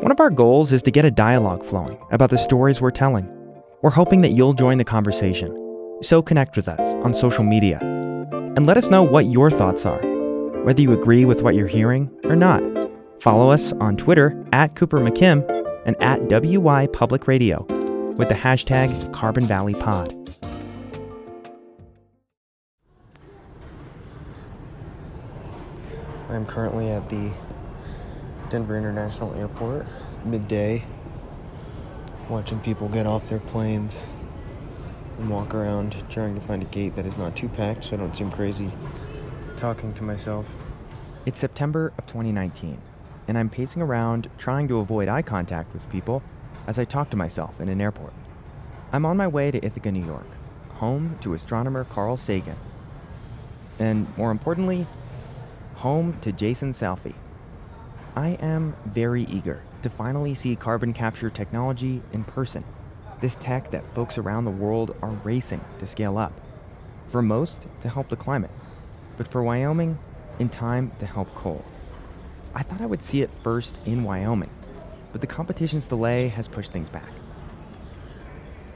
One 0.00 0.12
of 0.12 0.20
our 0.20 0.28
goals 0.28 0.74
is 0.74 0.82
to 0.82 0.90
get 0.90 1.06
a 1.06 1.10
dialogue 1.10 1.64
flowing 1.64 1.96
about 2.10 2.28
the 2.28 2.36
stories 2.36 2.82
we're 2.82 2.90
telling. 2.90 3.26
We're 3.80 3.88
hoping 3.88 4.20
that 4.20 4.32
you'll 4.32 4.52
join 4.52 4.76
the 4.76 4.84
conversation. 4.84 5.56
So 6.02 6.20
connect 6.20 6.54
with 6.54 6.68
us 6.68 6.82
on 7.02 7.14
social 7.14 7.44
media 7.44 7.78
and 7.80 8.66
let 8.66 8.76
us 8.76 8.90
know 8.90 9.02
what 9.02 9.30
your 9.30 9.50
thoughts 9.50 9.86
are, 9.86 10.00
whether 10.64 10.82
you 10.82 10.92
agree 10.92 11.24
with 11.24 11.40
what 11.40 11.54
you're 11.54 11.66
hearing 11.66 12.10
or 12.24 12.36
not. 12.36 12.62
Follow 13.22 13.50
us 13.50 13.72
on 13.80 13.96
Twitter 13.96 14.46
at 14.52 14.74
Cooper 14.74 14.98
McKim 14.98 15.42
and 15.86 15.96
at 16.02 16.20
WY 16.28 16.88
Public 16.88 17.26
Radio 17.26 17.62
with 18.18 18.28
the 18.28 18.34
hashtag 18.34 19.14
Carbon 19.14 19.46
Valley 19.46 19.72
Pod. 19.72 20.14
I'm 26.28 26.44
currently 26.44 26.90
at 26.90 27.08
the 27.08 27.30
Denver 28.50 28.76
International 28.76 29.34
Airport, 29.34 29.86
midday, 30.24 30.84
watching 32.28 32.60
people 32.60 32.88
get 32.88 33.06
off 33.06 33.28
their 33.28 33.40
planes 33.40 34.08
and 35.18 35.30
walk 35.30 35.54
around 35.54 35.96
trying 36.08 36.34
to 36.34 36.40
find 36.40 36.62
a 36.62 36.66
gate 36.66 36.94
that 36.96 37.06
is 37.06 37.18
not 37.18 37.34
too 37.36 37.48
packed 37.48 37.84
so 37.84 37.96
I 37.96 37.98
don't 37.98 38.16
seem 38.16 38.30
crazy 38.30 38.70
talking 39.56 39.94
to 39.94 40.02
myself. 40.02 40.56
It's 41.24 41.40
September 41.40 41.92
of 41.98 42.06
2019, 42.06 42.80
and 43.26 43.38
I'm 43.38 43.48
pacing 43.48 43.82
around 43.82 44.30
trying 44.38 44.68
to 44.68 44.78
avoid 44.78 45.08
eye 45.08 45.22
contact 45.22 45.72
with 45.72 45.88
people 45.90 46.22
as 46.66 46.78
I 46.78 46.84
talk 46.84 47.10
to 47.10 47.16
myself 47.16 47.60
in 47.60 47.68
an 47.68 47.80
airport. 47.80 48.12
I'm 48.92 49.04
on 49.04 49.16
my 49.16 49.26
way 49.26 49.50
to 49.50 49.64
Ithaca, 49.64 49.90
New 49.90 50.04
York, 50.04 50.26
home 50.74 51.18
to 51.22 51.34
astronomer 51.34 51.84
Carl 51.84 52.16
Sagan. 52.16 52.56
And 53.78 54.06
more 54.16 54.30
importantly, 54.30 54.86
home 55.76 56.18
to 56.20 56.32
Jason 56.32 56.72
Salfi. 56.72 57.14
I 58.16 58.30
am 58.40 58.74
very 58.86 59.24
eager 59.24 59.60
to 59.82 59.90
finally 59.90 60.32
see 60.32 60.56
carbon 60.56 60.94
capture 60.94 61.28
technology 61.28 62.00
in 62.14 62.24
person. 62.24 62.64
This 63.20 63.36
tech 63.36 63.70
that 63.72 63.94
folks 63.94 64.16
around 64.16 64.46
the 64.46 64.50
world 64.50 64.96
are 65.02 65.10
racing 65.22 65.62
to 65.80 65.86
scale 65.86 66.16
up. 66.16 66.32
For 67.08 67.20
most, 67.20 67.66
to 67.82 67.90
help 67.90 68.08
the 68.08 68.16
climate, 68.16 68.50
but 69.18 69.28
for 69.28 69.42
Wyoming, 69.42 69.98
in 70.38 70.48
time 70.48 70.92
to 70.98 71.04
help 71.04 71.34
coal. 71.34 71.62
I 72.54 72.62
thought 72.62 72.80
I 72.80 72.86
would 72.86 73.02
see 73.02 73.20
it 73.20 73.30
first 73.30 73.76
in 73.84 74.02
Wyoming, 74.02 74.50
but 75.12 75.20
the 75.20 75.26
competition's 75.26 75.84
delay 75.84 76.28
has 76.28 76.48
pushed 76.48 76.72
things 76.72 76.88
back. 76.88 77.12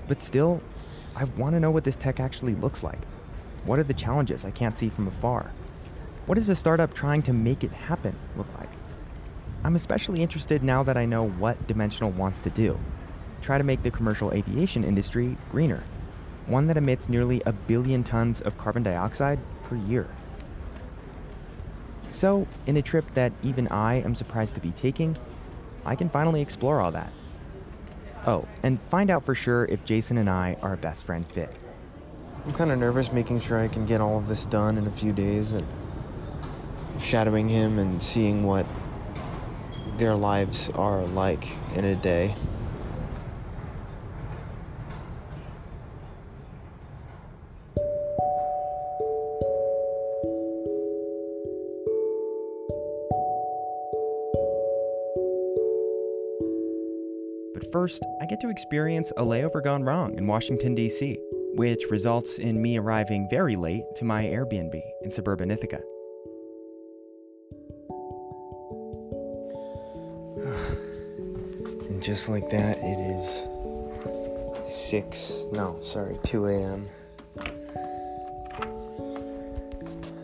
But 0.07 0.20
still, 0.20 0.61
I 1.17 1.25
want 1.25 1.55
to 1.55 1.61
know 1.61 1.70
what 1.70 1.84
this 1.84 1.97
tech 1.97 2.20
actually 2.20 2.57
looks 2.57 2.83
like. 2.83 3.01
What 3.64 3.79
are 3.79 3.84
the 3.84 3.95
challenges 3.95 4.45
I 4.45 4.51
can't 4.51 4.77
see 4.77 4.91
from 4.91 5.09
afar? 5.09 5.51
What 6.27 6.34
does 6.34 6.51
a 6.51 6.55
startup 6.55 6.92
trying 6.92 7.23
to 7.23 7.33
make 7.33 7.64
it 7.64 7.73
happen 7.73 8.14
look 8.36 8.47
like? 8.59 8.69
I'm 9.62 9.77
especially 9.77 10.22
interested 10.22 10.62
now 10.62 10.83
that 10.84 10.97
I 10.97 11.05
know 11.05 11.28
what 11.28 11.66
Dimensional 11.66 12.11
wants 12.11 12.39
to 12.41 12.50
do 12.50 12.78
try 13.42 13.58
to 13.58 13.64
make 13.64 13.83
the 13.83 13.91
commercial 13.91 14.33
aviation 14.33 14.84
industry 14.84 15.36
greener, 15.50 15.83
one 16.47 16.67
that 16.67 16.77
emits 16.77 17.08
nearly 17.08 17.42
a 17.47 17.52
billion 17.52 18.05
tons 18.05 18.41
of 18.41 18.56
carbon 18.58 18.83
dioxide 18.83 19.39
per 19.64 19.77
year. 19.77 20.06
So, 22.11 22.47
in 22.67 22.77
a 22.77 22.83
trip 22.83 23.12
that 23.14 23.33
even 23.42 23.69
I 23.69 23.94
am 23.94 24.14
surprised 24.14 24.55
to 24.56 24.61
be 24.61 24.72
taking, 24.72 25.17
I 25.86 25.95
can 25.95 26.11
finally 26.11 26.42
explore 26.42 26.80
all 26.80 26.92
that. 26.92 27.12
Oh, 28.27 28.47
and 28.62 28.78
find 28.91 29.11
out 29.11 29.24
for 29.24 29.34
sure 29.34 29.64
if 29.67 29.84
Jason 29.84 30.19
and 30.19 30.28
I 30.28 30.56
are 30.61 30.74
a 30.74 30.77
best 30.77 31.05
friend 31.05 31.27
fit. 31.27 31.58
I'm 32.45 32.52
kind 32.52 32.70
of 32.70 32.78
nervous 32.78 33.12
making 33.12 33.41
sure 33.41 33.58
I 33.58 33.69
can 33.69 33.86
get 33.86 34.00
all 34.00 34.19
of 34.19 34.28
this 34.28 34.45
done 34.45 34.77
in 34.77 34.86
a 34.86 34.91
few 34.91 35.12
days 35.12 35.52
and 35.52 35.67
shadowing 36.98 37.48
him 37.48 37.78
and 37.78 38.02
seeing 38.02 38.45
what 38.45 38.67
their 40.01 40.17
lives 40.17 40.70
are 40.70 41.03
like 41.03 41.47
in 41.75 41.84
a 41.84 41.95
day. 41.95 42.34
But 57.53 57.70
first, 57.70 58.03
I 58.23 58.24
get 58.24 58.41
to 58.41 58.48
experience 58.48 59.13
a 59.19 59.23
layover 59.23 59.63
gone 59.63 59.85
wrong 59.85 60.17
in 60.17 60.27
Washington, 60.27 60.74
D.C., 60.74 61.19
which 61.57 61.85
results 61.91 62.39
in 62.39 62.63
me 62.63 62.79
arriving 62.79 63.29
very 63.29 63.55
late 63.55 63.85
to 63.97 64.07
my 64.07 64.24
Airbnb 64.24 64.83
in 65.03 65.11
suburban 65.11 65.51
Ithaca. 65.51 65.83
Just 72.11 72.29
like 72.29 72.51
that, 72.51 72.77
it 72.79 72.98
is 72.98 73.41
6, 74.67 75.45
no, 75.53 75.79
sorry, 75.85 76.17
2 76.25 76.47
a.m. 76.47 76.89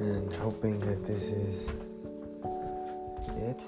And 0.00 0.34
hoping 0.34 0.80
that 0.80 1.06
this 1.06 1.30
is 1.30 1.68
it. 3.36 3.62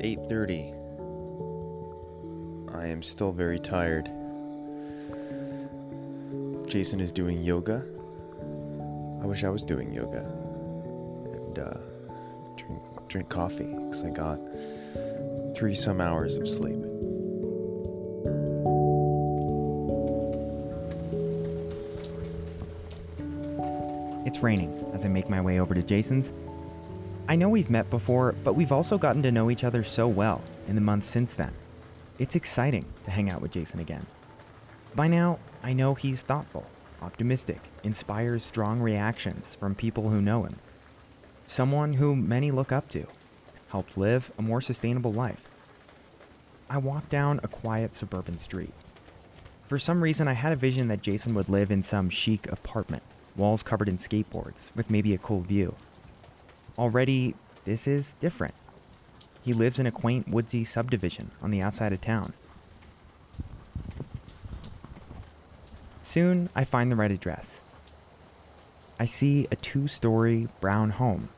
Eight 0.00 0.20
thirty. 0.30 0.72
I 2.72 2.86
am 2.86 3.02
still 3.02 3.30
very 3.32 3.58
tired. 3.58 4.08
Jason 6.66 7.00
is 7.00 7.12
doing 7.12 7.42
yoga. 7.42 7.84
Wish 9.28 9.44
I 9.44 9.50
was 9.50 9.62
doing 9.62 9.92
yoga. 9.92 10.20
And 10.20 11.58
uh, 11.58 11.74
drink, 12.56 12.80
drink 13.08 13.28
coffee 13.28 13.66
because 13.66 14.02
I 14.02 14.08
got 14.08 14.40
three 15.54 15.74
some 15.74 16.00
hours 16.00 16.36
of 16.36 16.48
sleep. 16.48 16.78
It's 24.24 24.38
raining 24.42 24.90
as 24.94 25.04
I 25.04 25.08
make 25.08 25.28
my 25.28 25.42
way 25.42 25.60
over 25.60 25.74
to 25.74 25.82
Jason's. 25.82 26.32
I 27.28 27.36
know 27.36 27.50
we've 27.50 27.68
met 27.68 27.90
before, 27.90 28.34
but 28.42 28.54
we've 28.54 28.72
also 28.72 28.96
gotten 28.96 29.22
to 29.24 29.30
know 29.30 29.50
each 29.50 29.62
other 29.62 29.84
so 29.84 30.08
well 30.08 30.40
in 30.68 30.74
the 30.74 30.80
months 30.80 31.06
since 31.06 31.34
then. 31.34 31.52
It's 32.18 32.34
exciting 32.34 32.86
to 33.04 33.10
hang 33.10 33.30
out 33.30 33.42
with 33.42 33.50
Jason 33.50 33.78
again. 33.78 34.06
By 34.96 35.06
now, 35.06 35.38
I 35.62 35.74
know 35.74 35.92
he's 35.92 36.22
thoughtful, 36.22 36.64
optimistic, 37.02 37.60
inspires 37.82 38.44
strong 38.44 38.80
reactions 38.80 39.54
from 39.54 39.74
people 39.74 40.10
who 40.10 40.20
know 40.20 40.44
him. 40.44 40.56
Someone 41.46 41.94
who 41.94 42.14
many 42.14 42.50
look 42.50 42.72
up 42.72 42.88
to, 42.90 43.06
helped 43.70 43.96
live 43.96 44.32
a 44.38 44.42
more 44.42 44.60
sustainable 44.60 45.12
life. 45.12 45.48
I 46.70 46.78
walk 46.78 47.08
down 47.08 47.40
a 47.42 47.48
quiet 47.48 47.94
suburban 47.94 48.38
street. 48.38 48.72
For 49.68 49.78
some 49.78 50.02
reason, 50.02 50.28
I 50.28 50.32
had 50.32 50.52
a 50.52 50.56
vision 50.56 50.88
that 50.88 51.02
Jason 51.02 51.34
would 51.34 51.48
live 51.48 51.70
in 51.70 51.82
some 51.82 52.10
chic 52.10 52.50
apartment, 52.50 53.02
walls 53.36 53.62
covered 53.62 53.88
in 53.88 53.98
skateboards, 53.98 54.70
with 54.74 54.90
maybe 54.90 55.14
a 55.14 55.18
cool 55.18 55.40
view. 55.40 55.74
Already, 56.78 57.34
this 57.64 57.86
is 57.86 58.14
different. 58.20 58.54
He 59.42 59.52
lives 59.52 59.78
in 59.78 59.86
a 59.86 59.90
quaint 59.90 60.28
woodsy 60.28 60.64
subdivision 60.64 61.30
on 61.42 61.50
the 61.50 61.62
outside 61.62 61.92
of 61.92 62.00
town. 62.00 62.32
Soon, 66.08 66.48
I 66.56 66.64
find 66.64 66.90
the 66.90 66.96
right 66.96 67.10
address. 67.10 67.60
I 68.98 69.04
see 69.04 69.46
a 69.50 69.56
two 69.56 69.88
story 69.88 70.48
brown 70.58 70.88
home. 70.88 71.28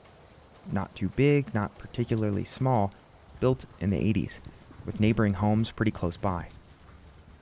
Not 0.71 0.95
too 0.95 1.09
big, 1.09 1.53
not 1.53 1.77
particularly 1.77 2.45
small, 2.45 2.93
built 3.41 3.65
in 3.81 3.91
the 3.91 3.99
80s, 3.99 4.39
with 4.87 5.01
neighboring 5.01 5.35
homes 5.35 5.73
pretty 5.73 5.91
close 5.91 6.17
by. 6.17 6.51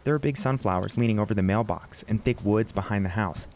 There 0.05 0.15
are 0.15 0.19
big 0.19 0.39
sunflowers 0.39 0.97
leaning 0.97 1.19
over 1.19 1.35
the 1.35 1.43
mailbox 1.43 2.03
and 2.09 2.25
thick 2.25 2.43
woods 2.43 2.73
behind 2.73 3.05
the 3.05 3.11
house. 3.11 3.47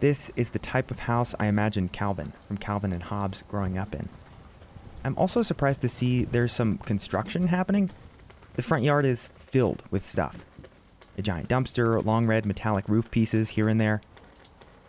This 0.00 0.30
is 0.36 0.50
the 0.50 0.58
type 0.58 0.90
of 0.90 0.98
house 0.98 1.34
I 1.40 1.46
imagined 1.46 1.94
Calvin 1.94 2.34
from 2.46 2.58
Calvin 2.58 2.92
and 2.92 3.04
Hobbes 3.04 3.42
growing 3.48 3.78
up 3.78 3.94
in. 3.94 4.10
I'm 5.02 5.16
also 5.16 5.40
surprised 5.40 5.80
to 5.80 5.88
see 5.88 6.24
there's 6.26 6.52
some 6.52 6.76
construction 6.76 7.46
happening. 7.46 7.88
The 8.52 8.62
front 8.62 8.84
yard 8.84 9.06
is 9.06 9.28
filled 9.48 9.82
with 9.90 10.04
stuff 10.04 10.36
a 11.16 11.22
giant 11.22 11.48
dumpster, 11.48 12.04
long 12.04 12.26
red 12.26 12.46
metallic 12.46 12.88
roof 12.88 13.10
pieces 13.10 13.50
here 13.50 13.68
and 13.68 13.80
there. 13.80 14.00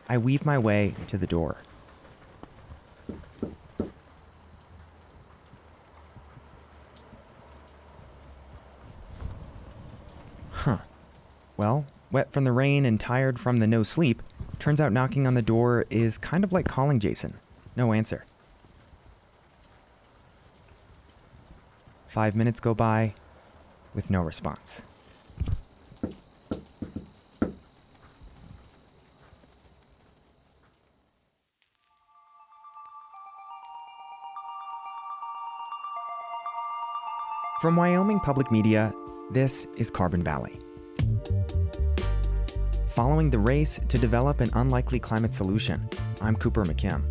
I 0.07 0.17
weave 0.17 0.45
my 0.45 0.57
way 0.57 0.93
to 1.07 1.17
the 1.17 1.27
door. 1.27 1.57
Huh. 10.51 10.77
Well, 11.57 11.85
wet 12.11 12.31
from 12.31 12.45
the 12.45 12.51
rain 12.51 12.85
and 12.85 12.99
tired 12.99 13.39
from 13.39 13.57
the 13.57 13.67
no 13.67 13.83
sleep, 13.83 14.21
turns 14.59 14.79
out 14.79 14.93
knocking 14.93 15.27
on 15.27 15.33
the 15.33 15.41
door 15.41 15.85
is 15.89 16.17
kind 16.17 16.43
of 16.43 16.53
like 16.53 16.67
calling 16.67 16.99
Jason. 16.99 17.33
No 17.75 17.91
answer. 17.91 18.25
Five 22.07 22.35
minutes 22.35 22.59
go 22.59 22.73
by 22.73 23.13
with 23.93 24.09
no 24.09 24.21
response. 24.21 24.81
From 37.63 37.77
Wyoming 37.77 38.19
Public 38.19 38.51
Media, 38.51 38.93
this 39.31 39.67
is 39.77 39.89
Carbon 39.89 40.21
Valley. 40.21 40.59
Following 42.89 43.29
the 43.29 43.39
race 43.39 43.79
to 43.87 43.97
develop 43.97 44.41
an 44.41 44.49
unlikely 44.51 44.99
climate 44.99 45.33
solution, 45.33 45.87
I'm 46.19 46.35
Cooper 46.35 46.65
McKim. 46.65 47.05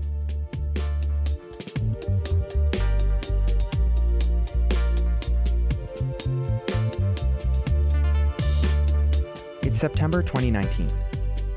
It's 9.62 9.78
September 9.78 10.22
2019. 10.22 10.93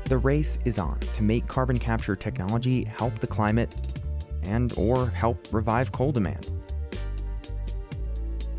The 0.06 0.16
race 0.16 0.58
is 0.64 0.78
on 0.78 0.98
to 1.00 1.22
make 1.22 1.46
carbon 1.48 1.78
capture 1.78 2.16
technology 2.16 2.84
help 2.84 3.18
the 3.18 3.26
climate 3.26 3.74
and 4.44 4.72
or 4.78 5.10
help 5.10 5.46
revive 5.52 5.92
coal 5.92 6.12
demand. 6.12 6.48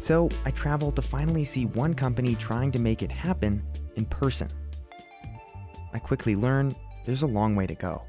So, 0.08 0.30
I 0.46 0.52
traveled 0.52 0.96
to 0.96 1.02
finally 1.02 1.44
see 1.44 1.66
one 1.66 1.94
company 1.94 2.34
trying 2.36 2.72
to 2.72 2.80
make 2.80 3.04
it 3.04 3.12
happen 3.12 3.62
in 3.98 4.06
person. 4.06 4.48
I 5.92 6.00
quickly 6.00 6.34
learned 6.34 6.78
there's 7.04 7.24
a 7.24 7.28
long 7.28 7.58
way 7.58 7.68
to 7.68 7.76
go. 7.76 8.04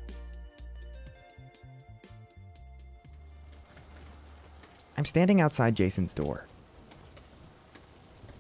I'm 4.97 5.05
standing 5.05 5.41
outside 5.41 5.75
Jason's 5.75 6.15
door. 6.15 6.45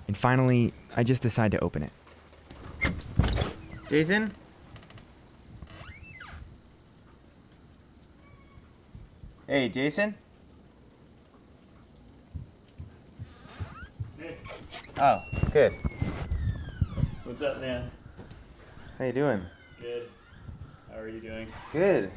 And 0.06 0.16
finally, 0.16 0.72
I 0.94 1.02
just 1.02 1.22
decide 1.22 1.50
to 1.50 1.58
open 1.58 1.82
it. 1.82 1.92
Jason? 3.90 4.30
Hey, 9.48 9.68
Jason? 9.68 10.14
Oh, 15.00 15.22
good. 15.52 15.72
what's 17.24 17.40
up, 17.40 17.60
man? 17.60 17.88
How 18.98 19.04
you 19.04 19.12
doing? 19.12 19.40
Good. 19.80 20.08
How 20.90 20.98
are 20.98 21.08
you 21.08 21.20
doing? 21.20 21.46
Good. 21.72 22.10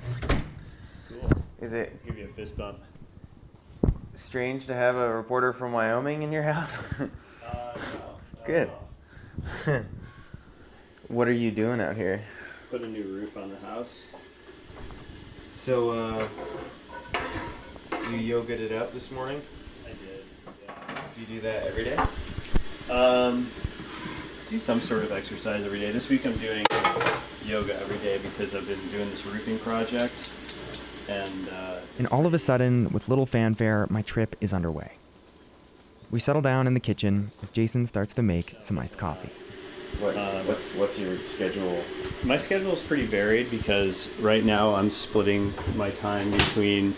Cool. 1.07 1.29
Is 1.61 1.73
it 1.73 2.03
Give 2.05 2.17
you 2.17 2.25
a 2.25 2.33
fist 2.33 2.57
bump. 2.57 2.79
strange 4.15 4.65
to 4.65 4.73
have 4.73 4.95
a 4.95 5.13
reporter 5.13 5.53
from 5.53 5.73
Wyoming 5.73 6.23
in 6.23 6.31
your 6.31 6.43
house? 6.43 6.83
Uh, 7.43 7.73
no, 7.75 8.45
Good. 8.45 8.69
what 11.09 11.27
are 11.27 11.33
you 11.33 11.51
doing 11.51 11.81
out 11.81 11.97
here? 11.97 12.23
Put 12.69 12.81
a 12.81 12.87
new 12.87 13.03
roof 13.03 13.35
on 13.35 13.49
the 13.49 13.57
house. 13.67 14.05
So, 15.49 15.89
uh, 15.89 16.27
you 18.11 18.41
yogaed 18.41 18.59
it 18.61 18.71
up 18.71 18.93
this 18.93 19.11
morning? 19.11 19.41
I 19.85 19.89
did. 19.89 20.23
Do 21.15 21.21
you 21.21 21.27
do 21.27 21.41
that 21.41 21.67
every 21.67 21.83
day? 21.83 21.97
Yeah. 22.91 22.97
Um, 22.97 23.47
do 24.49 24.59
some 24.59 24.81
sort 24.81 25.03
of 25.03 25.11
exercise 25.11 25.63
every 25.63 25.79
day. 25.79 25.91
This 25.91 26.09
week 26.09 26.25
I'm 26.25 26.35
doing 26.37 26.65
yoga 27.45 27.75
every 27.79 27.97
day 27.99 28.17
because 28.17 28.53
I've 28.53 28.67
been 28.67 28.85
doing 28.89 29.09
this 29.09 29.25
roofing 29.25 29.57
project, 29.59 30.35
and 31.09 31.49
uh, 31.49 31.79
And 31.97 32.07
all 32.07 32.25
of 32.25 32.33
a 32.33 32.39
sudden, 32.39 32.89
with 32.91 33.07
little 33.07 33.25
fanfare, 33.25 33.87
my 33.89 34.01
trip 34.01 34.35
is 34.41 34.53
underway. 34.53 34.91
We 36.11 36.19
settle 36.19 36.41
down 36.41 36.67
in 36.67 36.73
the 36.73 36.81
kitchen 36.81 37.31
as 37.41 37.49
Jason 37.49 37.85
starts 37.85 38.13
to 38.15 38.21
make 38.21 38.55
some 38.59 38.77
iced 38.77 38.97
coffee. 38.97 39.29
What, 40.01 40.17
Um, 40.17 40.47
what's 40.47 40.73
what's 40.75 40.99
your 40.99 41.15
schedule? 41.17 41.81
My 42.23 42.37
schedule 42.37 42.73
is 42.73 42.81
pretty 42.81 43.05
varied 43.05 43.49
because 43.49 44.09
right 44.19 44.43
now 44.43 44.75
I'm 44.75 44.89
splitting 44.89 45.53
my 45.75 45.91
time 45.91 46.31
between 46.31 46.93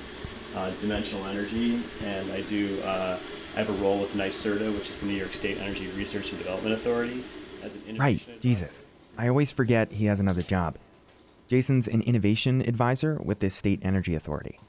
uh, 0.55 0.71
dimensional 0.81 1.25
energy 1.25 1.81
and 2.03 2.31
I 2.31 2.41
do. 2.41 2.81
Uh, 2.81 3.17
I 3.55 3.59
have 3.59 3.69
a 3.69 3.83
role 3.83 3.99
with 3.99 4.13
NYSERDA, 4.15 4.73
which 4.73 4.89
is 4.89 4.99
the 4.99 5.05
New 5.05 5.13
York 5.13 5.33
State 5.33 5.59
Energy 5.59 5.87
Research 5.95 6.31
and 6.31 6.39
Development 6.39 6.73
Authority, 6.73 7.23
as 7.61 7.75
an 7.75 7.97
Right, 7.97 8.19
advisor. 8.19 8.39
Jesus. 8.39 8.85
I 9.17 9.27
always 9.27 9.51
forget 9.51 9.91
he 9.91 10.05
has 10.05 10.19
another 10.19 10.41
job. 10.41 10.77
Jason's 11.47 11.87
an 11.87 12.01
innovation 12.01 12.61
advisor 12.61 13.19
with 13.23 13.39
this 13.39 13.53
state 13.53 13.79
energy 13.83 14.15
authority. 14.15 14.59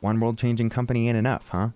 One 0.00 0.20
world 0.20 0.36
changing 0.38 0.68
company 0.68 1.08
ain't 1.08 1.16
enough, 1.16 1.48
huh? 1.48 1.70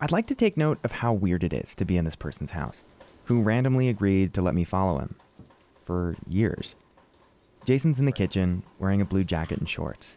I'd 0.00 0.12
like 0.12 0.26
to 0.26 0.34
take 0.34 0.56
note 0.56 0.78
of 0.84 0.92
how 0.92 1.12
weird 1.12 1.44
it 1.44 1.52
is 1.52 1.74
to 1.76 1.84
be 1.84 1.96
in 1.96 2.04
this 2.04 2.16
person's 2.16 2.50
house, 2.50 2.82
who 3.26 3.40
randomly 3.40 3.88
agreed 3.88 4.34
to 4.34 4.42
let 4.42 4.54
me 4.54 4.64
follow 4.64 4.98
him 4.98 5.14
for 5.84 6.16
years. 6.28 6.74
Jason's 7.64 7.98
in 8.00 8.04
the 8.04 8.12
kitchen 8.12 8.64
wearing 8.78 9.00
a 9.00 9.04
blue 9.04 9.24
jacket 9.24 9.58
and 9.58 9.68
shorts. 9.68 10.16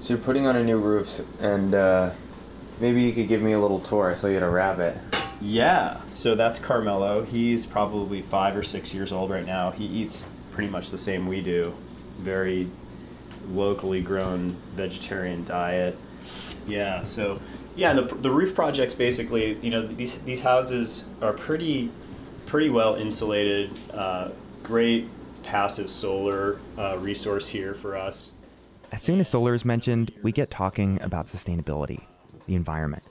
So 0.00 0.14
you're 0.14 0.18
putting 0.18 0.46
on 0.46 0.54
a 0.54 0.62
new 0.62 0.78
roof, 0.78 1.20
and 1.40 1.74
uh, 1.74 2.10
maybe 2.80 3.02
you 3.02 3.12
could 3.12 3.28
give 3.28 3.42
me 3.42 3.52
a 3.52 3.58
little 3.58 3.80
tour. 3.80 4.10
I 4.10 4.14
saw 4.14 4.26
you 4.26 4.34
had 4.34 4.42
a 4.42 4.50
rabbit. 4.50 4.96
Yeah, 5.40 6.00
so 6.12 6.34
that's 6.34 6.58
Carmelo. 6.58 7.22
He's 7.22 7.66
probably 7.66 8.22
five 8.22 8.56
or 8.56 8.62
six 8.62 8.94
years 8.94 9.12
old 9.12 9.30
right 9.30 9.44
now. 9.44 9.70
He 9.70 9.84
eats 9.84 10.24
pretty 10.52 10.70
much 10.70 10.90
the 10.90 10.98
same 10.98 11.26
we 11.26 11.42
do. 11.42 11.74
Very 12.18 12.68
locally 13.50 14.00
grown 14.00 14.50
vegetarian 14.74 15.44
diet. 15.44 15.96
Yeah, 16.66 17.04
so 17.04 17.38
yeah, 17.76 17.92
the, 17.92 18.02
the 18.02 18.30
roof 18.30 18.54
projects 18.54 18.94
basically, 18.94 19.58
you 19.60 19.70
know, 19.70 19.86
these 19.86 20.18
these 20.20 20.40
houses 20.40 21.04
are 21.20 21.32
pretty 21.32 21.90
pretty 22.46 22.70
well 22.70 22.94
insulated. 22.94 23.70
Uh, 23.92 24.30
great 24.62 25.08
passive 25.42 25.90
solar 25.90 26.58
uh, 26.78 26.96
resource 26.98 27.48
here 27.48 27.74
for 27.74 27.96
us. 27.96 28.32
As 28.90 29.02
soon 29.02 29.20
as 29.20 29.28
solar 29.28 29.54
is 29.54 29.64
mentioned, 29.64 30.12
we 30.22 30.32
get 30.32 30.50
talking 30.50 31.00
about 31.02 31.26
sustainability, 31.26 32.02
the 32.46 32.54
environment. 32.54 33.02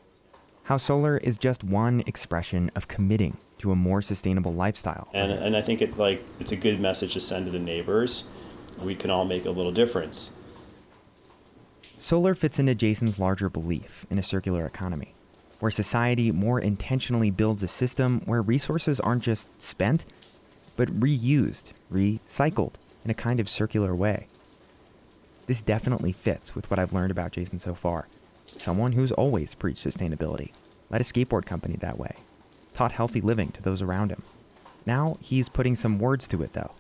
How 0.64 0.78
solar 0.78 1.18
is 1.18 1.38
just 1.38 1.64
one 1.64 2.04
expression 2.08 2.72
of 2.76 2.88
committing 2.88 3.38
to 3.60 3.72
a 3.72 3.76
more 3.76 4.02
sustainable 4.02 4.54
lifestyle. 4.54 5.08
and 5.14 5.32
and 5.32 5.56
I 5.56 5.62
think 5.62 5.82
it 5.82 5.98
like 5.98 6.24
it's 6.40 6.52
a 6.52 6.56
good 6.56 6.80
message 6.80 7.14
to 7.14 7.22
send 7.22 7.46
to 7.46 7.52
the 7.52 7.60
neighbors. 7.60 8.26
We 8.82 8.96
can 8.96 9.10
all 9.10 9.26
make 9.26 9.46
a 9.46 9.52
little 9.52 9.72
difference. 9.72 10.32
Solar 11.98 12.36
fits 12.36 12.60
into 12.60 12.76
Jason's 12.76 13.20
larger 13.20 13.50
belief 13.50 14.06
in 14.10 14.20
a 14.20 14.24
circular 14.24 14.66
economy, 14.66 15.14
where 15.60 15.72
society 15.72 16.32
more 16.32 16.60
intentionally 16.60 17.32
builds 17.32 17.64
a 17.64 17.68
system 17.68 18.22
where 18.26 18.42
resources 18.42 19.00
aren't 19.00 19.24
just 19.24 19.48
spent, 19.62 20.06
but 20.76 21.00
reused, 21.00 21.72
recycled 21.92 22.74
in 23.06 23.12
a 23.12 23.16
kind 23.16 23.40
of 23.40 23.48
circular 23.48 23.96
way. 23.96 24.28
This 25.48 25.62
definitely 25.62 26.12
fits 26.12 26.54
with 26.54 26.70
what 26.70 26.80
I've 26.80 26.94
learned 26.94 27.12
about 27.12 27.32
Jason 27.32 27.60
so 27.60 27.74
far. 27.74 28.08
Someone 28.58 28.94
who's 28.94 29.12
always 29.12 29.56
preached 29.56 29.86
sustainability, 29.86 30.52
led 30.90 31.02
a 31.02 31.04
skateboard 31.04 31.46
company 31.46 31.76
that 31.78 31.98
way, 32.00 32.16
taught 32.74 32.92
healthy 32.92 33.22
living 33.22 33.52
to 33.52 33.62
those 33.62 33.82
around 33.82 34.12
him. 34.12 34.24
Now 34.86 35.18
he's 35.22 35.50
putting 35.50 35.76
some 35.76 36.00
words 36.00 36.28
to 36.30 36.42
it, 36.44 36.54
though. 36.54 36.72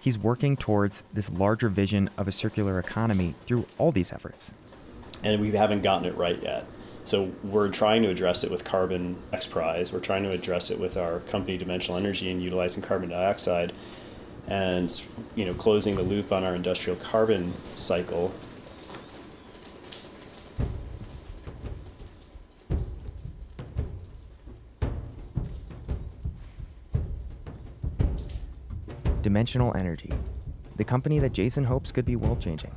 He's 0.00 0.18
working 0.18 0.56
towards 0.56 1.02
this 1.12 1.30
larger 1.30 1.68
vision 1.68 2.08
of 2.16 2.28
a 2.28 2.32
circular 2.32 2.78
economy 2.78 3.34
through 3.46 3.66
all 3.78 3.90
these 3.92 4.12
efforts. 4.12 4.52
and 5.24 5.40
we 5.40 5.50
haven't 5.50 5.82
gotten 5.82 6.06
it 6.06 6.16
right 6.16 6.40
yet. 6.42 6.64
So 7.04 7.32
we're 7.42 7.70
trying 7.70 8.02
to 8.02 8.08
address 8.10 8.44
it 8.44 8.50
with 8.50 8.64
Carbon 8.64 9.16
X 9.32 9.46
Prize. 9.46 9.92
We're 9.92 10.00
trying 10.00 10.22
to 10.24 10.30
address 10.30 10.70
it 10.70 10.78
with 10.78 10.96
our 10.96 11.20
company 11.20 11.56
Dimensional 11.56 11.98
Energy 11.98 12.30
and 12.30 12.42
utilizing 12.42 12.82
carbon 12.82 13.08
dioxide, 13.08 13.72
and 14.46 15.02
you 15.34 15.44
know 15.44 15.54
closing 15.54 15.96
the 15.96 16.02
loop 16.02 16.32
on 16.32 16.44
our 16.44 16.54
industrial 16.54 16.96
carbon 16.98 17.54
cycle. 17.74 18.32
Dimensional 29.32 29.76
Energy, 29.76 30.10
the 30.78 30.84
company 30.84 31.18
that 31.18 31.34
Jason 31.34 31.62
hopes 31.62 31.92
could 31.92 32.06
be 32.06 32.16
world 32.16 32.40
changing, 32.40 32.70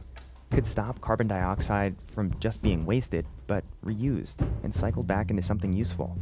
could 0.49 0.65
stop 0.65 0.99
carbon 0.99 1.25
dioxide 1.25 1.95
from 2.03 2.37
just 2.41 2.61
being 2.61 2.85
wasted, 2.85 3.25
but 3.47 3.63
reused 3.85 4.45
and 4.61 4.73
cycled 4.75 5.07
back 5.07 5.29
into 5.29 5.41
something 5.41 5.71
useful. 5.71 6.17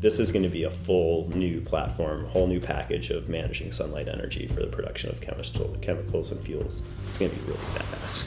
This 0.00 0.20
is 0.20 0.30
going 0.30 0.42
to 0.42 0.50
be 0.50 0.64
a 0.64 0.70
full 0.70 1.30
new 1.34 1.62
platform, 1.62 2.26
whole 2.26 2.46
new 2.46 2.60
package 2.60 3.08
of 3.08 3.30
managing 3.30 3.72
sunlight 3.72 4.06
energy 4.06 4.46
for 4.46 4.60
the 4.60 4.66
production 4.66 5.08
of 5.08 5.18
chemical, 5.22 5.74
chemicals 5.80 6.30
and 6.30 6.38
fuels. 6.38 6.82
It's 7.08 7.16
going 7.16 7.30
to 7.30 7.36
be 7.38 7.42
really 7.46 7.58
badass. 7.74 8.26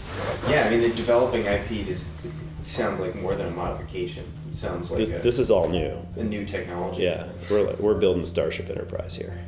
Yeah, 0.50 0.66
I 0.66 0.72
mean, 0.72 0.82
the 0.82 0.90
developing 0.96 1.46
IP 1.46 1.86
just 1.86 2.10
sounds 2.64 3.00
like 3.00 3.14
more 3.22 3.36
than 3.36 3.50
a 3.50 3.52
modification. 3.52 4.26
It 4.50 4.56
sounds 4.56 4.90
like 4.90 4.98
This, 4.98 5.12
a, 5.12 5.20
this 5.20 5.38
is 5.38 5.52
all 5.52 5.70
new. 5.70 5.96
a 6.16 6.24
new 6.24 6.46
technology. 6.48 7.04
Yeah, 7.04 7.28
we're, 7.52 7.76
we're 7.76 8.00
building 8.00 8.24
the 8.24 8.28
Starship 8.28 8.72
Enterprise 8.72 9.16
here. 9.16 9.40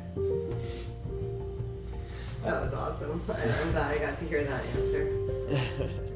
That 2.43 2.61
was 2.61 2.73
awesome. 2.73 3.21
I'm 3.29 3.71
glad 3.71 3.91
I 3.91 3.97
got 3.97 4.17
to 4.19 4.25
hear 4.25 4.43
that 4.43 4.65
answer. 4.75 5.89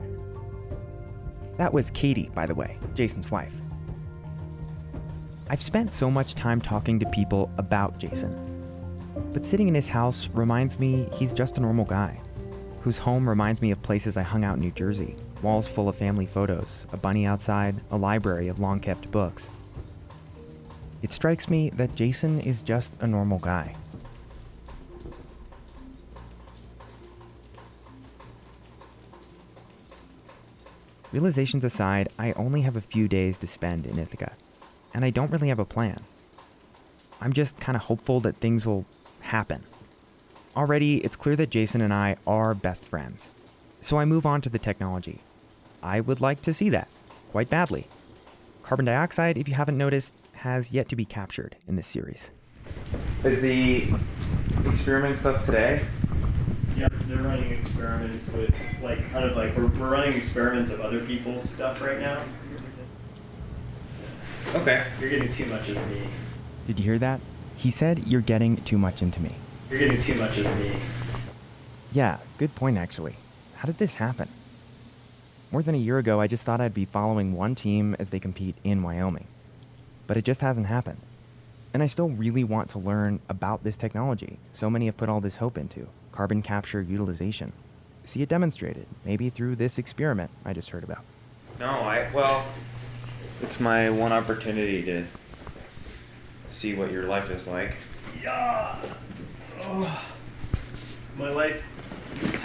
That 1.57 1.71
was 1.71 1.91
Katie, 1.91 2.31
by 2.33 2.47
the 2.47 2.55
way, 2.55 2.77
Jason's 2.95 3.29
wife. 3.29 3.53
I've 5.49 5.61
spent 5.61 5.91
so 5.91 6.09
much 6.09 6.33
time 6.33 6.59
talking 6.59 6.99
to 6.99 7.05
people 7.07 7.51
about 7.57 7.99
Jason. 7.99 8.35
But 9.33 9.45
sitting 9.45 9.67
in 9.67 9.75
his 9.75 9.87
house 9.87 10.29
reminds 10.33 10.79
me 10.79 11.07
he's 11.13 11.31
just 11.31 11.57
a 11.57 11.61
normal 11.61 11.85
guy, 11.85 12.19
whose 12.81 12.97
home 12.97 13.29
reminds 13.29 13.61
me 13.61 13.69
of 13.69 13.81
places 13.83 14.17
I 14.17 14.23
hung 14.23 14.43
out 14.43 14.55
in 14.55 14.61
New 14.61 14.71
Jersey, 14.71 15.15
walls 15.43 15.67
full 15.67 15.87
of 15.87 15.95
family 15.95 16.25
photos, 16.25 16.87
a 16.91 16.97
bunny 16.97 17.27
outside, 17.27 17.79
a 17.91 17.97
library 17.97 18.47
of 18.47 18.59
long 18.59 18.79
kept 18.79 19.11
books. 19.11 19.51
It 21.03 21.13
strikes 21.13 21.49
me 21.49 21.69
that 21.71 21.95
Jason 21.95 22.39
is 22.39 22.63
just 22.63 22.95
a 22.99 23.05
normal 23.05 23.37
guy. 23.37 23.75
Realizations 31.13 31.63
aside, 31.63 32.09
I 32.17 32.31
only 32.31 32.61
have 32.61 32.75
a 32.75 32.81
few 32.81 33.07
days 33.07 33.37
to 33.37 33.45
spend 33.45 33.85
in 33.85 33.99
Ithaca, 33.99 34.31
and 34.95 35.05
I 35.05 35.11
don't 35.11 35.29
really 35.29 35.49
have 35.49 35.59
a 35.59 35.65
plan. 35.65 35.99
I'm 37.21 37.33
just 37.33 37.59
kind 37.59 37.75
of 37.75 37.83
hopeful 37.83 38.19
that 38.21 38.37
things 38.37 38.65
will 38.65 38.83
happen. 39.19 39.63
Already, 40.57 40.97
it's 41.05 41.15
clear 41.15 41.35
that 41.35 41.51
Jason 41.51 41.81
and 41.81 41.93
I 41.93 42.15
are 42.25 42.55
best 42.55 42.83
friends. 42.83 43.29
So 43.79 43.99
I 43.99 44.05
move 44.05 44.25
on 44.25 44.41
to 44.41 44.49
the 44.49 44.57
technology. 44.57 45.19
I 45.83 45.99
would 45.99 46.19
like 46.19 46.41
to 46.41 46.53
see 46.53 46.69
that, 46.69 46.87
quite 47.31 47.47
badly. 47.47 47.85
Carbon 48.63 48.87
dioxide, 48.87 49.37
if 49.37 49.47
you 49.47 49.53
haven't 49.53 49.77
noticed, 49.77 50.15
has 50.37 50.73
yet 50.73 50.89
to 50.89 50.95
be 50.95 51.05
captured 51.05 51.55
in 51.67 51.75
this 51.75 51.85
series. 51.85 52.31
Is 53.23 53.39
the 53.39 53.87
experiment 54.65 55.19
stuff 55.19 55.45
today? 55.45 55.85
Yeah, 56.77 56.87
they're 57.07 57.21
running 57.21 57.51
experiments 57.51 58.27
with, 58.33 58.53
like, 58.81 59.11
kind 59.11 59.25
of 59.25 59.35
like, 59.37 59.55
we're, 59.55 59.67
we're 59.67 59.89
running 59.89 60.13
experiments 60.13 60.71
of 60.71 60.81
other 60.81 60.99
people's 61.01 61.47
stuff 61.47 61.81
right 61.81 61.99
now. 61.99 62.23
Okay. 64.55 64.85
You're 64.99 65.09
getting 65.09 65.31
too 65.31 65.45
much 65.45 65.69
of 65.69 65.75
me. 65.89 66.07
Did 66.67 66.79
you 66.79 66.85
hear 66.85 66.99
that? 66.99 67.19
He 67.57 67.71
said, 67.71 68.07
You're 68.07 68.21
getting 68.21 68.57
too 68.63 68.77
much 68.77 69.01
into 69.01 69.21
me. 69.21 69.35
You're 69.69 69.79
getting 69.79 70.01
too 70.01 70.15
much 70.15 70.37
of 70.37 70.45
me. 70.59 70.75
Yeah, 71.91 72.17
good 72.37 72.55
point 72.55 72.77
actually. 72.77 73.15
How 73.55 73.65
did 73.65 73.77
this 73.77 73.95
happen? 73.95 74.27
More 75.51 75.61
than 75.61 75.75
a 75.75 75.79
year 75.79 75.97
ago, 75.97 76.19
I 76.19 76.27
just 76.27 76.43
thought 76.43 76.61
I'd 76.61 76.73
be 76.73 76.85
following 76.85 77.33
one 77.33 77.55
team 77.55 77.95
as 77.99 78.09
they 78.09 78.19
compete 78.19 78.55
in 78.63 78.81
Wyoming. 78.81 79.27
But 80.07 80.17
it 80.17 80.25
just 80.25 80.41
hasn't 80.41 80.67
happened. 80.67 80.99
And 81.73 81.81
I 81.81 81.87
still 81.87 82.09
really 82.09 82.43
want 82.43 82.69
to 82.71 82.79
learn 82.79 83.19
about 83.29 83.63
this 83.63 83.77
technology 83.77 84.37
so 84.53 84.69
many 84.69 84.87
have 84.87 84.97
put 84.97 85.09
all 85.09 85.21
this 85.21 85.37
hope 85.37 85.57
into 85.57 85.87
carbon 86.13 86.41
capture 86.41 86.81
utilization. 86.81 87.51
See 88.05 88.21
it 88.21 88.29
demonstrated, 88.29 88.85
maybe 89.03 89.29
through 89.29 89.57
this 89.57 89.77
experiment 89.77 90.31
I 90.45 90.53
just 90.53 90.69
heard 90.69 90.83
about. 90.83 91.03
No, 91.59 91.69
I 91.69 92.09
well, 92.13 92.45
it's 93.41 93.59
my 93.59 93.89
one 93.89 94.11
opportunity 94.11 94.81
to 94.83 95.05
see 96.49 96.75
what 96.75 96.91
your 96.91 97.03
life 97.03 97.29
is 97.29 97.47
like. 97.47 97.75
Yeah. 98.21 98.75
Oh. 99.61 100.05
My 101.17 101.29
life 101.29 101.63
is 102.23 102.43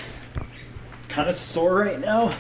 kind 1.09 1.29
of 1.29 1.35
sore 1.35 1.77
right 1.77 1.99
now. 1.99 2.35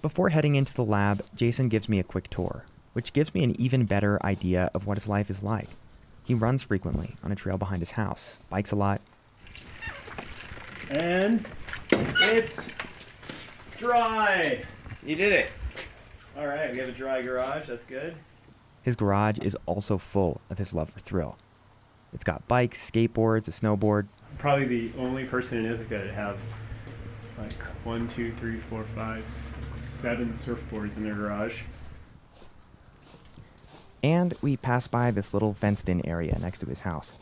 Before 0.00 0.28
heading 0.28 0.54
into 0.54 0.72
the 0.72 0.84
lab, 0.84 1.24
Jason 1.34 1.68
gives 1.68 1.88
me 1.88 1.98
a 1.98 2.04
quick 2.04 2.30
tour, 2.30 2.64
which 2.92 3.12
gives 3.12 3.34
me 3.34 3.42
an 3.42 3.60
even 3.60 3.84
better 3.84 4.24
idea 4.24 4.70
of 4.72 4.86
what 4.86 4.96
his 4.96 5.08
life 5.08 5.28
is 5.28 5.42
like. 5.42 5.68
He 6.28 6.34
runs 6.34 6.62
frequently 6.62 7.14
on 7.24 7.32
a 7.32 7.34
trail 7.34 7.56
behind 7.56 7.80
his 7.80 7.92
house, 7.92 8.36
bikes 8.50 8.70
a 8.70 8.76
lot, 8.76 9.00
And 10.90 11.48
it's 12.20 12.68
dry. 13.78 14.62
You 15.06 15.16
did 15.16 15.32
it. 15.32 15.50
All 16.36 16.46
right, 16.46 16.70
we 16.70 16.76
have 16.80 16.88
a 16.90 16.92
dry 16.92 17.22
garage. 17.22 17.68
That's 17.68 17.86
good. 17.86 18.14
His 18.82 18.94
garage 18.94 19.38
is 19.38 19.56
also 19.64 19.96
full 19.96 20.42
of 20.50 20.58
his 20.58 20.74
love 20.74 20.90
for 20.90 21.00
thrill. 21.00 21.38
It's 22.12 22.24
got 22.24 22.46
bikes, 22.46 22.90
skateboards, 22.90 23.48
a 23.48 23.50
snowboard, 23.50 24.06
Probably 24.36 24.66
the 24.66 24.92
only 24.98 25.24
person 25.24 25.64
in 25.64 25.72
Ithaca 25.72 26.04
to 26.04 26.12
have 26.12 26.38
like 27.38 27.54
one, 27.84 28.06
two, 28.06 28.32
three, 28.32 28.58
four, 28.58 28.84
five, 28.94 29.26
six, 29.26 29.80
seven 29.80 30.34
surfboards 30.34 30.94
in 30.98 31.04
their 31.04 31.14
garage. 31.14 31.62
And 34.02 34.34
we 34.42 34.56
pass 34.56 34.86
by 34.86 35.10
this 35.10 35.32
little 35.34 35.54
fenced 35.54 35.88
in 35.88 36.04
area 36.06 36.38
next 36.40 36.58
to 36.60 36.66
his 36.66 36.80
house 36.80 37.12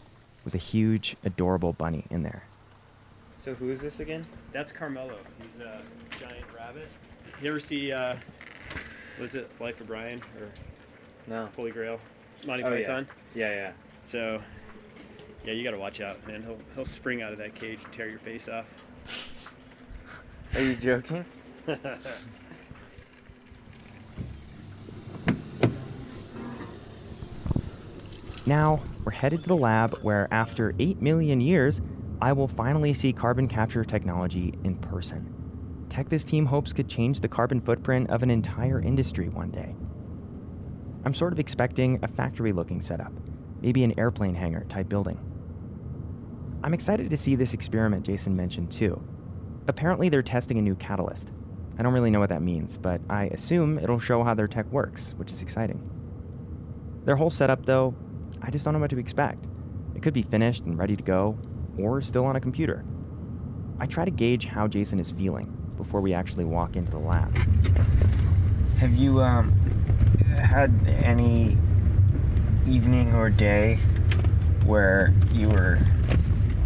with 0.45 0.55
a 0.55 0.59
huge, 0.59 1.17
adorable 1.25 1.73
bunny 1.73 2.05
in 2.11 2.23
there. 2.23 2.43
So 3.39 3.55
who 3.55 3.71
is 3.71 3.81
this 3.81 4.01
again? 4.01 4.27
That's 4.53 4.73
Carmelo. 4.73 5.15
He's 5.41 5.61
a 5.63 5.81
giant 6.19 6.45
rabbit. 6.57 6.89
You 7.43 7.51
ever 7.51 7.61
see, 7.61 7.93
uh, 7.93 8.17
was 9.21 9.35
it 9.35 9.51
Life 9.61 9.81
of 9.81 9.87
Brian 9.87 10.21
or 10.39 10.49
No. 11.27 11.49
Holy 11.57 11.71
Grail? 11.71 12.01
Monty 12.47 12.65
Oh, 12.65 12.73
yeah. 12.75 12.87
Python. 12.87 13.09
Yeah, 13.35 13.51
yeah. 13.51 13.73
So, 14.03 14.41
yeah, 15.45 15.53
you 15.53 15.65
gotta 15.65 15.79
watch 15.79 16.01
out, 16.01 16.25
man. 16.27 16.43
He'll 16.43 16.59
he'll 16.75 16.85
spring 16.87 17.23
out 17.23 17.33
of 17.33 17.39
that 17.39 17.55
cage 17.55 17.79
and 17.83 17.93
tear 17.93 18.09
your 18.09 18.19
face 18.19 18.49
off. 18.49 18.67
Are 20.55 20.61
you 20.61 20.75
joking? 20.77 21.25
Now, 28.47 28.81
we're 29.05 29.13
headed 29.13 29.43
to 29.43 29.49
the 29.49 29.57
lab 29.57 29.99
where, 30.03 30.29
after 30.31 30.73
8 30.79 31.03
million 31.03 31.41
years, 31.41 31.81
I 32.21 32.33
will 32.33 32.47
finally 32.47 32.95
see 32.95 33.13
carbon 33.13 33.49
capture 33.49 33.85
technology 33.85 34.55
in 34.63 34.77
person. 34.77 35.33
Tech 35.91 36.09
this 36.09 36.23
team 36.23 36.47
hopes 36.47 36.73
could 36.73 36.89
change 36.89 37.21
the 37.21 37.29
carbon 37.29 37.61
footprint 37.61 38.09
of 38.09 38.23
an 38.23 38.31
entire 38.31 38.81
industry 38.81 39.29
one 39.29 39.51
day. 39.51 39.75
I'm 41.05 41.13
sort 41.13 41.33
of 41.33 41.41
expecting 41.41 41.99
a 42.03 42.09
factory 42.09 42.53
looking 42.53 42.81
setup, 42.81 43.13
maybe 43.61 43.83
an 43.83 43.99
airplane 43.99 44.35
hangar 44.37 44.65
type 44.69 44.89
building. 44.89 45.19
I'm 46.63 46.75
excited 46.75 47.11
to 47.11 47.17
see 47.17 47.35
this 47.35 47.53
experiment 47.53 48.07
Jason 48.07 48.37
mentioned 48.37 48.71
too. 48.71 49.03
Apparently, 49.67 50.09
they're 50.09 50.23
testing 50.23 50.59
a 50.59 50.63
new 50.63 50.77
catalyst. 50.77 51.33
I 51.79 51.83
don't 51.83 51.93
really 51.93 52.11
know 52.11 52.21
what 52.21 52.31
that 52.31 52.43
means, 52.43 52.79
but 52.79 53.01
I 53.11 53.25
assume 53.25 53.79
it'll 53.79 53.99
show 53.99 54.23
how 54.23 54.35
their 54.35 54.49
tech 54.49 54.71
works, 54.73 55.15
which 55.17 55.33
is 55.33 55.43
exciting. 55.43 55.83
Their 57.05 57.17
whole 57.17 57.31
setup, 57.31 57.67
though, 57.67 57.95
I 58.43 58.51
just 58.51 58.65
don't 58.65 58.75
know 58.75 58.81
what 58.81 58.91
to 58.91 58.99
expect. 58.99 59.45
It 59.95 60.03
could 60.03 60.15
be 60.15 60.23
finished 60.23 60.65
and 60.65 60.79
ready 60.79 60.97
to 60.97 61.03
go, 61.03 61.39
or 61.79 62.01
still 62.03 62.25
on 62.27 62.37
a 62.37 62.41
computer. 62.41 62.85
I 63.79 63.87
try 63.87 64.05
to 64.05 64.11
gauge 64.11 64.47
how 64.47 64.69
Jason 64.69 64.99
is 64.99 65.11
feeling 65.11 65.53
before 65.77 66.01
we 66.01 66.15
actually 66.15 66.45
walk 66.45 66.77
into 66.77 66.91
the 66.91 66.99
lab. 66.99 67.35
Have 68.79 68.95
you 68.95 69.23
um 69.23 69.53
had 70.37 70.71
any 70.87 71.57
evening 72.67 73.15
or 73.15 73.31
day 73.31 73.77
where 74.65 75.15
you 75.33 75.49
were 75.49 75.79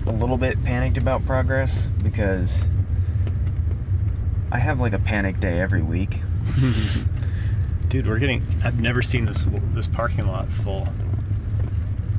a 0.07 0.13
little 0.13 0.37
bit 0.37 0.63
panicked 0.65 0.97
about 0.99 1.25
progress? 1.25 1.87
Because 2.03 2.65
I 4.53 4.59
have 4.59 4.81
like 4.81 4.93
a 4.93 4.99
panic 4.99 5.41
day 5.41 5.61
every 5.61 5.83
week. 5.83 6.21
Dude, 7.89 8.07
we're 8.07 8.19
getting. 8.19 8.45
I've 8.65 8.81
never 8.81 9.03
seen 9.03 9.25
this 9.25 9.47
this 9.73 9.87
parking 9.89 10.27
lot 10.27 10.49
full. 10.49 10.89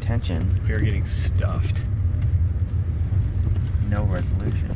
Tension, 0.01 0.59
We 0.67 0.73
are 0.73 0.79
getting 0.79 1.05
stuffed. 1.05 1.79
no 3.89 4.03
resolution. 4.05 4.75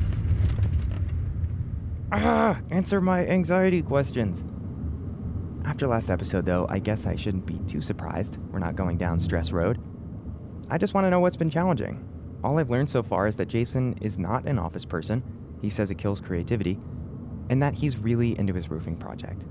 Ah, 2.12 2.60
answer 2.70 3.02
my 3.02 3.26
anxiety 3.26 3.82
questions. 3.82 4.44
After 5.66 5.88
last 5.88 6.10
episode, 6.10 6.46
though, 6.46 6.68
I 6.70 6.80
guess 6.80 7.06
I 7.06 7.16
shouldn't 7.16 7.46
be 7.46 7.60
too 7.68 7.82
surprised 7.82 8.38
we're 8.52 8.60
not 8.60 8.76
going 8.76 8.98
down 8.98 9.20
Stress 9.20 9.52
Road. 9.52 9.80
I 10.70 10.78
just 10.78 10.94
want 10.94 11.06
to 11.06 11.10
know 11.10 11.20
what's 11.22 11.38
been 11.38 11.50
challenging. 11.50 12.08
All 12.44 12.60
I've 12.60 12.70
learned 12.70 12.90
so 12.90 13.02
far 13.02 13.26
is 13.28 13.36
that 13.38 13.48
Jason 13.48 13.98
is 14.02 14.20
not 14.20 14.46
an 14.46 14.60
office 14.60 14.86
person, 14.86 15.24
he 15.62 15.70
says 15.70 15.90
it 15.92 15.98
kills 15.98 16.20
creativity, 16.22 16.78
and 17.50 17.62
that 17.64 17.74
he's 17.74 17.98
really 17.98 18.38
into 18.38 18.54
his 18.54 18.70
roofing 18.70 18.98
project. 18.98 19.46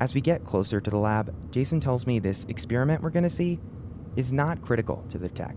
As 0.00 0.14
we 0.14 0.20
get 0.20 0.44
closer 0.44 0.80
to 0.80 0.90
the 0.90 0.96
lab, 0.98 1.34
Jason 1.52 1.78
tells 1.78 2.06
me 2.06 2.18
this 2.18 2.44
experiment 2.48 3.02
we're 3.02 3.10
going 3.10 3.22
to 3.22 3.30
see 3.30 3.60
is 4.16 4.32
not 4.32 4.62
critical 4.62 5.04
to 5.10 5.18
the 5.18 5.28
tech. 5.28 5.56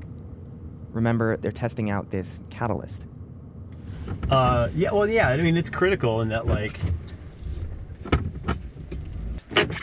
Remember, 0.91 1.37
they're 1.37 1.51
testing 1.51 1.89
out 1.89 2.11
this 2.11 2.41
catalyst. 2.49 3.03
Uh, 4.29 4.69
yeah, 4.75 4.91
well, 4.91 5.07
yeah. 5.07 5.29
I 5.29 5.37
mean, 5.37 5.57
it's 5.57 5.69
critical 5.69 6.21
in 6.21 6.29
that 6.29 6.45
like 6.47 6.79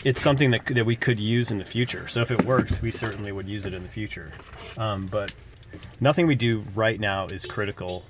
it's 0.05 0.21
something 0.21 0.51
that 0.51 0.65
that 0.67 0.85
we 0.85 0.95
could 0.95 1.19
use 1.19 1.51
in 1.51 1.57
the 1.57 1.65
future. 1.65 2.07
So 2.07 2.21
if 2.21 2.31
it 2.31 2.45
works, 2.45 2.81
we 2.81 2.91
certainly 2.91 3.31
would 3.31 3.47
use 3.47 3.65
it 3.65 3.73
in 3.73 3.83
the 3.83 3.89
future. 3.89 4.31
Um, 4.77 5.07
but 5.07 5.33
nothing 5.99 6.27
we 6.27 6.35
do 6.35 6.65
right 6.75 6.99
now 6.99 7.27
is 7.27 7.45
critical 7.45 8.03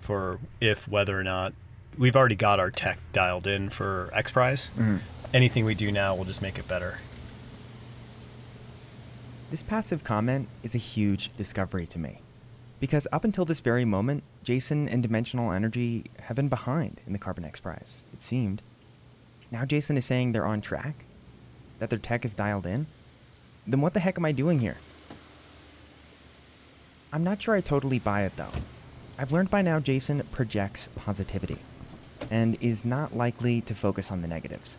for 0.00 0.38
if 0.60 0.88
whether 0.88 1.18
or 1.18 1.24
not 1.24 1.52
we've 1.98 2.16
already 2.16 2.36
got 2.36 2.60
our 2.60 2.70
tech 2.70 2.98
dialed 3.12 3.46
in 3.46 3.70
for 3.70 4.10
X 4.12 4.30
Prize. 4.30 4.70
Anything 5.34 5.64
we 5.64 5.74
do 5.74 5.90
now 5.90 6.14
will 6.14 6.24
just 6.24 6.40
make 6.40 6.58
it 6.58 6.68
better. 6.68 6.98
This 9.56 9.62
passive 9.62 10.04
comment 10.04 10.48
is 10.62 10.74
a 10.74 10.88
huge 10.92 11.34
discovery 11.38 11.86
to 11.86 11.98
me. 11.98 12.18
Because 12.78 13.08
up 13.10 13.24
until 13.24 13.46
this 13.46 13.60
very 13.60 13.86
moment, 13.86 14.22
Jason 14.44 14.86
and 14.86 15.02
Dimensional 15.02 15.50
Energy 15.50 16.10
have 16.24 16.36
been 16.36 16.50
behind 16.50 17.00
in 17.06 17.14
the 17.14 17.18
Carbon 17.18 17.42
X 17.46 17.58
Prize, 17.58 18.02
it 18.12 18.20
seemed. 18.20 18.60
Now 19.50 19.64
Jason 19.64 19.96
is 19.96 20.04
saying 20.04 20.32
they're 20.32 20.44
on 20.44 20.60
track? 20.60 21.06
That 21.78 21.88
their 21.88 21.98
tech 21.98 22.26
is 22.26 22.34
dialed 22.34 22.66
in? 22.66 22.86
Then 23.66 23.80
what 23.80 23.94
the 23.94 24.00
heck 24.00 24.18
am 24.18 24.26
I 24.26 24.32
doing 24.32 24.58
here? 24.58 24.76
I'm 27.10 27.24
not 27.24 27.40
sure 27.40 27.54
I 27.54 27.62
totally 27.62 27.98
buy 27.98 28.24
it 28.24 28.36
though. 28.36 28.52
I've 29.18 29.32
learned 29.32 29.50
by 29.50 29.62
now 29.62 29.80
Jason 29.80 30.22
projects 30.32 30.90
positivity 30.96 31.56
and 32.30 32.58
is 32.60 32.84
not 32.84 33.16
likely 33.16 33.62
to 33.62 33.74
focus 33.74 34.12
on 34.12 34.20
the 34.20 34.28
negatives. 34.28 34.76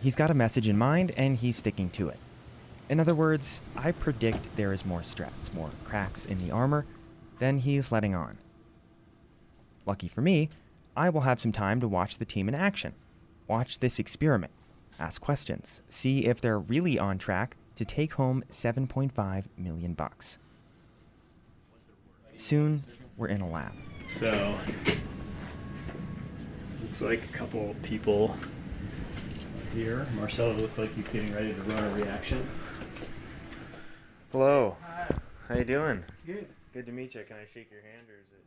He's 0.00 0.14
got 0.14 0.30
a 0.30 0.34
message 0.34 0.68
in 0.68 0.78
mind 0.78 1.10
and 1.16 1.36
he's 1.38 1.56
sticking 1.56 1.90
to 1.90 2.08
it. 2.08 2.20
In 2.88 3.00
other 3.00 3.14
words, 3.14 3.60
I 3.74 3.90
predict 3.90 4.54
there 4.56 4.72
is 4.72 4.84
more 4.84 5.02
stress, 5.02 5.50
more 5.52 5.70
cracks 5.84 6.24
in 6.24 6.38
the 6.38 6.52
armor 6.52 6.86
than 7.38 7.58
he's 7.58 7.90
letting 7.90 8.14
on. 8.14 8.38
Lucky 9.84 10.08
for 10.08 10.20
me, 10.20 10.48
I 10.96 11.10
will 11.10 11.22
have 11.22 11.40
some 11.40 11.52
time 11.52 11.80
to 11.80 11.88
watch 11.88 12.18
the 12.18 12.24
team 12.24 12.48
in 12.48 12.54
action, 12.54 12.94
watch 13.48 13.80
this 13.80 13.98
experiment, 13.98 14.52
ask 15.00 15.20
questions, 15.20 15.82
see 15.88 16.26
if 16.26 16.40
they're 16.40 16.58
really 16.58 16.98
on 16.98 17.18
track 17.18 17.56
to 17.74 17.84
take 17.84 18.14
home 18.14 18.44
7.5 18.50 19.44
million 19.58 19.92
bucks. 19.92 20.38
Soon, 22.36 22.84
we're 23.16 23.28
in 23.28 23.40
a 23.40 23.48
lab. 23.48 23.72
So, 24.18 24.54
looks 26.82 27.00
like 27.00 27.24
a 27.24 27.36
couple 27.36 27.70
of 27.70 27.82
people 27.82 28.36
here. 29.74 30.06
Marcelo 30.14 30.54
looks 30.54 30.78
like 30.78 30.94
he's 30.94 31.08
getting 31.08 31.34
ready 31.34 31.52
to 31.52 31.60
run 31.62 31.82
a 31.82 31.90
reaction. 31.90 32.46
Hello. 34.32 34.76
Hi. 34.82 35.08
How 35.48 35.54
you 35.54 35.64
doing? 35.64 36.04
Good. 36.26 36.48
Good 36.72 36.86
to 36.86 36.92
meet 36.92 37.14
you. 37.14 37.22
Can 37.22 37.36
I 37.36 37.46
shake 37.46 37.70
your 37.70 37.80
hand 37.80 38.08
or 38.08 38.14
is 38.14 38.26
it? 38.32 38.44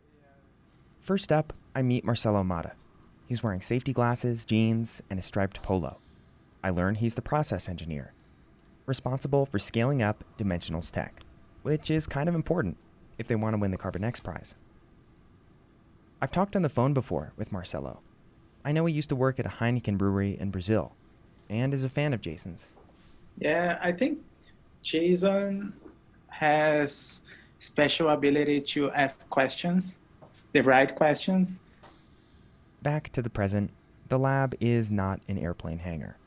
First 1.00 1.32
up, 1.32 1.54
I 1.74 1.82
meet 1.82 2.04
Marcelo 2.04 2.44
Mata. 2.44 2.74
He's 3.28 3.42
wearing 3.42 3.62
safety 3.62 3.94
glasses, 3.94 4.44
jeans, 4.44 5.02
and 5.10 5.18
a 5.18 5.22
striped 5.22 5.64
polo. 5.64 5.96
I 6.64 6.70
learn 6.72 6.96
he's 6.96 7.16
the 7.16 7.22
process 7.22 7.70
engineer, 7.70 8.14
responsible 8.86 9.46
for 9.46 9.58
scaling 9.58 10.02
up 10.02 10.24
Dimensional's 10.38 10.92
tech, 10.92 11.22
which 11.64 11.90
is 11.90 12.06
kind 12.08 12.28
of 12.28 12.36
important 12.36 12.78
if 13.18 13.28
they 13.28 13.36
want 13.36 13.54
to 13.54 13.58
win 13.60 13.72
the 13.72 13.78
Carbon 13.78 14.04
X 14.04 14.20
prize. 14.20 14.56
I've 16.22 16.32
talked 16.32 16.58
on 16.58 16.62
the 16.62 16.70
phone 16.70 16.94
before 16.94 17.32
with 17.38 17.54
Marcelo. 17.54 18.02
I 18.66 18.74
know 18.74 18.86
he 18.86 18.94
used 18.94 19.10
to 19.10 19.16
work 19.16 19.40
at 19.40 19.46
a 19.46 19.50
Heineken 19.50 19.98
brewery 19.98 20.38
in 20.38 20.52
Brazil 20.52 20.94
and 21.50 21.74
is 21.74 21.86
a 21.86 21.90
fan 21.90 22.14
of 22.14 22.22
Jason's. 22.22 22.72
Yeah, 23.38 23.80
I 23.82 23.94
think 23.94 24.20
Jason 24.84 25.74
has 26.28 27.22
special 27.60 28.10
ability 28.10 28.62
to 28.62 28.92
ask 28.92 29.30
questions, 29.30 30.00
the 30.54 30.62
right 30.62 30.96
questions. 30.96 31.60
Back 32.82 33.10
to 33.10 33.22
the 33.22 33.30
present, 33.30 33.72
the 34.08 34.18
lab 34.18 34.56
is 34.60 34.90
not 34.90 35.20
an 35.28 35.38
airplane 35.38 35.80
hangar. 35.80 36.18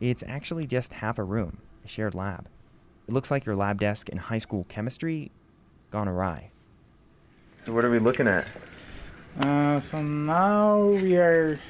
It's 0.00 0.24
actually 0.26 0.66
just 0.66 0.94
half 0.94 1.18
a 1.18 1.24
room, 1.24 1.58
a 1.84 1.88
shared 1.88 2.14
lab. 2.14 2.48
It 3.06 3.14
looks 3.14 3.30
like 3.30 3.46
your 3.46 3.54
lab 3.54 3.78
desk 3.78 4.08
in 4.08 4.18
high 4.18 4.38
school 4.38 4.66
chemistry 4.68 5.30
gone 5.90 6.08
awry. 6.08 6.50
So 7.56 7.72
what 7.72 7.84
are 7.84 7.90
we 7.90 8.00
looking 8.00 8.26
at? 8.26 8.46
Uh, 9.40 9.78
so 9.78 10.02
now 10.02 10.86
we 10.86 11.16
are 11.16 11.60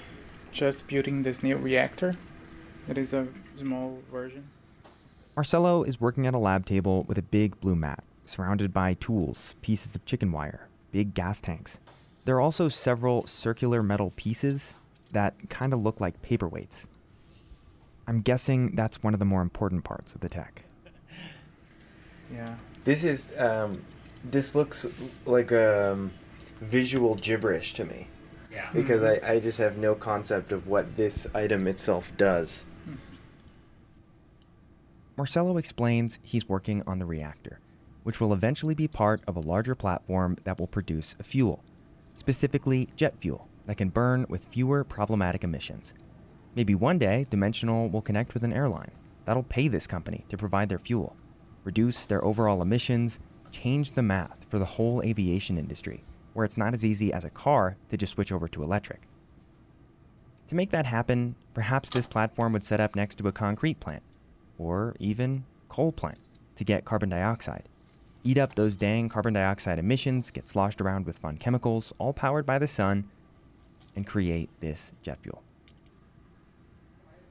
just 0.53 0.89
building 0.89 1.23
this 1.23 1.43
new 1.43 1.57
reactor. 1.57 2.15
It 2.89 2.99
is 2.99 3.13
a 3.13 3.27
small 3.57 3.99
version. 4.11 4.49
Marcelo 5.37 5.83
is 5.83 6.01
working 6.01 6.27
at 6.27 6.35
a 6.35 6.39
lab 6.39 6.65
table 6.65 7.03
with 7.05 7.19
a 7.19 7.23
big 7.23 7.59
blue 7.61 7.75
mat, 7.75 8.05
surrounded 8.25 8.73
by 8.73 8.95
tools, 8.95 9.55
pieces 9.63 9.97
of 9.97 10.05
chicken 10.05 10.31
wire, 10.31 10.69
big 10.93 11.13
gas 11.15 11.41
tanks. 11.41 11.81
There 12.25 12.37
are 12.37 12.41
also 12.41 12.69
several 12.69 13.27
circular 13.27 13.83
metal 13.83 14.13
pieces 14.17 14.75
that 15.13 15.35
kind 15.51 15.73
of 15.73 15.83
look 15.83 16.01
like 16.01 16.23
paperweights. 16.23 16.87
I'm 18.07 18.21
guessing 18.21 18.75
that's 18.77 19.03
one 19.03 19.13
of 19.15 19.19
the 19.19 19.25
more 19.27 19.43
important 19.43 19.85
parts 19.85 20.15
of 20.15 20.21
the 20.21 20.29
tech. 20.29 20.65
Yeah. 22.35 22.55
This 22.85 23.05
is 23.05 23.33
um, 23.39 23.83
this 24.25 24.55
looks 24.55 24.87
like 25.27 25.53
um, 25.53 26.11
visual 26.63 27.15
gibberish 27.17 27.75
to 27.75 27.85
me 27.85 28.09
Yeah. 28.51 28.69
because 28.73 29.03
I, 29.03 29.21
I 29.35 29.41
just 29.41 29.59
have 29.59 29.77
no 29.77 29.95
concept 29.95 30.51
of 30.51 30.67
what 30.67 30.97
this 30.97 31.27
item 31.35 31.69
itself 31.69 32.13
does. 32.17 32.65
Marcelo 35.17 35.59
explains 35.59 36.19
he's 36.23 36.49
working 36.49 36.83
on 36.87 36.99
the 36.99 37.07
reactor, 37.07 37.61
which 38.03 38.21
will 38.21 38.33
eventually 38.33 38.75
be 38.75 38.89
part 38.89 39.23
of 39.29 39.37
a 39.37 39.41
larger 39.41 39.77
platform 39.77 40.37
that 40.43 40.59
will 40.59 40.67
produce 40.67 41.15
a 41.21 41.23
fuel, 41.23 41.63
specifically 42.17 42.89
jet 42.97 43.15
fuel, 43.21 43.49
that 43.67 43.77
can 43.77 43.91
burn 43.91 44.27
with 44.29 44.49
fewer 44.49 44.83
problematic 44.83 45.45
emissions. 45.45 45.95
Maybe 46.57 46.75
one 46.75 46.99
day, 46.99 47.27
Dimensional 47.31 47.89
will 47.89 48.03
connect 48.03 48.35
with 48.35 48.43
an 48.43 48.53
airline. 48.53 48.91
That'll 49.25 49.45
pay 49.45 49.69
this 49.69 49.87
company 49.87 50.25
to 50.29 50.37
provide 50.37 50.69
their 50.69 50.79
fuel, 50.79 51.17
reduce 51.63 52.07
their 52.07 52.25
overall 52.25 52.61
emissions, 52.61 53.21
change 53.53 53.93
the 53.93 54.03
math 54.03 54.45
for 54.49 54.59
the 54.59 54.65
whole 54.65 55.01
aviation 55.03 55.59
industry, 55.59 56.03
where 56.33 56.45
it's 56.45 56.57
not 56.57 56.75
as 56.75 56.85
easy 56.85 57.13
as 57.13 57.25
a 57.25 57.31
car 57.31 57.77
to 57.89 57.97
just 57.97 58.15
switch 58.15 58.33
over 58.33 58.49
to 58.49 58.65
electric. 58.65 59.03
To 60.49 60.57
make 60.57 60.71
that 60.71 60.87
happen, 60.87 61.37
perhaps 61.55 61.89
this 61.89 62.07
platform 62.07 62.53
would 62.53 62.65
set 62.65 62.81
up 62.81 62.97
next 62.97 63.17
to 63.19 63.29
a 63.29 63.33
concrete 63.33 63.81
plant, 63.81 64.03
or 64.59 64.95
even 64.99 65.45
coal 65.69 65.93
plant, 65.93 66.19
to 66.57 66.65
get 66.65 66.85
carbon 66.85 67.09
dioxide. 67.09 67.69
Eat 68.23 68.39
up 68.39 68.55
those 68.55 68.77
dang 68.77 69.09
carbon 69.09 69.35
dioxide 69.35 69.79
emissions, 69.79 70.31
get 70.31 70.49
sloshed 70.49 70.81
around 70.81 71.05
with 71.07 71.19
fun 71.19 71.37
chemicals, 71.37 71.93
all 71.99 72.13
powered 72.13 72.47
by 72.47 72.59
the 72.59 72.67
sun, 72.67 73.09
and 73.95 74.07
create 74.07 74.49
this 74.61 74.93
jet 75.03 75.19
fuel. 75.23 75.43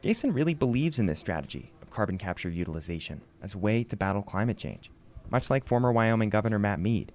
Jason 0.01 0.33
really 0.33 0.53
believes 0.53 0.99
in 0.99 1.05
this 1.05 1.19
strategy 1.19 1.71
of 1.81 1.89
carbon 1.89 2.17
capture 2.17 2.49
utilization 2.49 3.21
as 3.41 3.53
a 3.53 3.57
way 3.57 3.83
to 3.83 3.95
battle 3.95 4.21
climate 4.21 4.57
change. 4.57 4.91
Much 5.29 5.49
like 5.49 5.65
former 5.65 5.91
Wyoming 5.91 6.29
Governor 6.29 6.59
Matt 6.59 6.79
Mead, 6.79 7.11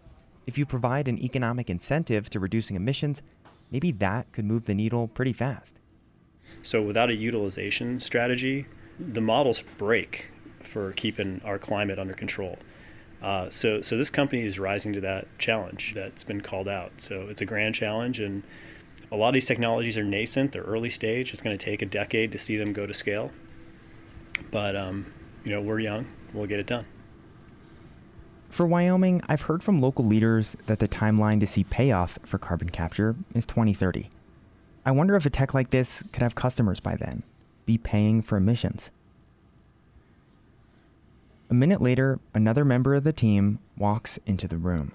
if 0.47 0.57
you 0.57 0.65
provide 0.65 1.07
an 1.07 1.23
economic 1.23 1.69
incentive 1.69 2.31
to 2.31 2.41
reducing 2.41 2.75
emissions, 2.75 3.21
maybe 3.71 3.93
that 3.93 4.33
could 4.33 4.47
move 4.47 4.65
the 4.65 4.75
needle 4.75 5.07
pretty 5.07 5.35
fast. 5.35 5.79
So 6.63 6.83
without 6.83 7.11
a 7.11 7.15
utilization 7.15 8.01
strategy, 8.01 8.67
the 8.99 9.21
models 9.21 9.63
break 9.77 10.31
for 10.61 10.93
keeping 10.93 11.41
our 11.45 11.59
climate 11.59 11.99
under 11.99 12.15
control. 12.15 12.59
Uh, 13.21 13.51
so, 13.51 13.83
so 13.83 13.97
this 13.97 14.11
company 14.11 14.43
is 14.43 14.59
rising 14.59 14.93
to 14.93 15.01
that 15.01 15.27
challenge 15.39 15.95
that's 15.95 16.23
been 16.25 16.41
called 16.41 16.69
out. 16.69 17.01
So 17.01 17.23
it's 17.29 17.41
a 17.41 17.45
grand 17.45 17.75
challenge, 17.75 18.21
and 18.21 18.43
a 19.11 19.17
lot 19.17 19.29
of 19.29 19.35
these 19.35 19.47
technologies 19.47 19.99
are 19.99 20.05
nascent; 20.05 20.53
they're 20.53 20.63
early 20.63 20.91
stage. 20.91 21.33
It's 21.33 21.43
going 21.43 21.57
to 21.57 21.65
take 21.65 21.83
a 21.83 21.87
decade 21.87 22.31
to 22.33 22.39
see 22.39 22.57
them 22.57 22.73
go 22.73 22.87
to 22.87 22.95
scale. 22.95 23.33
But 24.53 24.77
um, 24.77 25.13
you 25.45 25.51
know, 25.51 25.61
we're 25.61 25.81
young; 25.81 26.07
we'll 26.33 26.47
get 26.47 26.61
it 26.61 26.67
done. 26.67 26.87
For 28.51 28.67
Wyoming, 28.67 29.23
I've 29.29 29.43
heard 29.43 29.63
from 29.63 29.81
local 29.81 30.07
leaders 30.07 30.57
that 30.67 30.79
the 30.79 30.89
timeline 30.89 31.41
to 31.41 31.47
see 31.47 31.65
payoff 31.65 32.19
for 32.25 32.39
carbon 32.39 32.71
capture 32.71 33.15
is 33.35 33.45
2030. 33.47 34.11
I 34.87 34.91
wonder 34.91 35.17
if 35.17 35.27
a 35.27 35.31
tech 35.31 35.55
like 35.55 35.71
this 35.71 36.03
could 36.13 36.23
have 36.23 36.35
customers 36.35 36.81
by 36.81 36.97
then, 36.97 37.25
be 37.69 37.77
paying 37.77 38.23
for 38.23 38.39
emissions. 38.39 38.91
A 41.51 41.55
minute 41.55 41.83
later, 41.83 42.19
another 42.33 42.65
member 42.65 42.95
of 42.95 43.05
the 43.05 43.13
team 43.13 43.59
walks 43.77 44.19
into 44.25 44.49
the 44.49 44.57
room. 44.57 44.93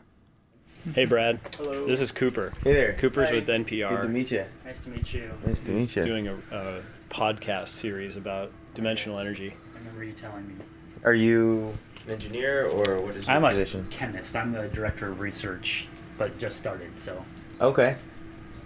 Hey, 0.96 1.06
Brad. 1.06 1.40
Hello. 1.56 1.86
This 1.86 2.02
is 2.02 2.12
Cooper. 2.12 2.52
Hey 2.64 2.74
there. 2.74 2.94
Cooper's 2.94 3.30
Hi. 3.30 3.36
with 3.36 3.48
NPR. 3.48 3.90
Good 3.90 4.02
to 4.02 4.08
meet 4.10 4.32
you. 4.32 4.46
Nice 4.66 4.82
to 4.86 4.90
meet 4.90 5.14
you. 5.14 5.30
Nice 5.46 5.60
to 5.60 5.72
He's 5.76 5.90
meet 5.90 5.98
you. 5.98 6.04
doing 6.04 6.28
a, 6.28 6.36
a 6.52 6.82
podcast 7.12 7.68
series 7.68 8.16
about 8.18 8.52
dimensional 8.74 9.20
energy. 9.20 9.54
I 9.76 9.78
remember 9.78 10.04
you 10.04 10.14
telling 10.14 10.48
me. 10.48 10.56
Are 11.04 11.14
you 11.14 11.78
an 12.06 12.12
engineer 12.14 12.66
or 12.70 13.02
what 13.02 13.16
is 13.16 13.28
your 13.28 13.36
I'm 13.36 13.46
a 13.46 13.50
position? 13.50 13.86
chemist. 13.92 14.36
I'm 14.36 14.52
the 14.52 14.68
director 14.70 15.10
of 15.12 15.20
research, 15.20 15.88
but 16.18 16.40
just 16.40 16.58
started. 16.58 16.98
So 17.00 17.24
Okay. 17.62 17.98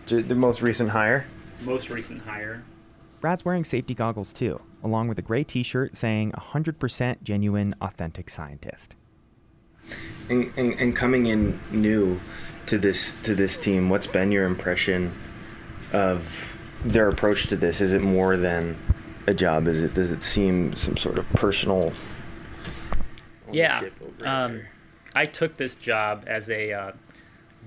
The 0.06 0.24
most 0.34 0.62
recent 0.62 0.92
hire. 0.92 1.26
most 1.66 1.90
recent 1.90 2.22
hire. 2.22 2.64
Brad's 3.20 3.44
wearing 3.44 3.66
safety 3.66 3.94
goggles 3.94 4.34
too, 4.34 4.62
along 4.84 5.08
with 5.08 5.18
a 5.20 5.22
gray 5.22 5.44
t 5.44 5.64
shirt 5.64 5.96
saying 5.98 6.32
100% 6.32 7.24
genuine, 7.24 7.74
authentic 7.82 8.30
scientist. 8.30 8.96
And, 10.30 10.52
and, 10.58 10.74
and 10.74 10.96
coming 10.96 11.28
in 11.28 11.60
new 11.72 12.20
to 12.68 12.78
this 12.78 13.20
to 13.24 13.34
this 13.34 13.58
team, 13.58 13.90
what's 13.90 14.08
been 14.08 14.32
your 14.32 14.46
impression 14.46 15.14
of 15.94 16.58
their 16.84 17.10
approach 17.10 17.48
to 17.48 17.56
this? 17.56 17.82
Is 17.82 17.94
it 17.94 18.02
more 18.02 18.38
than 18.38 18.78
a 19.26 19.34
job? 19.34 19.68
Is 19.68 19.82
it 19.82 19.94
does 19.94 20.12
it 20.12 20.24
seem 20.24 20.76
some 20.76 20.98
sort 20.98 21.18
of 21.18 21.28
personal? 21.32 21.94
Yeah. 23.52 23.82
over 24.02 24.28
Um, 24.28 24.62
I 25.16 25.26
took 25.26 25.58
this 25.58 25.76
job 25.76 26.26
as 26.28 26.50
a 26.50 26.74
uh, 26.74 26.92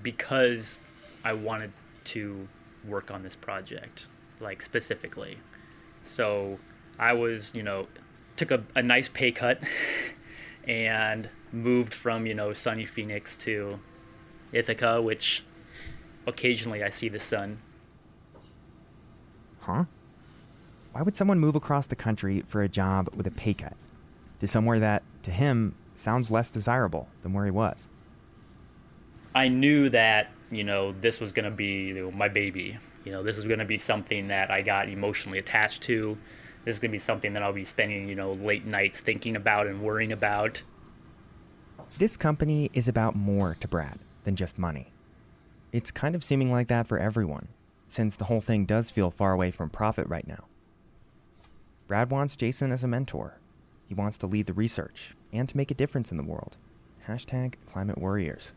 because 0.02 0.80
I 1.24 1.32
wanted 1.32 1.72
to 2.04 2.46
work 2.86 3.10
on 3.10 3.22
this 3.22 3.36
project, 3.36 4.06
like 4.40 4.62
specifically. 4.62 5.38
So 6.02 6.58
I 6.98 7.12
was, 7.12 7.54
you 7.54 7.62
know, 7.62 7.86
took 8.36 8.50
a, 8.50 8.62
a 8.74 8.82
nice 8.82 9.08
pay 9.08 9.32
cut 9.32 9.62
and 10.66 11.28
moved 11.52 11.92
from, 11.92 12.26
you 12.26 12.34
know, 12.34 12.52
sunny 12.52 12.86
Phoenix 12.86 13.36
to 13.38 13.80
Ithaca, 14.52 15.00
which 15.02 15.42
occasionally 16.26 16.82
I 16.82 16.90
see 16.90 17.08
the 17.08 17.18
sun. 17.18 17.60
Huh? 19.60 19.84
Why 20.92 21.02
would 21.02 21.16
someone 21.16 21.38
move 21.38 21.54
across 21.54 21.86
the 21.86 21.96
country 21.96 22.42
for 22.46 22.62
a 22.62 22.68
job 22.68 23.08
with 23.14 23.26
a 23.26 23.30
pay 23.30 23.54
cut 23.54 23.76
to 24.40 24.46
somewhere 24.46 24.80
that, 24.80 25.02
to 25.22 25.30
him, 25.30 25.74
sounds 25.94 26.30
less 26.30 26.50
desirable 26.50 27.08
than 27.22 27.32
where 27.32 27.44
he 27.44 27.50
was? 27.50 27.86
I 29.34 29.48
knew 29.48 29.88
that 29.90 30.30
you 30.50 30.64
know 30.64 30.92
this 30.92 31.20
was 31.20 31.32
going 31.32 31.44
to 31.44 31.50
be 31.50 31.92
my 31.92 32.28
baby. 32.28 32.78
You 33.04 33.12
know, 33.12 33.22
this 33.22 33.38
is 33.38 33.44
going 33.44 33.58
to 33.60 33.64
be 33.64 33.78
something 33.78 34.28
that 34.28 34.50
I 34.50 34.62
got 34.62 34.88
emotionally 34.88 35.38
attached 35.38 35.82
to. 35.82 36.18
This 36.64 36.76
is 36.76 36.80
going 36.80 36.90
to 36.90 36.94
be 36.94 36.98
something 36.98 37.32
that 37.32 37.42
I'll 37.42 37.52
be 37.52 37.64
spending 37.64 38.08
you 38.08 38.14
know 38.14 38.32
late 38.32 38.66
nights 38.66 39.00
thinking 39.00 39.36
about 39.36 39.66
and 39.66 39.82
worrying 39.82 40.12
about. 40.12 40.62
This 41.98 42.16
company 42.16 42.70
is 42.74 42.88
about 42.88 43.16
more 43.16 43.56
to 43.60 43.68
Brad 43.68 43.98
than 44.24 44.36
just 44.36 44.58
money. 44.58 44.92
It's 45.72 45.90
kind 45.90 46.14
of 46.14 46.22
seeming 46.22 46.52
like 46.52 46.68
that 46.68 46.86
for 46.86 46.98
everyone, 46.98 47.48
since 47.88 48.16
the 48.16 48.26
whole 48.26 48.40
thing 48.40 48.64
does 48.64 48.90
feel 48.90 49.10
far 49.10 49.32
away 49.32 49.50
from 49.50 49.70
profit 49.70 50.06
right 50.08 50.26
now. 50.26 50.44
Brad 51.88 52.10
wants 52.10 52.36
Jason 52.36 52.70
as 52.70 52.84
a 52.84 52.88
mentor. 52.88 53.38
He 53.88 53.94
wants 53.94 54.18
to 54.18 54.26
lead 54.26 54.46
the 54.46 54.52
research 54.52 55.14
and 55.32 55.48
to 55.48 55.56
make 55.56 55.70
a 55.70 55.74
difference 55.74 56.10
in 56.10 56.16
the 56.16 56.22
world. 56.22 56.56
Hashtag 57.08 57.54
climate 57.66 57.98
warriors. 57.98 58.52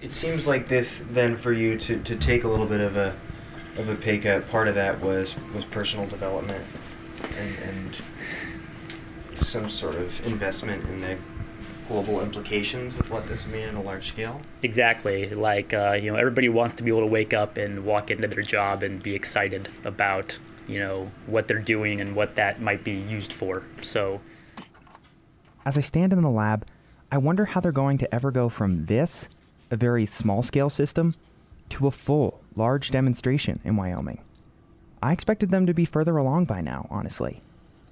It 0.00 0.12
seems 0.12 0.46
like 0.46 0.68
this 0.68 1.02
then 1.10 1.36
for 1.36 1.52
you 1.52 1.78
to, 1.78 2.02
to 2.02 2.16
take 2.16 2.44
a 2.44 2.48
little 2.48 2.66
bit 2.66 2.80
of 2.80 2.96
a 2.96 3.16
of 3.78 3.88
a 3.88 3.94
pay 3.94 4.18
cut. 4.18 4.48
Part 4.50 4.68
of 4.68 4.74
that 4.74 5.00
was 5.00 5.34
was 5.54 5.64
personal 5.64 6.06
development 6.06 6.64
and 7.38 7.58
and 7.58 8.02
some 9.44 9.68
sort 9.68 9.96
of 9.96 10.26
investment 10.26 10.84
in 10.88 11.00
the 11.00 11.16
global 11.88 12.20
implications 12.20 12.98
of 12.98 13.10
what 13.10 13.26
this 13.28 13.46
mean 13.46 13.68
on 13.68 13.76
a 13.76 13.82
large 13.82 14.08
scale. 14.08 14.40
Exactly. 14.62 15.30
Like, 15.30 15.72
uh, 15.72 15.92
you 15.92 16.10
know, 16.10 16.16
everybody 16.16 16.48
wants 16.48 16.74
to 16.76 16.82
be 16.82 16.90
able 16.90 17.02
to 17.02 17.06
wake 17.06 17.32
up 17.32 17.56
and 17.56 17.84
walk 17.84 18.10
into 18.10 18.26
their 18.26 18.42
job 18.42 18.82
and 18.82 19.00
be 19.00 19.14
excited 19.14 19.68
about, 19.84 20.36
you 20.66 20.80
know, 20.80 21.12
what 21.26 21.46
they're 21.46 21.60
doing 21.60 22.00
and 22.00 22.16
what 22.16 22.34
that 22.36 22.60
might 22.60 22.82
be 22.82 22.92
used 22.92 23.32
for. 23.32 23.62
So, 23.82 24.20
As 25.64 25.78
I 25.78 25.80
stand 25.80 26.12
in 26.12 26.22
the 26.22 26.30
lab, 26.30 26.66
I 27.12 27.18
wonder 27.18 27.44
how 27.44 27.60
they're 27.60 27.70
going 27.72 27.98
to 27.98 28.12
ever 28.14 28.32
go 28.32 28.48
from 28.48 28.86
this, 28.86 29.28
a 29.70 29.76
very 29.76 30.06
small 30.06 30.42
scale 30.42 30.70
system, 30.70 31.14
to 31.70 31.86
a 31.86 31.90
full, 31.90 32.40
large 32.54 32.90
demonstration 32.90 33.60
in 33.64 33.76
Wyoming. 33.76 34.20
I 35.02 35.12
expected 35.12 35.50
them 35.50 35.66
to 35.66 35.74
be 35.74 35.84
further 35.84 36.16
along 36.16 36.46
by 36.46 36.60
now, 36.60 36.86
honestly, 36.90 37.42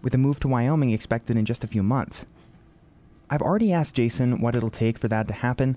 with 0.03 0.15
a 0.15 0.19
move 0.19 0.41
to 0.41 0.49
Wyoming 0.49 0.91
expected 0.91 1.37
in 1.37 1.45
just 1.45 1.65
a 1.65 1.69
few 1.69 1.83
months. 1.83 2.27
I've 3.31 3.43
already 3.43 3.73
asked 3.73 3.95
Jason 3.95 4.41
what 4.41 4.55
it'll 4.55 4.71
take 4.71 4.99
for 4.99 5.09
that 5.09 5.27
to 5.29 5.35
happen, 5.35 5.77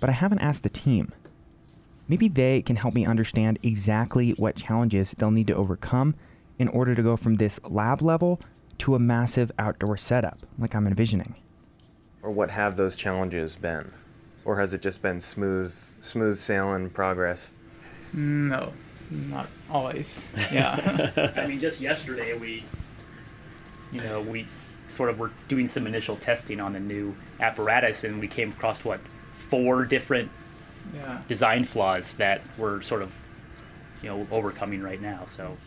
but 0.00 0.08
I 0.08 0.12
haven't 0.12 0.40
asked 0.40 0.62
the 0.62 0.68
team. 0.68 1.12
Maybe 2.08 2.28
they 2.28 2.62
can 2.62 2.76
help 2.76 2.94
me 2.94 3.04
understand 3.04 3.58
exactly 3.62 4.30
what 4.32 4.56
challenges 4.56 5.12
they'll 5.12 5.30
need 5.30 5.46
to 5.48 5.54
overcome 5.54 6.14
in 6.58 6.68
order 6.68 6.94
to 6.94 7.02
go 7.02 7.16
from 7.16 7.36
this 7.36 7.60
lab 7.64 8.02
level 8.02 8.40
to 8.78 8.94
a 8.94 8.98
massive 8.98 9.52
outdoor 9.58 9.96
setup, 9.96 10.38
like 10.58 10.74
I'm 10.74 10.86
envisioning. 10.86 11.34
Or 12.22 12.30
what 12.30 12.50
have 12.50 12.76
those 12.76 12.96
challenges 12.96 13.54
been? 13.54 13.92
Or 14.48 14.58
has 14.58 14.72
it 14.72 14.80
just 14.80 15.02
been 15.02 15.20
smooth 15.20 15.74
smooth 16.00 16.40
sailing 16.40 16.88
progress? 16.88 17.50
No, 18.14 18.72
not 19.10 19.46
always. 19.68 20.26
Yeah. 20.50 21.32
I 21.36 21.46
mean, 21.46 21.60
just 21.60 21.82
yesterday 21.82 22.32
we, 22.38 22.64
you 23.92 24.00
know, 24.00 24.22
we 24.22 24.46
sort 24.88 25.10
of 25.10 25.18
were 25.18 25.32
doing 25.48 25.68
some 25.68 25.86
initial 25.86 26.16
testing 26.16 26.60
on 26.60 26.72
the 26.72 26.80
new 26.80 27.14
apparatus 27.40 28.04
and 28.04 28.20
we 28.20 28.26
came 28.26 28.52
across 28.52 28.82
what 28.86 29.00
four 29.34 29.84
different 29.84 30.30
yeah. 30.94 31.20
design 31.28 31.64
flaws 31.64 32.14
that 32.14 32.40
we're 32.56 32.80
sort 32.80 33.02
of, 33.02 33.12
you 34.02 34.08
know, 34.08 34.26
overcoming 34.30 34.80
right 34.80 35.02
now. 35.02 35.26
So. 35.26 35.58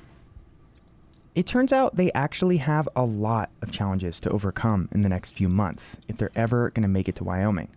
It 1.36 1.46
turns 1.46 1.72
out 1.72 1.98
they 1.98 2.12
actually 2.14 2.58
have 2.58 2.90
a 2.96 3.04
lot 3.06 3.52
of 3.62 3.72
challenges 3.72 4.20
to 4.22 4.32
overcome 4.32 4.90
in 4.92 5.02
the 5.02 5.10
next 5.10 5.30
few 5.30 5.50
months 5.50 5.98
if 6.08 6.18
they're 6.18 6.32
ever 6.34 6.72
going 6.72 6.82
to 6.82 6.90
make 6.90 7.08
it 7.08 7.16
to 7.18 7.24
Wyoming. 7.24 7.68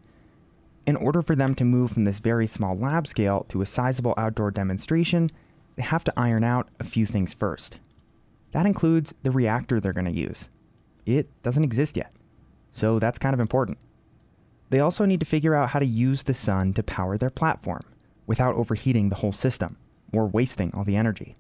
In 0.87 0.97
order 0.97 1.23
for 1.23 1.35
them 1.35 1.55
to 1.55 1.64
move 1.64 1.92
from 1.92 2.05
this 2.05 2.20
very 2.20 2.47
small 2.47 2.77
lab 2.77 3.07
scale 3.07 3.47
to 3.49 3.62
a 3.62 3.66
sizable 3.66 4.12
outdoor 4.18 4.51
demonstration, 4.51 5.31
they 5.77 5.83
have 5.83 6.05
to 6.05 6.12
iron 6.16 6.44
out 6.44 6.68
a 6.79 6.85
few 6.85 7.07
things 7.07 7.33
first. 7.33 7.79
That 8.53 8.66
includes 8.66 9.14
the 9.23 9.31
reactor 9.31 9.81
they're 9.81 9.94
going 9.94 10.05
to 10.05 10.12
use. 10.12 10.51
It 11.07 11.29
doesn't 11.42 11.64
exist 11.64 11.97
yet, 11.97 12.12
so 12.73 12.99
that's 12.99 13.18
kind 13.18 13.33
of 13.33 13.40
important. 13.40 13.79
They 14.68 14.81
also 14.81 15.07
need 15.07 15.20
to 15.20 15.27
figure 15.27 15.55
out 15.55 15.70
how 15.70 15.79
to 15.79 15.87
use 15.87 16.23
the 16.23 16.35
sun 16.35 16.75
to 16.75 16.83
power 16.83 17.16
their 17.16 17.31
platform 17.31 17.83
without 18.27 18.55
overheating 18.55 19.09
the 19.09 19.16
whole 19.16 19.33
system 19.33 19.77
or 20.12 20.27
wasting 20.27 20.73
all 20.75 20.85
the 20.85 20.97
energy. 20.97 21.35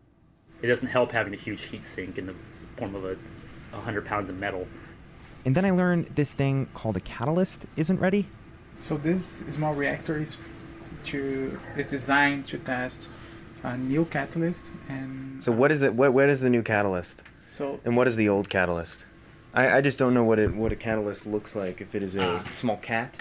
It 0.62 0.68
doesn't 0.68 0.88
help 0.88 1.12
having 1.12 1.34
a 1.34 1.36
huge 1.36 1.62
heat 1.62 1.86
sink 1.86 2.16
in 2.16 2.26
the 2.26 2.34
form 2.76 2.94
of 2.94 3.04
a 3.04 3.16
100 3.72 4.06
pounds 4.06 4.28
of 4.30 4.38
metal. 4.38 4.66
And 5.44 5.54
then 5.54 5.64
I 5.66 5.70
learned 5.70 6.06
this 6.06 6.32
thing 6.32 6.66
called 6.72 6.96
a 6.96 7.00
catalyst 7.00 7.66
isn't 7.76 8.00
ready. 8.00 8.26
So 8.80 8.96
this 8.96 9.42
small 9.50 9.74
reactor 9.74 10.18
is 10.18 10.36
to 11.06 11.58
is 11.76 11.86
designed 11.86 12.46
to 12.48 12.58
test 12.58 13.08
a 13.62 13.76
new 13.76 14.04
catalyst 14.06 14.70
and 14.88 15.42
So 15.42 15.52
what 15.52 15.70
is 15.72 15.82
it 15.82 15.94
what 15.94 16.12
what 16.12 16.28
is 16.28 16.40
the 16.40 16.50
new 16.50 16.62
catalyst? 16.62 17.22
so 17.50 17.80
And 17.84 17.96
what 17.96 18.06
is 18.06 18.16
the 18.16 18.28
old 18.28 18.48
catalyst? 18.48 19.04
I, 19.54 19.78
I 19.78 19.80
just 19.80 19.98
don't 19.98 20.14
know 20.14 20.24
what 20.24 20.38
it 20.38 20.54
what 20.54 20.72
a 20.72 20.76
catalyst 20.76 21.26
looks 21.26 21.54
like 21.54 21.80
if 21.80 21.94
it 21.94 22.02
is 22.02 22.14
a 22.16 22.22
Ah. 22.24 22.44
small 22.52 22.76
cat. 22.78 23.14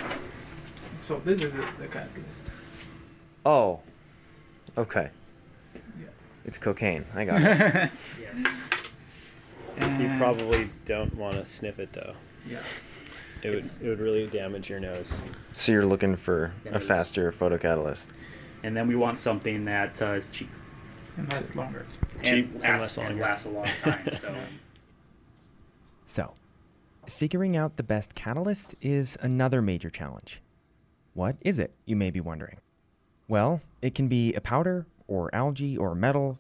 so 1.00 1.20
this 1.26 1.42
is 1.44 1.54
it, 1.56 1.66
the 1.80 1.88
catalyst. 1.88 2.52
Oh. 3.46 3.80
Okay. 4.78 5.10
Yeah. 5.76 6.08
It's 6.46 6.58
cocaine. 6.58 7.06
I 7.16 7.26
got 7.26 7.42
it. 7.42 7.92
Yes. 9.80 10.00
You 10.00 10.10
probably 10.18 10.70
don't 10.86 11.16
want 11.16 11.36
to 11.36 11.46
sniff 11.46 11.80
it 11.80 11.94
though. 11.94 12.14
yes. 12.48 12.84
It 13.44 13.50
would 13.56 13.66
it 13.82 13.90
would 13.90 14.00
really 14.00 14.28
damage 14.28 14.70
your 14.70 14.80
nose. 14.80 15.22
so 15.52 15.72
you're 15.72 15.86
looking 15.86 16.16
for 16.16 16.54
That 16.64 16.74
a 16.74 16.78
is- 16.78 16.86
faster 16.86 17.32
photocatalyst. 17.32 18.06
And 18.64 18.76
then 18.78 18.88
we 18.88 18.96
want 18.96 19.18
something 19.20 19.66
that 19.66 20.02
uh, 20.02 20.12
is 20.14 20.28
cheap 20.28 20.50
and 21.18 21.30
lasts 21.32 21.56
longer. 21.56 21.86
Cheap 22.24 22.46
and, 22.46 22.64
and 22.64 22.82
lasts, 22.82 22.98
less 22.98 23.06
and 23.06 23.20
longer. 23.20 23.24
lasts 23.24 23.46
a 23.46 23.50
long 23.50 23.66
time. 23.84 24.14
So. 24.16 24.36
So, 26.06 26.34
figuring 27.08 27.58
out 27.58 27.78
the 27.78 27.84
best 27.84 28.16
catalyst 28.16 28.76
is 28.82 29.18
another 29.22 29.62
major 29.62 29.90
challenge. 29.90 30.42
What 31.14 31.36
is 31.42 31.60
it, 31.60 31.74
you 31.86 31.96
may 31.96 32.10
be 32.10 32.20
wondering? 32.20 32.58
Well, 33.28 33.62
it 33.82 33.96
can 33.96 34.08
be 34.08 34.34
a 34.34 34.42
powder, 34.42 34.86
or 35.08 35.34
algae, 35.34 35.78
or 35.78 35.96
metal. 35.96 36.40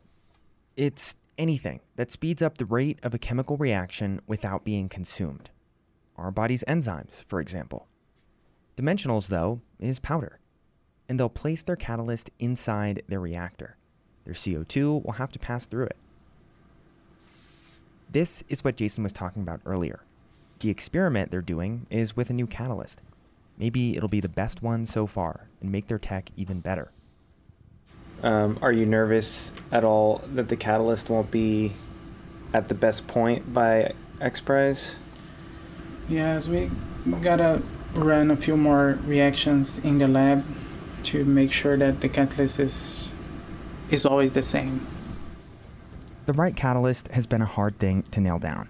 It's 0.75 1.15
anything 1.37 1.79
that 1.95 2.11
speeds 2.11 2.41
up 2.41 2.57
the 2.57 2.65
rate 2.65 2.99
of 3.03 3.13
a 3.13 3.17
chemical 3.19 3.57
reaction 3.57 4.21
without 4.27 4.63
being 4.63 4.89
consumed. 4.89 5.49
Our 6.17 6.31
body's 6.31 6.63
enzymes, 6.67 7.23
for 7.27 7.39
example. 7.39 7.87
Dimensionals, 8.77 9.27
though, 9.27 9.61
is 9.79 9.99
powder, 9.99 10.39
and 11.07 11.19
they'll 11.19 11.29
place 11.29 11.63
their 11.63 11.75
catalyst 11.75 12.29
inside 12.39 13.03
their 13.07 13.19
reactor. 13.19 13.77
Their 14.25 14.33
CO2 14.33 15.03
will 15.03 15.13
have 15.13 15.31
to 15.31 15.39
pass 15.39 15.65
through 15.65 15.85
it. 15.85 15.97
This 18.09 18.43
is 18.47 18.63
what 18.63 18.75
Jason 18.75 19.03
was 19.03 19.11
talking 19.11 19.41
about 19.41 19.61
earlier. 19.65 20.01
The 20.59 20.69
experiment 20.69 21.31
they're 21.31 21.41
doing 21.41 21.87
is 21.89 22.15
with 22.15 22.29
a 22.29 22.33
new 22.33 22.47
catalyst. 22.47 22.99
Maybe 23.57 23.97
it'll 23.97 24.09
be 24.09 24.19
the 24.19 24.29
best 24.29 24.61
one 24.61 24.85
so 24.85 25.07
far 25.07 25.47
and 25.61 25.71
make 25.71 25.87
their 25.87 25.99
tech 25.99 26.29
even 26.37 26.59
better. 26.59 26.89
Um, 28.21 28.57
are 28.61 28.71
you 28.71 28.85
nervous 28.85 29.51
at 29.71 29.83
all 29.83 30.21
that 30.33 30.47
the 30.47 30.55
catalyst 30.55 31.09
won't 31.09 31.29
be 31.29 31.73
at 32.53 32.69
the 32.69 32.73
best 32.73 33.07
point 33.07 33.51
by 33.53 33.93
X 34.21 34.39
Prize? 34.39 34.97
Yes, 36.09 36.47
we 36.47 36.69
gotta 37.21 37.61
run 37.93 38.31
a 38.31 38.35
few 38.35 38.57
more 38.57 38.99
reactions 39.05 39.77
in 39.79 39.99
the 39.99 40.07
lab 40.07 40.43
to 41.03 41.23
make 41.25 41.51
sure 41.51 41.77
that 41.77 42.01
the 42.01 42.09
catalyst 42.09 42.59
is 42.59 43.09
is 43.89 44.05
always 44.05 44.31
the 44.31 44.41
same. 44.41 44.81
The 46.25 46.33
right 46.33 46.55
catalyst 46.55 47.09
has 47.09 47.27
been 47.27 47.41
a 47.41 47.45
hard 47.45 47.77
thing 47.79 48.03
to 48.11 48.21
nail 48.21 48.39
down. 48.39 48.69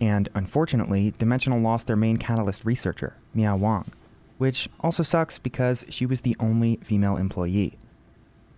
And 0.00 0.28
unfortunately, 0.34 1.12
Dimensional 1.18 1.60
lost 1.60 1.86
their 1.86 1.96
main 1.96 2.16
catalyst 2.16 2.64
researcher, 2.64 3.16
Mia 3.34 3.56
Wang, 3.56 3.90
which 4.38 4.68
also 4.80 5.02
sucks 5.02 5.38
because 5.38 5.84
she 5.88 6.06
was 6.06 6.22
the 6.22 6.36
only 6.40 6.76
female 6.82 7.16
employee. 7.16 7.78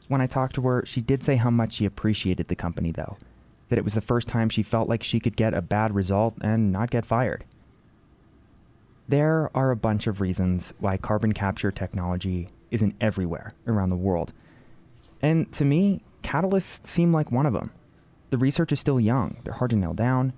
When 0.09 0.20
I 0.20 0.26
talked 0.26 0.55
to 0.57 0.62
her, 0.62 0.85
she 0.87 1.00
did 1.00 1.22
say 1.22 1.37
how 1.37 1.50
much 1.50 1.74
she 1.74 1.87
appreciated 1.87 2.48
the 2.48 2.55
company, 2.55 2.92
though, 2.92 3.16
that 3.68 3.79
it 3.79 3.85
was 3.85 3.94
the 3.94 4.00
first 4.00 4.29
time 4.29 4.48
she 4.48 4.62
felt 4.62 4.88
like 4.88 5.02
she 5.02 5.18
could 5.18 5.37
get 5.37 5.55
a 5.55 5.62
bad 5.62 5.94
result 5.94 6.35
and 6.40 6.72
not 6.72 6.90
get 6.90 7.05
fired. 7.05 7.44
There 9.09 9.51
are 9.55 9.71
a 9.71 9.77
bunch 9.77 10.09
of 10.09 10.21
reasons 10.21 10.73
why 10.81 10.97
carbon 10.97 11.33
capture 11.33 11.71
technology 11.71 12.49
isn't 12.73 12.97
everywhere 13.01 13.53
around 13.66 13.90
the 13.90 13.97
world. 13.97 14.33
And 15.23 15.51
to 15.53 15.64
me, 15.64 16.03
catalysts 16.23 16.87
seem 16.87 17.12
like 17.12 17.31
one 17.31 17.47
of 17.47 17.53
them. 17.53 17.71
The 18.31 18.38
research 18.38 18.73
is 18.73 18.81
still 18.81 18.99
young, 18.99 19.37
they're 19.45 19.55
hard 19.55 19.71
to 19.71 19.77
nail 19.77 19.95
down, 19.95 20.33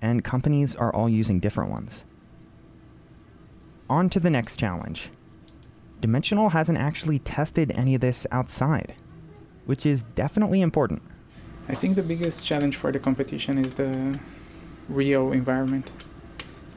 and 0.00 0.24
companies 0.24 0.74
are 0.74 0.94
all 0.94 1.08
using 1.08 1.38
different 1.38 1.70
ones. 1.70 2.04
On 3.90 4.08
to 4.08 4.18
the 4.18 4.30
next 4.30 4.58
challenge. 4.58 5.10
Dimensional 6.00 6.48
hasn't 6.50 6.78
actually 6.78 7.18
tested 7.18 7.70
any 7.72 7.94
of 7.94 8.00
this 8.00 8.26
outside, 8.32 8.94
which 9.66 9.84
is 9.84 10.02
definitely 10.14 10.62
important. 10.62 11.02
I 11.68 11.74
think 11.74 11.94
the 11.94 12.02
biggest 12.02 12.46
challenge 12.46 12.76
for 12.76 12.90
the 12.90 12.98
competition 12.98 13.58
is 13.58 13.74
the 13.74 14.18
real 14.88 15.32
environment. 15.32 15.90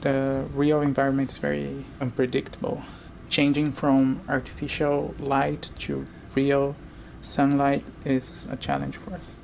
The 0.01 0.45
real 0.53 0.81
environment 0.81 1.31
is 1.31 1.37
very 1.37 1.85
unpredictable. 1.99 2.83
changing 3.29 3.71
from 3.73 4.21
artificial 4.29 5.13
light 5.19 5.69
to 5.77 6.07
real 6.33 6.75
sunlight 7.21 7.83
is 8.05 8.47
a 8.49 8.55
challenge 8.55 8.95
for 8.95 9.13
us. 9.13 9.37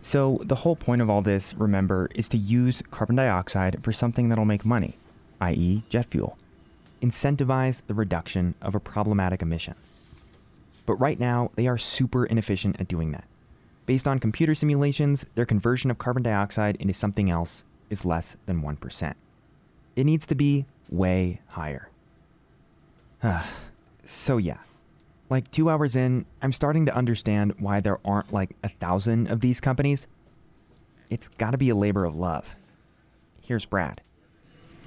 So, 0.00 0.40
the 0.44 0.54
whole 0.56 0.76
point 0.76 1.02
of 1.02 1.10
all 1.10 1.20
this, 1.20 1.52
remember, 1.54 2.08
is 2.14 2.28
to 2.28 2.38
use 2.38 2.82
carbon 2.90 3.16
dioxide 3.16 3.82
for 3.82 3.92
something 3.92 4.28
that'll 4.28 4.44
make 4.44 4.64
money, 4.64 4.96
i.e., 5.40 5.82
jet 5.90 6.06
fuel. 6.06 6.38
Incentivize 7.02 7.82
the 7.86 7.94
reduction 7.94 8.54
of 8.62 8.74
a 8.74 8.80
problematic 8.80 9.42
emission. 9.42 9.74
But 10.86 10.94
right 10.94 11.18
now, 11.18 11.50
they 11.56 11.66
are 11.66 11.76
super 11.76 12.24
inefficient 12.24 12.80
at 12.80 12.88
doing 12.88 13.10
that. 13.12 13.24
Based 13.84 14.06
on 14.06 14.20
computer 14.20 14.54
simulations, 14.54 15.26
their 15.34 15.44
conversion 15.44 15.90
of 15.90 15.98
carbon 15.98 16.22
dioxide 16.22 16.76
into 16.76 16.94
something 16.94 17.28
else 17.28 17.64
is 17.90 18.04
less 18.04 18.36
than 18.46 18.62
1%. 18.62 19.14
It 19.94 20.04
needs 20.04 20.26
to 20.26 20.34
be 20.34 20.66
way 20.90 21.40
higher. 21.48 21.88
so, 24.04 24.36
yeah, 24.36 24.58
like 25.28 25.50
two 25.50 25.68
hours 25.70 25.96
in, 25.96 26.26
I'm 26.42 26.52
starting 26.52 26.86
to 26.86 26.94
understand 26.94 27.54
why 27.58 27.80
there 27.80 27.98
aren't 28.04 28.32
like 28.32 28.50
a 28.62 28.68
thousand 28.68 29.28
of 29.28 29.40
these 29.40 29.60
companies. 29.60 30.06
It's 31.10 31.28
got 31.28 31.52
to 31.52 31.58
be 31.58 31.68
a 31.70 31.74
labor 31.74 32.04
of 32.04 32.16
love. 32.16 32.54
Here's 33.42 33.64
Brad. 33.64 34.00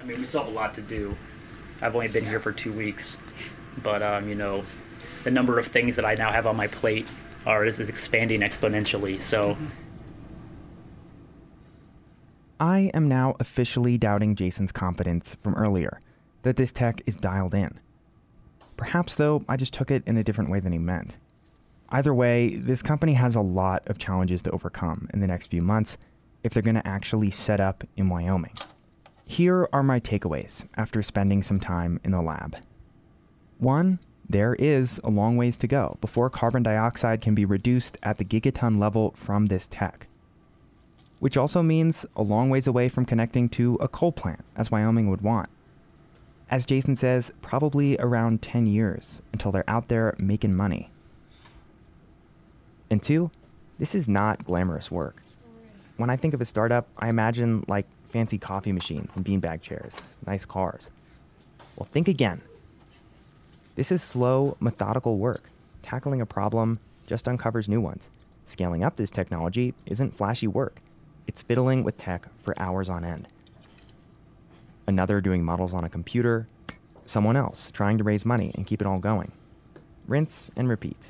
I 0.01 0.05
mean, 0.05 0.19
we 0.19 0.25
still 0.25 0.43
have 0.43 0.51
a 0.51 0.55
lot 0.55 0.73
to 0.75 0.81
do. 0.81 1.17
I've 1.81 1.95
only 1.95 2.07
been 2.07 2.25
here 2.25 2.39
for 2.39 2.51
two 2.51 2.71
weeks, 2.73 3.17
but 3.83 4.01
um, 4.01 4.27
you 4.27 4.35
know, 4.35 4.63
the 5.23 5.31
number 5.31 5.59
of 5.59 5.67
things 5.67 5.95
that 5.95 6.05
I 6.05 6.15
now 6.15 6.31
have 6.31 6.45
on 6.45 6.55
my 6.55 6.67
plate 6.67 7.07
are 7.45 7.65
is 7.65 7.79
expanding 7.79 8.41
exponentially. 8.41 9.21
So. 9.21 9.57
I 12.59 12.91
am 12.93 13.07
now 13.07 13.35
officially 13.39 13.97
doubting 13.97 14.35
Jason's 14.35 14.73
confidence 14.73 15.35
from 15.39 15.55
earlier 15.55 16.01
that 16.43 16.57
this 16.57 16.73
tech 16.73 17.01
is 17.05 17.15
dialed 17.15 17.53
in. 17.53 17.79
Perhaps, 18.75 19.15
though, 19.15 19.43
I 19.47 19.55
just 19.55 19.73
took 19.73 19.91
it 19.91 20.03
in 20.05 20.17
a 20.17 20.23
different 20.23 20.49
way 20.49 20.59
than 20.59 20.73
he 20.73 20.77
meant. 20.77 21.17
Either 21.89 22.13
way, 22.13 22.55
this 22.55 22.81
company 22.81 23.13
has 23.13 23.35
a 23.35 23.41
lot 23.41 23.83
of 23.87 23.97
challenges 23.97 24.41
to 24.41 24.51
overcome 24.51 25.09
in 25.13 25.21
the 25.21 25.27
next 25.27 25.47
few 25.47 25.61
months 25.61 25.97
if 26.43 26.53
they're 26.53 26.63
going 26.63 26.75
to 26.75 26.87
actually 26.87 27.31
set 27.31 27.61
up 27.61 27.83
in 27.95 28.09
Wyoming. 28.09 28.53
Here 29.25 29.69
are 29.71 29.83
my 29.83 29.99
takeaways 29.99 30.65
after 30.75 31.01
spending 31.01 31.43
some 31.43 31.59
time 31.59 31.99
in 32.03 32.11
the 32.11 32.21
lab. 32.21 32.57
One, 33.57 33.99
there 34.27 34.55
is 34.55 34.99
a 35.03 35.09
long 35.09 35.37
ways 35.37 35.57
to 35.57 35.67
go 35.67 35.97
before 36.01 36.29
carbon 36.29 36.63
dioxide 36.63 37.21
can 37.21 37.35
be 37.35 37.45
reduced 37.45 37.97
at 38.03 38.17
the 38.17 38.25
gigaton 38.25 38.77
level 38.77 39.11
from 39.15 39.45
this 39.45 39.67
tech. 39.69 40.07
Which 41.19 41.37
also 41.37 41.61
means 41.61 42.05
a 42.15 42.21
long 42.21 42.49
ways 42.49 42.67
away 42.67 42.89
from 42.89 43.05
connecting 43.05 43.49
to 43.49 43.75
a 43.75 43.87
coal 43.87 44.11
plant, 44.11 44.43
as 44.55 44.71
Wyoming 44.71 45.09
would 45.09 45.21
want 45.21 45.49
as 46.49 46.65
Jason 46.65 46.95
says, 46.95 47.31
probably 47.41 47.97
around 47.99 48.41
10 48.41 48.65
years 48.65 49.21
until 49.31 49.51
they're 49.51 49.69
out 49.69 49.87
there 49.87 50.15
making 50.17 50.55
money. 50.55 50.89
And 52.89 53.01
two, 53.01 53.29
this 53.77 53.93
is 53.93 54.07
not 54.07 54.45
glamorous 54.45 54.89
work. 54.89 55.21
When 55.97 56.09
I 56.09 56.15
think 56.17 56.33
of 56.33 56.41
a 56.41 56.45
startup, 56.45 56.87
I 56.97 57.09
imagine 57.09 57.63
like 57.67 57.85
fancy 58.09 58.39
coffee 58.39 58.71
machines 58.71 59.15
and 59.15 59.23
beanbag 59.23 59.61
chairs, 59.61 60.13
nice 60.25 60.45
cars. 60.45 60.89
Well, 61.77 61.85
think 61.85 62.07
again. 62.07 62.41
This 63.75 63.91
is 63.91 64.01
slow, 64.01 64.57
methodical 64.59 65.17
work. 65.17 65.43
Tackling 65.83 66.19
a 66.19 66.25
problem 66.25 66.79
just 67.05 67.27
uncovers 67.27 67.69
new 67.69 67.79
ones. 67.79 68.09
Scaling 68.45 68.83
up 68.83 68.95
this 68.95 69.11
technology 69.11 69.75
isn't 69.85 70.17
flashy 70.17 70.47
work, 70.47 70.81
it's 71.29 71.43
fiddling 71.43 71.83
with 71.83 71.95
tech 71.95 72.27
for 72.39 72.59
hours 72.59 72.89
on 72.89 73.05
end 73.05 73.27
another 74.87 75.21
doing 75.21 75.43
models 75.43 75.71
on 75.71 75.83
a 75.83 75.89
computer, 75.89 76.47
someone 77.05 77.37
else 77.37 77.69
trying 77.69 77.99
to 77.99 78.03
raise 78.03 78.25
money 78.25 78.51
and 78.55 78.65
keep 78.65 78.81
it 78.81 78.87
all 78.87 78.97
going. 78.97 79.31
Rinse 80.07 80.49
and 80.55 80.67
repeat. 80.67 81.09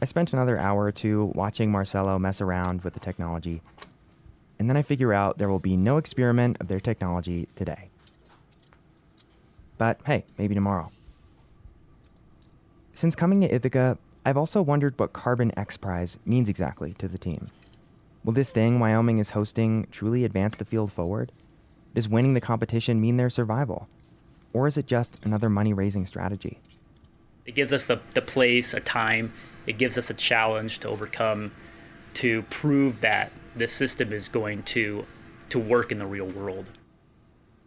I 0.00 0.06
spent 0.06 0.32
another 0.32 0.58
hour 0.58 0.84
or 0.84 0.90
two 0.90 1.30
watching 1.34 1.70
Marcelo 1.70 2.18
mess 2.18 2.40
around 2.40 2.82
with 2.82 2.94
the 2.94 3.00
technology, 3.00 3.60
and 4.58 4.70
then 4.70 4.78
I 4.78 4.80
figure 4.80 5.12
out 5.12 5.36
there 5.36 5.50
will 5.50 5.58
be 5.58 5.76
no 5.76 5.98
experiment 5.98 6.56
of 6.58 6.68
their 6.68 6.80
technology 6.80 7.46
today. 7.54 7.90
But 9.76 10.00
hey, 10.06 10.24
maybe 10.38 10.54
tomorrow. 10.54 10.90
Since 12.94 13.14
coming 13.14 13.42
to 13.42 13.54
Ithaca, 13.54 13.98
I've 14.24 14.38
also 14.38 14.62
wondered 14.62 14.98
what 14.98 15.12
Carbon 15.12 15.52
X 15.58 15.76
Prize 15.76 16.16
means 16.24 16.48
exactly 16.48 16.94
to 16.94 17.06
the 17.06 17.18
team. 17.18 17.50
Will 18.24 18.32
this 18.32 18.50
thing 18.50 18.80
Wyoming 18.80 19.18
is 19.18 19.30
hosting 19.30 19.86
truly 19.90 20.24
advance 20.24 20.56
the 20.56 20.64
field 20.64 20.90
forward? 20.90 21.30
Does 21.94 22.08
winning 22.08 22.32
the 22.32 22.40
competition 22.40 23.00
mean 23.00 23.18
their 23.18 23.28
survival? 23.28 23.86
Or 24.54 24.66
is 24.66 24.78
it 24.78 24.86
just 24.86 25.24
another 25.26 25.50
money 25.50 25.74
raising 25.74 26.06
strategy? 26.06 26.58
It 27.44 27.54
gives 27.54 27.72
us 27.72 27.84
the, 27.84 28.00
the 28.14 28.22
place, 28.22 28.72
a 28.72 28.80
time, 28.80 29.34
it 29.66 29.76
gives 29.76 29.98
us 29.98 30.08
a 30.08 30.14
challenge 30.14 30.78
to 30.80 30.88
overcome 30.88 31.52
to 32.14 32.42
prove 32.42 33.02
that 33.02 33.30
the 33.54 33.68
system 33.68 34.12
is 34.12 34.28
going 34.28 34.62
to 34.62 35.04
to 35.50 35.58
work 35.58 35.92
in 35.92 35.98
the 35.98 36.06
real 36.06 36.26
world. 36.26 36.66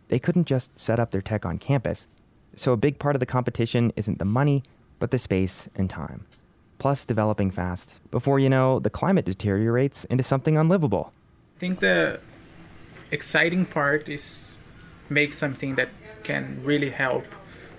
They 0.08 0.20
couldn't 0.20 0.46
just 0.46 0.78
set 0.78 1.00
up 1.00 1.12
their 1.12 1.22
tech 1.22 1.46
on 1.46 1.60
campus, 1.60 2.08
so 2.56 2.74
a 2.74 2.78
big 2.78 2.98
part 2.98 3.16
of 3.16 3.20
the 3.20 3.26
competition 3.26 3.94
isn't 3.96 4.20
the 4.20 4.26
money, 4.26 4.64
but 5.00 5.12
the 5.12 5.20
space 5.20 5.70
and 5.76 5.90
time. 5.90 6.26
Plus, 6.80 7.06
developing 7.06 7.52
fast. 7.52 8.00
Before 8.12 8.40
you 8.40 8.50
know, 8.50 8.80
the 8.80 8.90
climate 8.90 9.26
deteriorates 9.26 10.06
into 10.06 10.24
something 10.24 10.58
unlivable. 10.58 11.12
I 11.58 11.60
think 11.60 11.80
the 11.80 12.20
exciting 13.12 13.66
part 13.66 14.08
is 14.08 14.54
make 15.10 15.34
something 15.34 15.76
that 15.76 15.90
can 16.24 16.62
really 16.64 16.90
help 16.90 17.26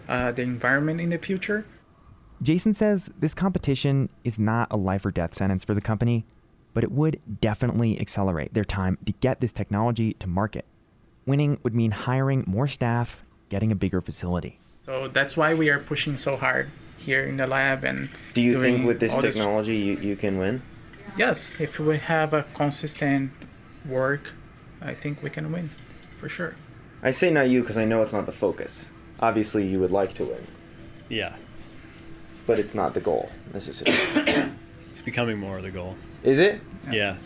uh, 0.09 0.33
the 0.33 0.43
environment 0.43 1.01
in 1.01 1.11
the 1.11 1.19
future. 1.19 1.65
Jason 2.43 2.73
says 2.73 3.11
this 3.19 3.35
competition 3.35 4.09
is 4.25 4.39
not 4.39 4.69
a 4.71 4.77
life 4.77 5.05
or 5.05 5.11
death 5.11 5.35
sentence 5.35 5.65
for 5.65 5.75
the 5.75 5.81
company, 5.81 6.25
but 6.73 6.85
it 6.85 6.91
would 6.91 7.21
definitely 7.41 8.01
accelerate 8.01 8.55
their 8.55 8.65
time 8.65 8.99
to 9.05 9.13
get 9.13 9.41
this 9.41 9.53
technology 9.53 10.15
to 10.15 10.27
market. 10.27 10.65
Winning 11.27 11.59
would 11.63 11.75
mean 11.75 11.91
hiring 11.91 12.45
more 12.47 12.69
staff, 12.69 13.25
getting 13.49 13.71
a 13.71 13.75
bigger 13.75 14.01
facility. 14.01 14.61
So 14.87 15.09
that's 15.09 15.37
why 15.37 15.53
we 15.55 15.69
are 15.69 15.79
pushing 15.79 16.17
so 16.17 16.37
hard 16.37 16.71
here 16.99 17.25
in 17.25 17.37
the 17.37 17.47
lab 17.47 17.85
and 17.85 18.11
Do 18.35 18.43
you 18.43 18.61
think 18.61 18.87
with 18.87 19.01
this 19.01 19.17
technology 19.17 19.95
this... 19.95 20.03
you, 20.03 20.11
you 20.11 20.17
can 20.17 20.39
win? 20.39 20.63
Yes, 21.17 21.59
if 21.61 21.79
we 21.79 21.97
have 21.99 22.35
a 22.35 22.45
consistent 22.55 23.33
work 23.87 24.33
I 24.81 24.95
think 24.95 25.23
we 25.23 25.31
can 25.31 25.51
win 25.51 25.71
for 26.19 26.29
sure. 26.29 26.55
I 27.03 27.11
say 27.11 27.31
not 27.31 27.49
you 27.49 27.61
because 27.61 27.77
I 27.77 27.85
know 27.85 28.03
it's 28.03 28.13
not 28.13 28.27
the 28.27 28.33
focus. 28.33 28.91
Obviously, 29.21 29.67
you 29.67 29.81
would 29.81 29.91
like 29.91 30.15
to 30.15 30.25
win. 30.25 30.47
Yeah. 31.09 31.37
But 32.47 32.59
it's 32.59 32.75
not 32.75 32.95
the 32.95 33.01
goal 33.01 33.31
necessarily. 33.53 34.53
it's 34.91 35.03
becoming 35.03 35.39
more 35.39 35.59
of 35.59 35.63
the 35.65 35.71
goal. 35.71 35.97
Is 36.23 36.39
it? 36.39 36.61
Yeah. 36.87 36.93
yeah. 36.93 37.17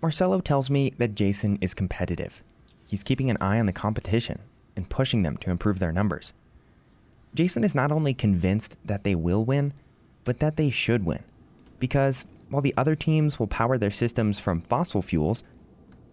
Marcelo 0.00 0.40
tells 0.40 0.70
me 0.70 0.92
that 0.98 1.14
Jason 1.14 1.58
is 1.60 1.74
competitive. 1.74 2.42
He's 2.86 3.02
keeping 3.02 3.30
an 3.30 3.36
eye 3.40 3.58
on 3.58 3.66
the 3.66 3.72
competition 3.72 4.40
and 4.76 4.88
pushing 4.88 5.22
them 5.22 5.36
to 5.38 5.50
improve 5.50 5.78
their 5.78 5.92
numbers. 5.92 6.32
Jason 7.34 7.64
is 7.64 7.74
not 7.74 7.92
only 7.92 8.14
convinced 8.14 8.76
that 8.84 9.04
they 9.04 9.14
will 9.14 9.44
win, 9.44 9.72
but 10.24 10.40
that 10.40 10.56
they 10.56 10.70
should 10.70 11.04
win. 11.04 11.22
Because 11.78 12.24
while 12.50 12.62
the 12.62 12.74
other 12.76 12.94
teams 12.94 13.38
will 13.38 13.46
power 13.46 13.78
their 13.78 13.90
systems 13.90 14.38
from 14.38 14.62
fossil 14.62 15.02
fuels, 15.02 15.42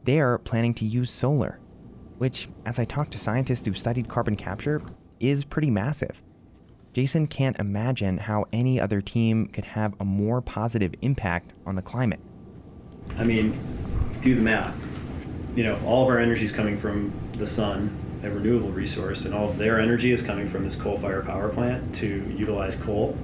they're 0.04 0.38
planning 0.38 0.73
to 0.75 0.86
use 0.86 1.10
solar, 1.10 1.60
which, 2.17 2.47
as 2.65 2.78
I 2.80 2.86
talked 2.86 3.12
to 3.12 3.17
scientists 3.17 3.65
who 3.65 3.73
studied 3.73 4.08
carbon 4.08 4.36
capture, 4.36 4.82
is 5.19 5.43
pretty 5.43 5.71
massive. 5.71 6.21
Jason 6.93 7.28
can't 7.28 7.60
imagine 7.60 8.19
how 8.19 8.45
any 8.54 8.80
other 8.80 9.01
team 9.01 9.47
could 9.47 9.65
have 9.65 9.93
a 9.99 10.06
more 10.06 10.41
positive 10.41 10.93
impact 11.01 11.51
on 11.65 11.75
the 11.75 11.82
climate. 11.82 12.19
I 13.17 13.23
mean, 13.23 13.58
do 14.21 14.36
the 14.36 14.41
math. 14.41 14.82
You 15.56 15.63
know, 15.63 15.73
if 15.73 15.84
all 15.84 16.04
of 16.04 16.10
our 16.10 16.19
energy 16.19 16.43
is 16.43 16.51
coming 16.51 16.78
from 16.78 17.12
the 17.34 17.47
sun, 17.47 17.97
a 18.25 18.31
renewable 18.31 18.71
resource, 18.71 19.25
and 19.25 19.33
all 19.33 19.49
of 19.49 19.57
their 19.57 19.79
energy 19.79 20.11
is 20.11 20.21
coming 20.21 20.47
from 20.47 20.63
this 20.63 20.75
coal-fired 20.75 21.25
power 21.25 21.49
plant 21.49 21.95
to 21.95 22.07
utilize 22.38 22.75
coal, 22.75 23.17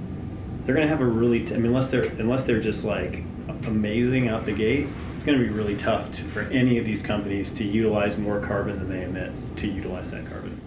they're 0.64 0.74
going 0.74 0.86
to 0.86 0.90
have 0.90 1.00
a 1.00 1.06
really. 1.06 1.44
T- 1.44 1.54
I 1.54 1.58
mean, 1.58 1.66
unless 1.66 1.90
they're 1.90 2.04
unless 2.18 2.44
they're 2.44 2.60
just 2.60 2.84
like 2.84 3.24
amazing 3.66 4.28
out 4.28 4.46
the 4.46 4.52
gate, 4.52 4.86
it's 5.14 5.24
going 5.24 5.38
to 5.38 5.44
be 5.44 5.50
really 5.50 5.76
tough 5.76 6.10
to, 6.12 6.22
for 6.22 6.42
any 6.42 6.78
of 6.78 6.84
these 6.84 7.02
companies 7.02 7.52
to 7.52 7.64
utilize 7.64 8.16
more 8.16 8.40
carbon 8.40 8.78
than 8.78 8.88
they 8.88 9.04
emit 9.04 9.32
to 9.56 9.66
utilize 9.66 10.10
that 10.10 10.26
carbon. 10.26 10.60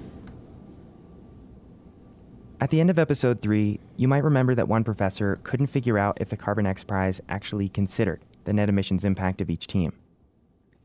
At 2.61 2.69
the 2.69 2.79
end 2.79 2.89
of 2.89 2.97
episode 2.97 3.41
three, 3.41 3.79
you 3.97 4.07
might 4.07 4.23
remember 4.23 4.55
that 4.55 4.67
one 4.67 4.83
professor 4.83 5.39
couldn't 5.43 5.67
figure 5.67 5.97
out 5.97 6.17
if 6.21 6.29
the 6.29 6.37
Carbon 6.37 6.65
X 6.65 6.83
Prize 6.83 7.21
actually 7.27 7.69
considered 7.69 8.21
the 8.45 8.53
net 8.53 8.69
emissions 8.69 9.03
impact 9.03 9.41
of 9.41 9.49
each 9.49 9.67
team. 9.67 9.93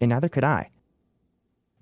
And 0.00 0.10
neither 0.10 0.28
could 0.28 0.44
I. 0.44 0.70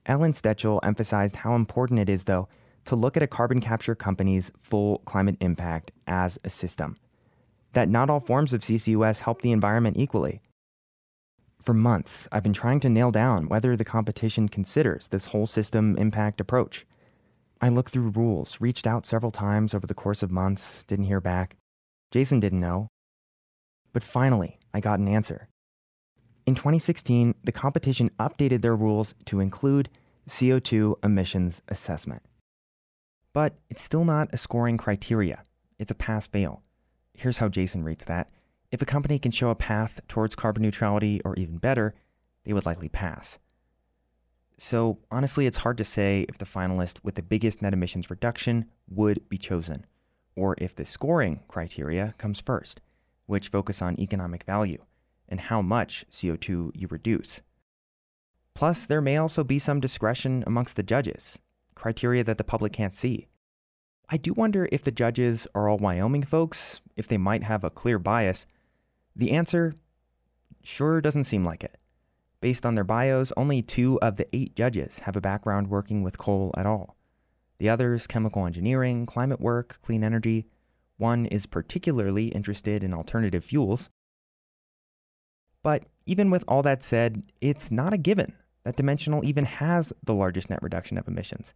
Ellen 0.08 0.32
Stechel 0.32 0.80
emphasized 0.82 1.36
how 1.36 1.54
important 1.54 2.00
it 2.00 2.08
is, 2.08 2.24
though, 2.24 2.48
to 2.86 2.96
look 2.96 3.16
at 3.16 3.22
a 3.22 3.26
carbon 3.28 3.60
capture 3.60 3.94
company's 3.94 4.50
full 4.58 4.98
climate 5.04 5.36
impact 5.40 5.92
as 6.06 6.38
a 6.42 6.50
system 6.50 6.96
that 7.72 7.88
not 7.88 8.10
all 8.10 8.20
forms 8.20 8.52
of 8.52 8.62
CCUS 8.62 9.20
help 9.20 9.42
the 9.42 9.52
environment 9.52 9.96
equally. 9.96 10.40
For 11.60 11.74
months, 11.74 12.28
I've 12.30 12.42
been 12.42 12.52
trying 12.52 12.80
to 12.80 12.88
nail 12.88 13.10
down 13.10 13.48
whether 13.48 13.76
the 13.76 13.84
competition 13.84 14.48
considers 14.48 15.08
this 15.08 15.26
whole 15.26 15.46
system 15.46 15.96
impact 15.96 16.40
approach. 16.40 16.86
I 17.60 17.68
looked 17.68 17.90
through 17.90 18.10
rules, 18.10 18.56
reached 18.60 18.86
out 18.86 19.06
several 19.06 19.32
times 19.32 19.74
over 19.74 19.86
the 19.86 19.94
course 19.94 20.22
of 20.22 20.30
months, 20.30 20.84
didn't 20.84 21.06
hear 21.06 21.20
back. 21.20 21.56
Jason 22.10 22.38
didn't 22.40 22.60
know. 22.60 22.88
But 23.92 24.04
finally, 24.04 24.58
I 24.72 24.80
got 24.80 25.00
an 25.00 25.08
answer. 25.08 25.48
In 26.48 26.54
2016, 26.54 27.34
the 27.44 27.52
competition 27.52 28.10
updated 28.18 28.62
their 28.62 28.74
rules 28.74 29.14
to 29.26 29.38
include 29.38 29.90
CO2 30.30 30.94
emissions 31.04 31.60
assessment. 31.68 32.22
But 33.34 33.58
it's 33.68 33.82
still 33.82 34.06
not 34.06 34.30
a 34.32 34.38
scoring 34.38 34.78
criteria, 34.78 35.42
it's 35.78 35.90
a 35.90 35.94
pass 35.94 36.26
fail. 36.26 36.62
Here's 37.12 37.36
how 37.36 37.50
Jason 37.50 37.84
rates 37.84 38.06
that. 38.06 38.30
If 38.72 38.80
a 38.80 38.86
company 38.86 39.18
can 39.18 39.30
show 39.30 39.50
a 39.50 39.54
path 39.54 40.00
towards 40.08 40.34
carbon 40.34 40.62
neutrality, 40.62 41.20
or 41.22 41.36
even 41.36 41.58
better, 41.58 41.94
they 42.44 42.54
would 42.54 42.64
likely 42.64 42.88
pass. 42.88 43.38
So, 44.56 45.00
honestly, 45.10 45.44
it's 45.44 45.58
hard 45.58 45.76
to 45.76 45.84
say 45.84 46.24
if 46.30 46.38
the 46.38 46.46
finalist 46.46 47.00
with 47.02 47.16
the 47.16 47.22
biggest 47.22 47.60
net 47.60 47.74
emissions 47.74 48.08
reduction 48.08 48.64
would 48.88 49.28
be 49.28 49.36
chosen, 49.36 49.84
or 50.34 50.54
if 50.56 50.74
the 50.74 50.86
scoring 50.86 51.40
criteria 51.46 52.14
comes 52.16 52.40
first, 52.40 52.80
which 53.26 53.48
focus 53.48 53.82
on 53.82 54.00
economic 54.00 54.44
value 54.44 54.82
and 55.28 55.40
how 55.40 55.62
much 55.62 56.04
CO2 56.10 56.70
you 56.74 56.86
reduce. 56.88 57.40
Plus, 58.54 58.86
there 58.86 59.00
may 59.00 59.16
also 59.16 59.44
be 59.44 59.58
some 59.58 59.80
discretion 59.80 60.42
amongst 60.46 60.76
the 60.76 60.82
judges, 60.82 61.38
criteria 61.74 62.24
that 62.24 62.38
the 62.38 62.44
public 62.44 62.72
can't 62.72 62.92
see. 62.92 63.28
I 64.08 64.16
do 64.16 64.32
wonder 64.32 64.68
if 64.72 64.82
the 64.82 64.90
judges 64.90 65.46
are 65.54 65.68
all 65.68 65.78
Wyoming 65.78 66.24
folks, 66.24 66.80
if 66.96 67.06
they 67.06 67.18
might 67.18 67.42
have 67.42 67.62
a 67.62 67.70
clear 67.70 67.98
bias. 67.98 68.46
The 69.14 69.32
answer 69.32 69.74
sure 70.62 71.00
doesn't 71.00 71.24
seem 71.24 71.44
like 71.44 71.62
it. 71.62 71.76
Based 72.40 72.64
on 72.64 72.74
their 72.74 72.84
bios, 72.84 73.32
only 73.36 73.62
two 73.62 73.98
of 74.00 74.16
the 74.16 74.26
eight 74.34 74.54
judges 74.54 75.00
have 75.00 75.16
a 75.16 75.20
background 75.20 75.68
working 75.68 76.02
with 76.02 76.18
coal 76.18 76.54
at 76.56 76.66
all. 76.66 76.96
The 77.58 77.68
others, 77.68 78.06
chemical 78.06 78.46
engineering, 78.46 79.06
climate 79.06 79.40
work, 79.40 79.78
clean 79.82 80.04
energy. 80.04 80.46
One 80.96 81.26
is 81.26 81.46
particularly 81.46 82.28
interested 82.28 82.82
in 82.82 82.94
alternative 82.94 83.44
fuels. 83.44 83.90
But 85.68 85.84
even 86.06 86.30
with 86.30 86.44
all 86.48 86.62
that 86.62 86.82
said, 86.82 87.24
it's 87.42 87.70
not 87.70 87.92
a 87.92 87.98
given 87.98 88.32
that 88.64 88.76
Dimensional 88.76 89.22
even 89.22 89.44
has 89.44 89.92
the 90.02 90.14
largest 90.14 90.48
net 90.48 90.62
reduction 90.62 90.96
of 90.96 91.06
emissions. 91.06 91.52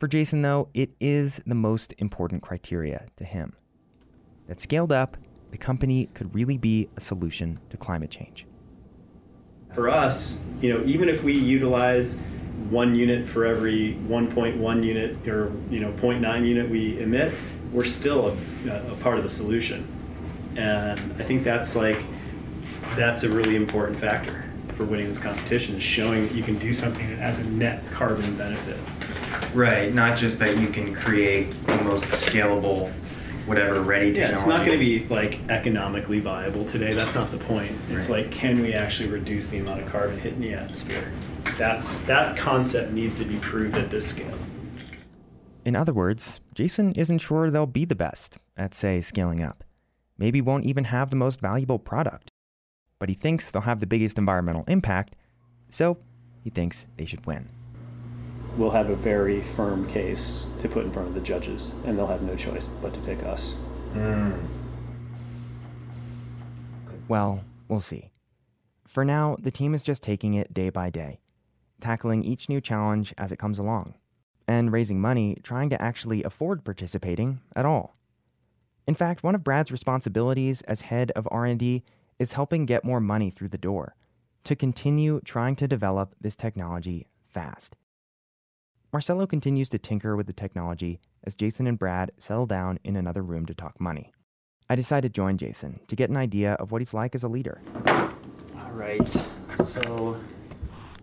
For 0.00 0.08
Jason, 0.08 0.42
though, 0.42 0.70
it 0.74 0.90
is 0.98 1.40
the 1.46 1.54
most 1.54 1.94
important 1.98 2.42
criteria 2.42 3.06
to 3.16 3.22
him. 3.22 3.54
That 4.48 4.58
scaled 4.58 4.90
up, 4.90 5.16
the 5.52 5.56
company 5.56 6.06
could 6.14 6.34
really 6.34 6.58
be 6.58 6.88
a 6.96 7.00
solution 7.00 7.60
to 7.70 7.76
climate 7.76 8.10
change. 8.10 8.44
For 9.72 9.88
us, 9.88 10.40
you 10.60 10.74
know, 10.74 10.84
even 10.84 11.08
if 11.08 11.22
we 11.22 11.32
utilize 11.32 12.16
one 12.70 12.96
unit 12.96 13.24
for 13.24 13.46
every 13.46 14.00
1.1 14.08 14.82
unit 14.84 15.28
or 15.28 15.52
you 15.70 15.78
know 15.78 15.92
0.9 15.92 16.44
unit 16.44 16.68
we 16.68 16.98
emit, 16.98 17.32
we're 17.72 17.84
still 17.84 18.36
a, 18.66 18.70
a 18.90 18.96
part 18.96 19.16
of 19.16 19.22
the 19.22 19.30
solution. 19.30 19.86
And 20.56 20.98
I 21.20 21.22
think 21.22 21.44
that's 21.44 21.76
like 21.76 21.98
that's 22.94 23.22
a 23.24 23.28
really 23.28 23.56
important 23.56 23.98
factor 23.98 24.44
for 24.74 24.84
winning 24.84 25.08
this 25.08 25.18
competition 25.18 25.74
is 25.76 25.82
showing 25.82 26.26
that 26.28 26.34
you 26.34 26.42
can 26.42 26.58
do 26.58 26.72
something 26.72 27.08
that 27.08 27.18
has 27.18 27.38
a 27.38 27.44
net 27.44 27.82
carbon 27.90 28.36
benefit. 28.36 28.78
Right, 29.54 29.92
not 29.94 30.18
just 30.18 30.38
that 30.38 30.58
you 30.58 30.68
can 30.68 30.94
create 30.94 31.50
the 31.66 31.82
most 31.82 32.04
scalable, 32.04 32.90
whatever, 33.46 33.80
ready 33.80 34.10
Yeah, 34.10 34.32
it's 34.32 34.46
not 34.46 34.66
going 34.66 34.78
to 34.78 34.84
be 34.84 35.06
like 35.08 35.40
economically 35.48 36.20
viable 36.20 36.64
today. 36.64 36.92
That's 36.92 37.14
not 37.14 37.30
the 37.30 37.38
point. 37.38 37.72
It's 37.90 38.08
Right. 38.08 38.24
like, 38.24 38.32
can 38.32 38.60
we 38.60 38.74
actually 38.74 39.08
reduce 39.08 39.46
the 39.46 39.58
amount 39.58 39.80
of 39.80 39.88
carbon 39.88 40.18
hitting 40.18 40.40
the 40.40 40.52
atmosphere? 40.52 41.10
That's 41.56 41.98
that 42.00 42.36
concept 42.36 42.92
needs 42.92 43.18
to 43.18 43.24
be 43.24 43.36
proved 43.36 43.78
at 43.78 43.90
this 43.90 44.06
scale. 44.06 44.38
In 45.64 45.74
other 45.74 45.94
words, 45.94 46.40
Jason 46.54 46.92
isn't 46.92 47.18
sure 47.18 47.50
they'll 47.50 47.66
be 47.66 47.84
the 47.84 47.94
best 47.94 48.36
at, 48.56 48.74
say, 48.74 49.00
scaling 49.00 49.42
up. 49.42 49.64
Maybe 50.18 50.40
won't 50.40 50.64
even 50.64 50.84
have 50.84 51.10
the 51.10 51.16
most 51.16 51.40
valuable 51.40 51.78
product. 51.78 52.30
But 52.98 53.08
he 53.08 53.14
thinks 53.14 53.50
they'll 53.50 53.62
have 53.62 53.80
the 53.80 53.86
biggest 53.86 54.18
environmental 54.18 54.64
impact, 54.66 55.14
so 55.68 55.98
he 56.42 56.50
thinks 56.50 56.86
they 56.96 57.04
should 57.04 57.26
win. 57.26 57.48
We'll 58.56 58.70
have 58.70 58.88
a 58.88 58.96
very 58.96 59.42
firm 59.42 59.86
case 59.86 60.46
to 60.60 60.68
put 60.68 60.84
in 60.84 60.90
front 60.90 61.08
of 61.08 61.14
the 61.14 61.20
judges, 61.20 61.74
and 61.84 61.98
they'll 61.98 62.06
have 62.06 62.22
no 62.22 62.36
choice 62.36 62.68
but 62.68 62.94
to 62.94 63.00
pick 63.00 63.22
us. 63.22 63.54
Hmm. 63.92 64.32
Well, 67.08 67.44
we'll 67.68 67.80
see. 67.80 68.10
For 68.86 69.04
now, 69.04 69.36
the 69.38 69.50
team 69.50 69.74
is 69.74 69.82
just 69.82 70.02
taking 70.02 70.34
it 70.34 70.54
day 70.54 70.70
by 70.70 70.88
day, 70.88 71.20
tackling 71.80 72.24
each 72.24 72.48
new 72.48 72.60
challenge 72.60 73.12
as 73.18 73.30
it 73.30 73.38
comes 73.38 73.58
along, 73.58 73.94
and 74.48 74.72
raising 74.72 75.00
money 75.00 75.36
trying 75.42 75.68
to 75.70 75.80
actually 75.82 76.22
afford 76.22 76.64
participating 76.64 77.40
at 77.54 77.66
all. 77.66 77.94
In 78.86 78.94
fact, 78.94 79.22
one 79.22 79.34
of 79.34 79.44
Brad's 79.44 79.70
responsibilities 79.72 80.62
as 80.62 80.82
head 80.82 81.10
of 81.16 81.28
R&D 81.30 81.82
is 82.18 82.32
helping 82.32 82.66
get 82.66 82.84
more 82.84 83.00
money 83.00 83.30
through 83.30 83.48
the 83.48 83.58
door 83.58 83.94
to 84.44 84.56
continue 84.56 85.20
trying 85.24 85.56
to 85.56 85.66
develop 85.66 86.14
this 86.20 86.36
technology 86.36 87.08
fast. 87.24 87.76
Marcelo 88.92 89.26
continues 89.26 89.68
to 89.68 89.78
tinker 89.78 90.16
with 90.16 90.26
the 90.26 90.32
technology 90.32 91.00
as 91.24 91.34
Jason 91.34 91.66
and 91.66 91.78
Brad 91.78 92.12
settle 92.18 92.46
down 92.46 92.78
in 92.84 92.96
another 92.96 93.22
room 93.22 93.44
to 93.46 93.54
talk 93.54 93.80
money. 93.80 94.12
I 94.70 94.76
decide 94.76 95.02
to 95.02 95.08
join 95.08 95.36
Jason 95.36 95.80
to 95.88 95.96
get 95.96 96.10
an 96.10 96.16
idea 96.16 96.54
of 96.54 96.72
what 96.72 96.80
he's 96.80 96.94
like 96.94 97.14
as 97.14 97.22
a 97.22 97.28
leader. 97.28 97.60
All 97.86 98.72
right. 98.72 99.06
So 99.64 100.16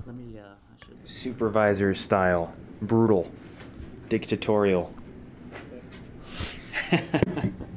let 0.06 0.16
me. 0.16 0.40
Uh, 0.40 0.44
I 0.44 0.86
should. 0.86 0.98
Supervisor 1.08 1.94
style, 1.94 2.54
brutal, 2.82 3.30
dictatorial. 4.10 4.94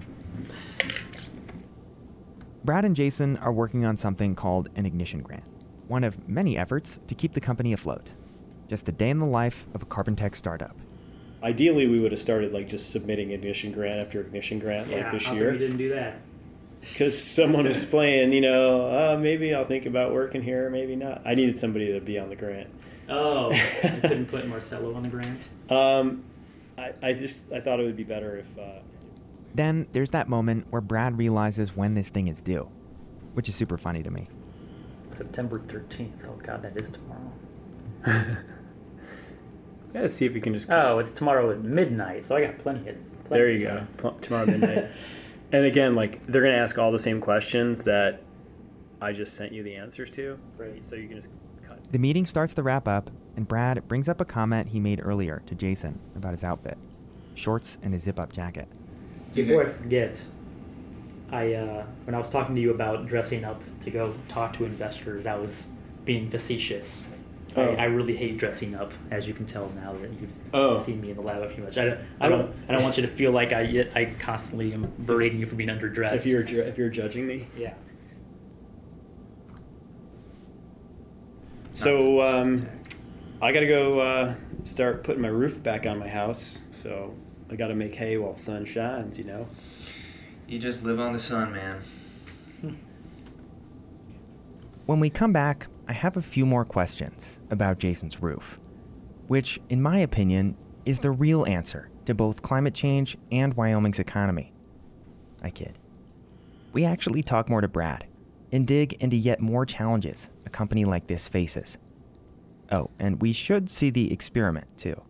Brad 2.66 2.84
and 2.84 2.96
Jason 2.96 3.36
are 3.36 3.52
working 3.52 3.84
on 3.84 3.96
something 3.96 4.34
called 4.34 4.70
an 4.74 4.86
ignition 4.86 5.22
grant, 5.22 5.44
one 5.86 6.02
of 6.02 6.28
many 6.28 6.58
efforts 6.58 6.98
to 7.06 7.14
keep 7.14 7.34
the 7.34 7.40
company 7.40 7.72
afloat. 7.72 8.10
Just 8.66 8.88
a 8.88 8.92
day 8.92 9.08
in 9.08 9.20
the 9.20 9.24
life 9.24 9.68
of 9.72 9.82
a 9.82 9.86
carbon 9.86 10.16
tech 10.16 10.34
startup. 10.34 10.76
Ideally, 11.44 11.86
we 11.86 12.00
would 12.00 12.10
have 12.10 12.20
started 12.20 12.52
like 12.52 12.68
just 12.68 12.90
submitting 12.90 13.30
ignition 13.30 13.70
grant 13.70 14.00
after 14.00 14.20
ignition 14.20 14.58
grant 14.58 14.90
like 14.90 15.12
this 15.12 15.22
how 15.22 15.30
come 15.30 15.38
year. 15.38 15.52
you 15.52 15.58
didn't 15.60 15.76
do 15.76 15.90
that? 15.90 16.18
because 16.80 17.22
someone 17.22 17.68
was 17.68 17.84
playing, 17.84 18.32
you 18.32 18.40
know, 18.40 18.86
uh, 18.86 19.16
maybe 19.16 19.54
I'll 19.54 19.64
think 19.64 19.86
about 19.86 20.12
working 20.12 20.42
here, 20.42 20.68
maybe 20.68 20.96
not. 20.96 21.22
I 21.24 21.36
needed 21.36 21.56
somebody 21.56 21.92
to 21.92 22.00
be 22.00 22.18
on 22.18 22.30
the 22.30 22.36
grant. 22.36 22.68
Oh, 23.08 23.52
you 23.52 24.00
couldn't 24.00 24.26
put 24.30 24.48
Marcelo 24.48 24.92
on 24.94 25.04
the 25.04 25.08
grant. 25.08 25.46
Um, 25.70 26.24
I, 26.76 26.92
I 27.00 27.12
just 27.12 27.42
I 27.54 27.60
thought 27.60 27.78
it 27.78 27.84
would 27.84 27.96
be 27.96 28.04
better 28.04 28.36
if 28.38 28.58
uh, 28.58 28.80
Then 29.56 29.86
there's 29.92 30.10
that 30.10 30.28
moment 30.28 30.66
where 30.68 30.82
Brad 30.82 31.16
realizes 31.16 31.74
when 31.74 31.94
this 31.94 32.10
thing 32.10 32.28
is 32.28 32.42
due, 32.42 32.68
which 33.32 33.48
is 33.48 33.54
super 33.54 33.78
funny 33.78 34.02
to 34.02 34.10
me. 34.10 34.28
September 35.10 35.60
thirteenth. 35.66 36.22
Oh 36.28 36.38
God, 36.42 36.62
that 36.62 36.78
is 36.78 36.90
tomorrow. 36.90 37.32
yeah, 39.94 40.06
see 40.08 40.26
if 40.26 40.34
we 40.34 40.42
can 40.42 40.52
just. 40.52 40.68
Oh, 40.70 40.98
it's 40.98 41.10
tomorrow 41.12 41.50
at 41.50 41.62
midnight, 41.64 42.26
so 42.26 42.36
I 42.36 42.44
got 42.44 42.58
plenty 42.58 42.88
of. 42.90 42.96
Plenty 43.24 43.40
there 43.42 43.50
you 43.50 43.60
go. 43.60 43.68
time. 43.78 43.88
Pl- 43.96 44.18
Tomorrow 44.20 44.46
midnight. 44.46 44.90
and 45.52 45.64
again, 45.64 45.94
like 45.94 46.24
they're 46.26 46.42
gonna 46.42 46.54
ask 46.54 46.76
all 46.76 46.92
the 46.92 46.98
same 46.98 47.20
questions 47.22 47.82
that 47.84 48.22
I 49.00 49.12
just 49.12 49.34
sent 49.38 49.52
you 49.52 49.62
the 49.62 49.74
answers 49.74 50.10
to. 50.12 50.38
Great. 50.58 50.86
So 50.88 50.96
you 50.96 51.08
can 51.08 51.16
just 51.22 51.28
cut. 51.66 51.80
The 51.92 51.98
meeting 51.98 52.26
starts 52.26 52.52
to 52.54 52.62
wrap 52.62 52.86
up, 52.86 53.10
and 53.36 53.48
Brad 53.48 53.88
brings 53.88 54.06
up 54.10 54.20
a 54.20 54.26
comment 54.26 54.68
he 54.68 54.80
made 54.80 55.00
earlier 55.02 55.42
to 55.46 55.54
Jason 55.54 55.98
about 56.14 56.32
his 56.32 56.44
outfit 56.44 56.76
shorts 57.34 57.78
and 57.82 57.94
a 57.94 57.98
zip 57.98 58.20
up 58.20 58.32
jacket. 58.32 58.68
Before 59.36 59.62
I 59.62 59.66
forget, 59.68 60.20
I 61.30 61.52
uh, 61.54 61.84
when 62.04 62.14
I 62.14 62.18
was 62.18 62.28
talking 62.28 62.54
to 62.54 62.60
you 62.60 62.70
about 62.70 63.06
dressing 63.06 63.44
up 63.44 63.62
to 63.84 63.90
go 63.90 64.14
talk 64.28 64.56
to 64.58 64.64
investors, 64.64 65.26
I 65.26 65.36
was 65.36 65.66
being 66.04 66.30
facetious. 66.30 67.06
Oh. 67.56 67.62
I, 67.62 67.74
I 67.74 67.84
really 67.84 68.14
hate 68.14 68.36
dressing 68.38 68.74
up, 68.74 68.92
as 69.10 69.26
you 69.26 69.32
can 69.32 69.46
tell 69.46 69.70
now 69.70 69.92
that 69.94 70.10
you've 70.20 70.30
Oh. 70.52 70.78
seen 70.82 71.00
me 71.00 71.10
in 71.10 71.16
the 71.16 71.22
lab 71.22 71.42
a 71.42 71.48
few 71.48 71.64
much. 71.64 71.78
I, 71.78 71.86
don't- 71.86 72.00
I 72.20 72.28
don't 72.28 72.54
I 72.68 72.72
don't 72.72 72.82
want 72.82 72.96
you 72.96 73.02
to 73.02 73.08
feel 73.08 73.32
like 73.32 73.52
I 73.52 73.88
I 73.94 74.04
constantly 74.18 74.72
am 74.74 74.92
berating 75.06 75.40
you 75.40 75.46
for 75.46 75.54
being 75.54 75.70
underdressed. 75.70 76.14
If 76.16 76.26
you're 76.26 76.42
if 76.42 76.76
you're 76.78 76.90
judging 76.90 77.26
me. 77.26 77.46
yeah. 77.56 77.74
So 81.74 82.22
um, 82.22 82.66
I 83.42 83.52
got 83.52 83.60
to 83.60 83.66
go 83.66 83.98
uh, 84.00 84.34
start 84.64 85.04
putting 85.04 85.20
my 85.20 85.28
roof 85.28 85.62
back 85.62 85.84
on 85.86 85.98
my 85.98 86.08
house. 86.08 86.62
So 86.70 87.14
I 87.50 87.56
got 87.56 87.68
to 87.68 87.74
make 87.74 87.94
hay 87.94 88.16
while 88.16 88.34
the 88.34 88.40
sun 88.40 88.64
shines. 88.64 89.18
You 89.18 89.24
know. 89.24 89.48
You 90.46 90.58
just 90.58 90.84
live 90.84 91.00
on 91.00 91.12
the 91.12 91.18
sun, 91.18 91.52
man. 91.52 91.82
When 94.86 95.00
we 95.00 95.10
come 95.10 95.32
back, 95.32 95.66
I 95.88 95.92
have 95.92 96.16
a 96.16 96.22
few 96.22 96.46
more 96.46 96.64
questions 96.64 97.40
about 97.50 97.80
Jason's 97.80 98.22
roof, 98.22 98.60
which, 99.26 99.60
in 99.68 99.82
my 99.82 99.98
opinion, 99.98 100.56
is 100.84 101.00
the 101.00 101.10
real 101.10 101.44
answer 101.44 101.90
to 102.04 102.14
both 102.14 102.40
climate 102.40 102.72
change 102.72 103.16
and 103.32 103.54
Wyoming's 103.54 103.98
economy. 103.98 104.52
I 105.42 105.50
kid. 105.50 105.76
We 106.72 106.84
actually 106.84 107.24
talk 107.24 107.48
more 107.48 107.60
to 107.60 107.68
Brad 107.68 108.06
and 108.52 108.64
dig 108.64 108.92
into 108.94 109.16
yet 109.16 109.40
more 109.40 109.66
challenges 109.66 110.30
a 110.46 110.50
company 110.50 110.84
like 110.84 111.08
this 111.08 111.26
faces. 111.26 111.78
Oh, 112.70 112.90
and 112.98 113.20
we 113.20 113.32
should 113.32 113.68
see 113.68 113.90
the 113.90 114.12
experiment 114.12 114.66
too. 114.78 115.02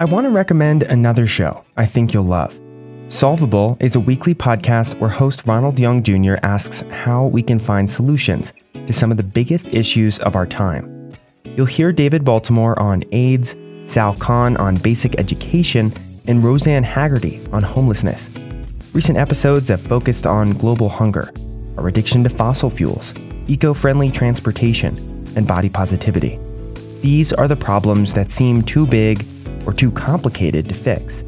I 0.00 0.04
want 0.04 0.26
to 0.26 0.30
recommend 0.30 0.84
another 0.84 1.26
show 1.26 1.64
I 1.76 1.84
think 1.84 2.14
you'll 2.14 2.22
love. 2.22 2.58
Solvable 3.08 3.76
is 3.80 3.96
a 3.96 4.00
weekly 4.00 4.32
podcast 4.34 5.00
where 5.00 5.10
host 5.10 5.46
Ronald 5.46 5.80
Young 5.80 6.04
Jr. 6.04 6.34
asks 6.44 6.82
how 6.90 7.24
we 7.26 7.42
can 7.42 7.58
find 7.58 7.90
solutions 7.90 8.52
to 8.74 8.92
some 8.92 9.10
of 9.10 9.16
the 9.16 9.24
biggest 9.24 9.68
issues 9.74 10.20
of 10.20 10.36
our 10.36 10.46
time. 10.46 11.12
You'll 11.56 11.66
hear 11.66 11.90
David 11.90 12.24
Baltimore 12.24 12.78
on 12.78 13.02
AIDS, 13.10 13.56
Sal 13.86 14.14
Khan 14.14 14.56
on 14.58 14.76
basic 14.76 15.18
education, 15.18 15.92
and 16.28 16.44
Rosanne 16.44 16.84
Haggerty 16.84 17.40
on 17.50 17.64
homelessness. 17.64 18.30
Recent 18.92 19.18
episodes 19.18 19.68
have 19.68 19.80
focused 19.80 20.26
on 20.26 20.52
global 20.52 20.88
hunger, 20.88 21.32
our 21.76 21.88
addiction 21.88 22.22
to 22.22 22.30
fossil 22.30 22.70
fuels, 22.70 23.14
eco 23.48 23.74
friendly 23.74 24.10
transportation, 24.10 24.96
and 25.36 25.46
body 25.46 25.68
positivity. 25.68 26.38
These 27.00 27.32
are 27.32 27.48
the 27.48 27.56
problems 27.56 28.14
that 28.14 28.30
seem 28.30 28.62
too 28.62 28.86
big 28.86 29.24
or 29.66 29.72
too 29.72 29.90
complicated 29.90 30.68
to 30.68 30.74
fix. 30.74 31.22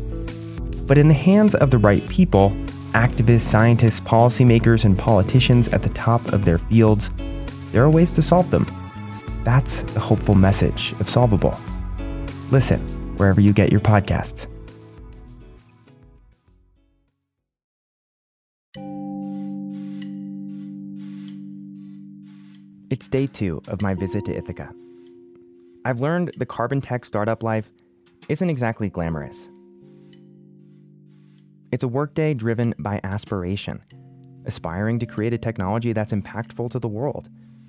But 0.86 0.98
in 0.98 1.08
the 1.08 1.14
hands 1.14 1.54
of 1.54 1.70
the 1.70 1.78
right 1.78 2.06
people, 2.08 2.50
activists, 2.92 3.42
scientists, 3.42 4.00
policymakers, 4.00 4.84
and 4.84 4.98
politicians 4.98 5.68
at 5.68 5.82
the 5.82 5.90
top 5.90 6.32
of 6.32 6.44
their 6.44 6.58
fields, 6.58 7.10
there 7.72 7.84
are 7.84 7.90
ways 7.90 8.10
to 8.12 8.22
solve 8.22 8.50
them. 8.50 8.66
That's 9.44 9.82
the 9.82 10.00
hopeful 10.00 10.34
message 10.34 10.92
of 11.00 11.08
Solvable. 11.08 11.58
Listen 12.50 12.80
wherever 13.16 13.40
you 13.40 13.52
get 13.52 13.70
your 13.70 13.80
podcasts. 13.80 14.46
It's 22.90 23.06
day 23.06 23.28
two 23.28 23.62
of 23.68 23.82
my 23.82 23.94
visit 23.94 24.24
to 24.24 24.36
Ithaca. 24.36 24.74
I've 25.84 26.00
learned 26.00 26.32
the 26.38 26.44
carbon 26.44 26.80
tech 26.80 27.04
startup 27.04 27.44
life 27.44 27.70
isn't 28.28 28.50
exactly 28.50 28.90
glamorous. 28.90 29.48
It's 31.70 31.84
a 31.84 31.88
workday 31.88 32.34
driven 32.34 32.74
by 32.80 32.98
aspiration, 33.04 33.80
aspiring 34.44 34.98
to 34.98 35.06
create 35.06 35.32
a 35.32 35.38
technology 35.38 35.92
that's 35.92 36.12
impactful 36.12 36.72
to 36.72 36.80
the 36.80 36.88
world, 36.88 37.28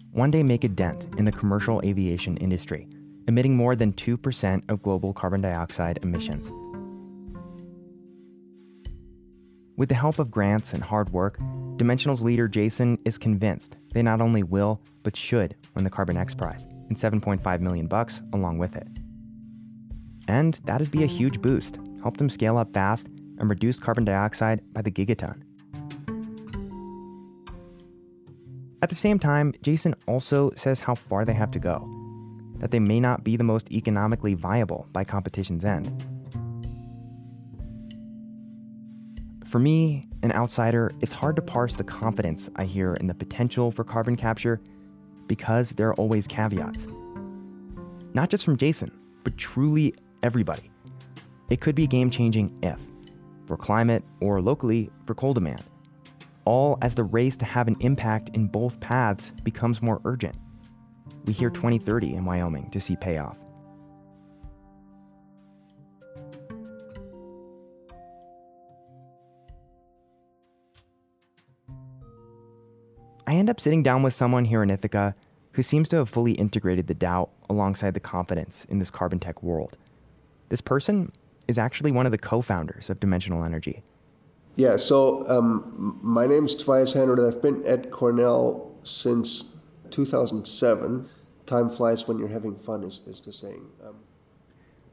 one 0.09 0.31
day 0.31 0.41
make 0.41 0.63
a 0.63 0.69
dent 0.69 1.05
in 1.19 1.25
the 1.25 1.31
commercial 1.31 1.83
aviation 1.85 2.35
industry, 2.37 2.87
emitting 3.27 3.55
more 3.55 3.75
than 3.75 3.93
2% 3.93 4.63
of 4.71 4.81
global 4.81 5.13
carbon 5.13 5.41
dioxide 5.41 5.99
emissions. 6.01 6.51
With 9.81 9.89
the 9.89 9.95
help 9.95 10.19
of 10.19 10.29
grants 10.29 10.73
and 10.73 10.83
hard 10.83 11.09
work, 11.09 11.39
Dimensional's 11.77 12.21
leader 12.21 12.47
Jason 12.47 12.99
is 13.03 13.17
convinced 13.17 13.77
they 13.95 14.03
not 14.03 14.21
only 14.21 14.43
will, 14.43 14.79
but 15.01 15.15
should 15.15 15.55
win 15.73 15.83
the 15.83 15.89
Carbon 15.89 16.17
X 16.17 16.35
Prize 16.35 16.65
and 16.89 16.95
7.5 16.95 17.61
million 17.61 17.87
bucks 17.87 18.21
along 18.31 18.59
with 18.59 18.75
it. 18.75 18.87
And 20.27 20.53
that'd 20.65 20.91
be 20.91 21.03
a 21.03 21.07
huge 21.07 21.41
boost, 21.41 21.79
help 22.03 22.17
them 22.17 22.29
scale 22.29 22.59
up 22.59 22.71
fast 22.75 23.07
and 23.39 23.49
reduce 23.49 23.79
carbon 23.79 24.05
dioxide 24.05 24.61
by 24.71 24.83
the 24.83 24.91
gigaton. 24.91 25.41
At 28.83 28.89
the 28.89 28.95
same 28.95 29.17
time, 29.17 29.51
Jason 29.63 29.95
also 30.07 30.51
says 30.55 30.81
how 30.81 30.93
far 30.93 31.25
they 31.25 31.33
have 31.33 31.49
to 31.49 31.59
go, 31.59 31.89
that 32.59 32.69
they 32.69 32.77
may 32.77 32.99
not 32.99 33.23
be 33.23 33.35
the 33.35 33.43
most 33.43 33.71
economically 33.71 34.35
viable 34.35 34.85
by 34.93 35.03
competition's 35.03 35.65
end. 35.65 36.05
For 39.51 39.59
me, 39.59 40.05
an 40.23 40.31
outsider, 40.31 40.93
it's 41.01 41.11
hard 41.11 41.35
to 41.35 41.41
parse 41.41 41.75
the 41.75 41.83
confidence 41.83 42.49
I 42.55 42.63
hear 42.63 42.93
in 42.93 43.07
the 43.07 43.13
potential 43.13 43.69
for 43.69 43.83
carbon 43.83 44.15
capture 44.15 44.61
because 45.27 45.71
there 45.71 45.89
are 45.89 45.93
always 45.95 46.25
caveats. 46.25 46.87
Not 48.13 48.29
just 48.29 48.45
from 48.45 48.55
Jason, 48.55 48.97
but 49.25 49.35
truly 49.35 49.93
everybody. 50.23 50.71
It 51.49 51.59
could 51.59 51.75
be 51.75 51.85
game 51.85 52.09
changing 52.09 52.57
if, 52.63 52.79
for 53.45 53.57
climate 53.57 54.05
or 54.21 54.41
locally 54.41 54.89
for 55.05 55.15
coal 55.15 55.33
demand, 55.33 55.63
all 56.45 56.77
as 56.81 56.95
the 56.95 57.03
race 57.03 57.35
to 57.35 57.43
have 57.43 57.67
an 57.67 57.75
impact 57.81 58.29
in 58.33 58.47
both 58.47 58.79
paths 58.79 59.33
becomes 59.43 59.81
more 59.81 59.99
urgent. 60.05 60.37
We 61.25 61.33
hear 61.33 61.49
2030 61.49 62.13
in 62.13 62.23
Wyoming 62.23 62.69
to 62.69 62.79
see 62.79 62.95
payoff. 62.95 63.37
End 73.41 73.49
up 73.49 73.59
sitting 73.59 73.81
down 73.81 74.03
with 74.03 74.13
someone 74.13 74.45
here 74.45 74.61
in 74.61 74.69
Ithaca 74.69 75.15
who 75.53 75.63
seems 75.63 75.89
to 75.89 75.95
have 75.95 76.07
fully 76.07 76.33
integrated 76.33 76.85
the 76.85 76.93
doubt 76.93 77.31
alongside 77.49 77.95
the 77.95 77.99
confidence 77.99 78.67
in 78.69 78.77
this 78.77 78.91
carbon 78.91 79.17
tech 79.17 79.41
world. 79.41 79.77
This 80.49 80.61
person 80.61 81.11
is 81.47 81.57
actually 81.57 81.91
one 81.91 82.05
of 82.05 82.11
the 82.11 82.19
co 82.19 82.43
founders 82.43 82.91
of 82.91 82.99
Dimensional 82.99 83.43
Energy. 83.43 83.81
Yeah, 84.57 84.77
so 84.77 85.27
um, 85.27 85.99
my 86.03 86.27
name 86.27 86.45
is 86.45 86.53
Tobias 86.53 86.93
Hanrath. 86.93 87.27
I've 87.27 87.41
been 87.41 87.65
at 87.65 87.89
Cornell 87.89 88.75
since 88.83 89.55
2007. 89.89 91.09
Time 91.47 91.67
flies 91.71 92.07
when 92.07 92.19
you're 92.19 92.27
having 92.27 92.55
fun, 92.55 92.83
is, 92.83 93.01
is 93.07 93.21
the 93.21 93.33
saying. 93.33 93.65
Um, 93.83 93.95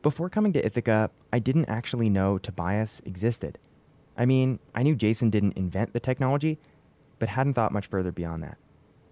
Before 0.00 0.30
coming 0.30 0.54
to 0.54 0.64
Ithaca, 0.64 1.10
I 1.34 1.38
didn't 1.38 1.66
actually 1.66 2.08
know 2.08 2.38
Tobias 2.38 3.02
existed. 3.04 3.58
I 4.16 4.24
mean, 4.24 4.58
I 4.74 4.82
knew 4.84 4.96
Jason 4.96 5.28
didn't 5.28 5.52
invent 5.58 5.92
the 5.92 6.00
technology, 6.00 6.58
but 7.18 7.30
hadn't 7.30 7.54
thought 7.54 7.72
much 7.72 7.86
further 7.86 8.12
beyond 8.12 8.42
that. 8.42 8.58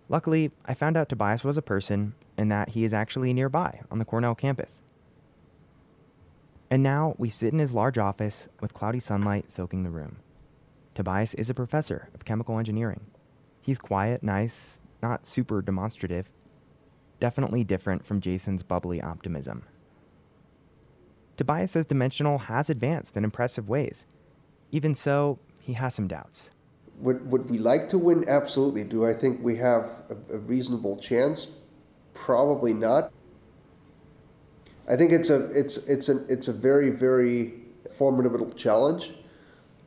Luckily, 0.09 0.53
I 0.65 0.75
found 0.75 0.97
out 0.97 1.09
Tobias 1.09 1.43
was 1.43 1.57
a 1.57 1.63
person 1.63 2.15
and 2.37 2.51
that 2.53 2.71
he 2.71 2.85
is 2.85 2.95
actually 2.95 3.33
nearby 3.33 3.81
on 3.91 3.99
the 3.99 4.05
Cornell 4.05 4.35
campus. 4.35 4.83
And 6.71 6.83
now 6.83 7.15
we 7.19 7.31
sit 7.31 7.53
in 7.53 7.59
his 7.59 7.75
large 7.75 7.99
office 7.99 8.49
with 8.61 8.75
cloudy 8.75 9.01
sunlight 9.01 9.51
soaking 9.51 9.83
the 9.83 9.91
room. 9.91 10.17
Tobias 10.95 11.35
is 11.35 11.51
a 11.51 11.55
professor 11.55 12.09
of 12.15 12.25
chemical 12.25 12.59
engineering. 12.59 13.07
He's 13.61 13.79
quiet, 13.79 14.23
nice, 14.23 14.81
not 15.03 15.27
super 15.27 15.61
demonstrative, 15.63 16.31
definitely 17.21 17.65
different 17.65 18.05
from 18.05 18.21
Jason's 18.21 18.63
bubbly 18.63 19.01
optimism. 19.01 19.65
Tobias 21.37 21.73
says 21.73 21.87
Dimensional 21.87 22.39
has 22.39 22.71
advanced 22.71 23.17
in 23.17 23.25
impressive 23.25 23.69
ways. 23.69 24.07
Even 24.73 24.95
so, 24.95 25.39
he 25.61 25.75
has 25.75 25.95
some 25.95 26.09
doubts. 26.09 26.51
Would, 27.01 27.31
would 27.31 27.51
we 27.51 27.59
like 27.59 27.89
to 27.91 27.99
win? 27.99 28.25
Absolutely. 28.29 28.85
Do 28.85 29.05
I 29.05 29.13
think 29.13 29.43
we 29.43 29.57
have 29.57 30.03
a, 30.09 30.35
a 30.35 30.39
reasonable 30.39 30.97
chance? 30.97 31.51
Probably 32.15 32.73
not. 32.73 33.13
I 34.89 34.97
think 34.97 35.13
it's 35.13 35.31
a 35.31 35.47
it's 35.51 35.79
it's 35.79 36.09
a 36.09 36.25
it's 36.29 36.49
a 36.49 36.53
very 36.53 36.91
very 36.91 37.55
formidable 37.91 38.53
challenge, 38.53 39.15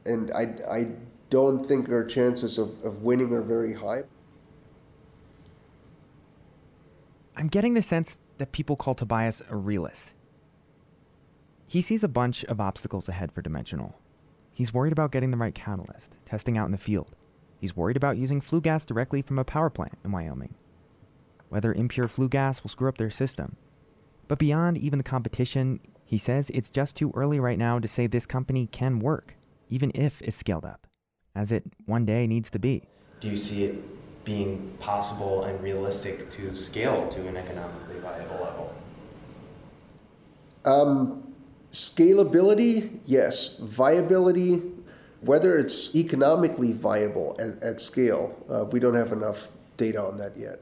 and 0.06 0.30
I 0.32 0.56
I 0.70 0.88
don't 1.30 1.66
think 1.66 1.90
our 1.90 2.04
chances 2.04 2.58
of, 2.58 2.84
of 2.84 3.02
winning 3.02 3.32
are 3.34 3.42
very 3.42 3.74
high. 3.74 4.04
I'm 7.36 7.48
getting 7.48 7.76
the 7.76 7.82
sense 7.82 8.18
that 8.38 8.52
people 8.52 8.76
call 8.76 8.96
Tobias 8.96 9.42
a 9.50 9.56
realist. 9.56 10.12
He 11.68 11.82
sees 11.82 12.04
a 12.04 12.10
bunch 12.10 12.44
of 12.46 12.60
obstacles 12.60 13.08
ahead 13.08 13.32
for 13.32 13.42
Dimensional. 13.42 13.96
He's 14.60 14.74
worried 14.74 14.92
about 14.92 15.14
getting 15.14 15.32
the 15.32 15.38
right 15.38 15.56
catalyst, 15.56 16.12
testing 16.26 16.58
out 16.58 16.66
in 16.66 16.74
the 16.74 16.78
field. 16.78 17.16
He's 17.62 17.78
worried 17.78 17.96
about 17.96 18.18
using 18.18 18.42
flue 18.42 18.60
gas 18.60 18.84
directly 18.84 19.22
from 19.22 19.40
a 19.40 19.46
power 19.46 19.70
plant 19.70 19.98
in 20.04 20.12
Wyoming. 20.12 20.54
Whether 21.48 21.72
impure 21.72 22.10
flue 22.10 22.28
gas 22.28 22.62
will 22.62 22.70
screw 22.70 22.90
up 22.90 22.98
their 22.98 23.10
system. 23.10 23.56
But 24.28 24.38
beyond 24.38 24.78
even 24.78 25.00
the 25.00 25.04
competition, 25.04 25.80
he 26.04 26.18
says 26.18 26.52
it's 26.54 26.70
just 26.70 26.98
too 26.98 27.14
early 27.16 27.40
right 27.40 27.58
now 27.58 27.80
to 27.80 27.88
say 27.88 28.06
this 28.06 28.26
company 28.26 28.68
can 28.68 29.00
work, 29.00 29.36
even 29.70 29.94
if 29.96 30.22
it's 30.24 30.36
scaled 30.36 30.66
up, 30.66 30.88
as 31.34 31.54
it 31.54 31.64
one 31.86 32.04
day 32.04 32.28
needs 32.28 32.50
to 32.50 32.60
be. 32.60 32.84
Do 33.22 33.30
you 33.30 33.38
see 33.38 33.64
it 33.64 34.26
being 34.26 34.76
possible 34.82 35.46
and 35.46 35.64
realistic 35.64 36.30
to 36.32 36.54
scale 36.54 37.08
to 37.08 37.26
an 37.30 37.38
economically 37.38 38.00
viable 38.00 38.44
level? 38.44 38.76
Um, 40.66 41.29
scalability, 41.72 43.00
yes. 43.06 43.58
Viability, 43.60 44.62
whether 45.22 45.58
it's 45.58 45.96
economically 45.96 46.74
viable 46.74 47.36
at, 47.40 47.62
at 47.62 47.82
scale, 47.82 48.36
uh, 48.50 48.66
we 48.66 48.80
don't 48.80 48.96
have 48.96 49.12
enough 49.12 49.50
data 49.78 50.04
on 50.04 50.18
that 50.18 50.38
yet. 50.38 50.60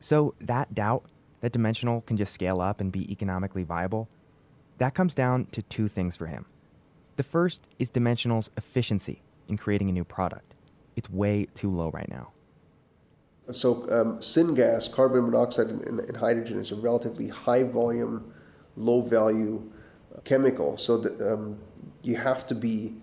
So, 0.00 0.34
that 0.40 0.74
doubt 0.74 1.04
that 1.40 1.52
Dimensional 1.52 2.00
can 2.02 2.16
just 2.16 2.32
scale 2.32 2.60
up 2.60 2.80
and 2.80 2.90
be 2.90 3.10
economically 3.10 3.64
viable, 3.64 4.08
that 4.78 4.94
comes 4.94 5.14
down 5.14 5.46
to 5.52 5.62
two 5.62 5.88
things 5.88 6.16
for 6.16 6.26
him. 6.26 6.46
The 7.16 7.22
first 7.22 7.60
is 7.78 7.90
Dimensional's 7.90 8.50
efficiency 8.56 9.22
in 9.48 9.56
creating 9.56 9.88
a 9.88 9.92
new 9.92 10.04
product. 10.04 10.54
It's 10.96 11.10
way 11.10 11.48
too 11.54 11.70
low 11.70 11.90
right 11.90 12.08
now. 12.08 12.30
So, 13.50 13.84
um, 13.90 14.18
syngas, 14.18 14.92
carbon 14.92 15.24
monoxide, 15.24 15.68
and, 15.68 16.00
and, 16.00 16.16
hydrogen 16.16 16.58
is 16.58 16.70
a 16.70 16.76
relatively 16.76 17.28
high 17.28 17.62
volume, 17.62 18.32
low 18.76 19.00
value 19.00 19.72
chemical. 20.24 20.76
So, 20.76 20.98
that, 20.98 21.20
um, 21.20 21.58
you 22.02 22.16
have 22.16 22.46
to 22.46 22.54
be 22.54 22.94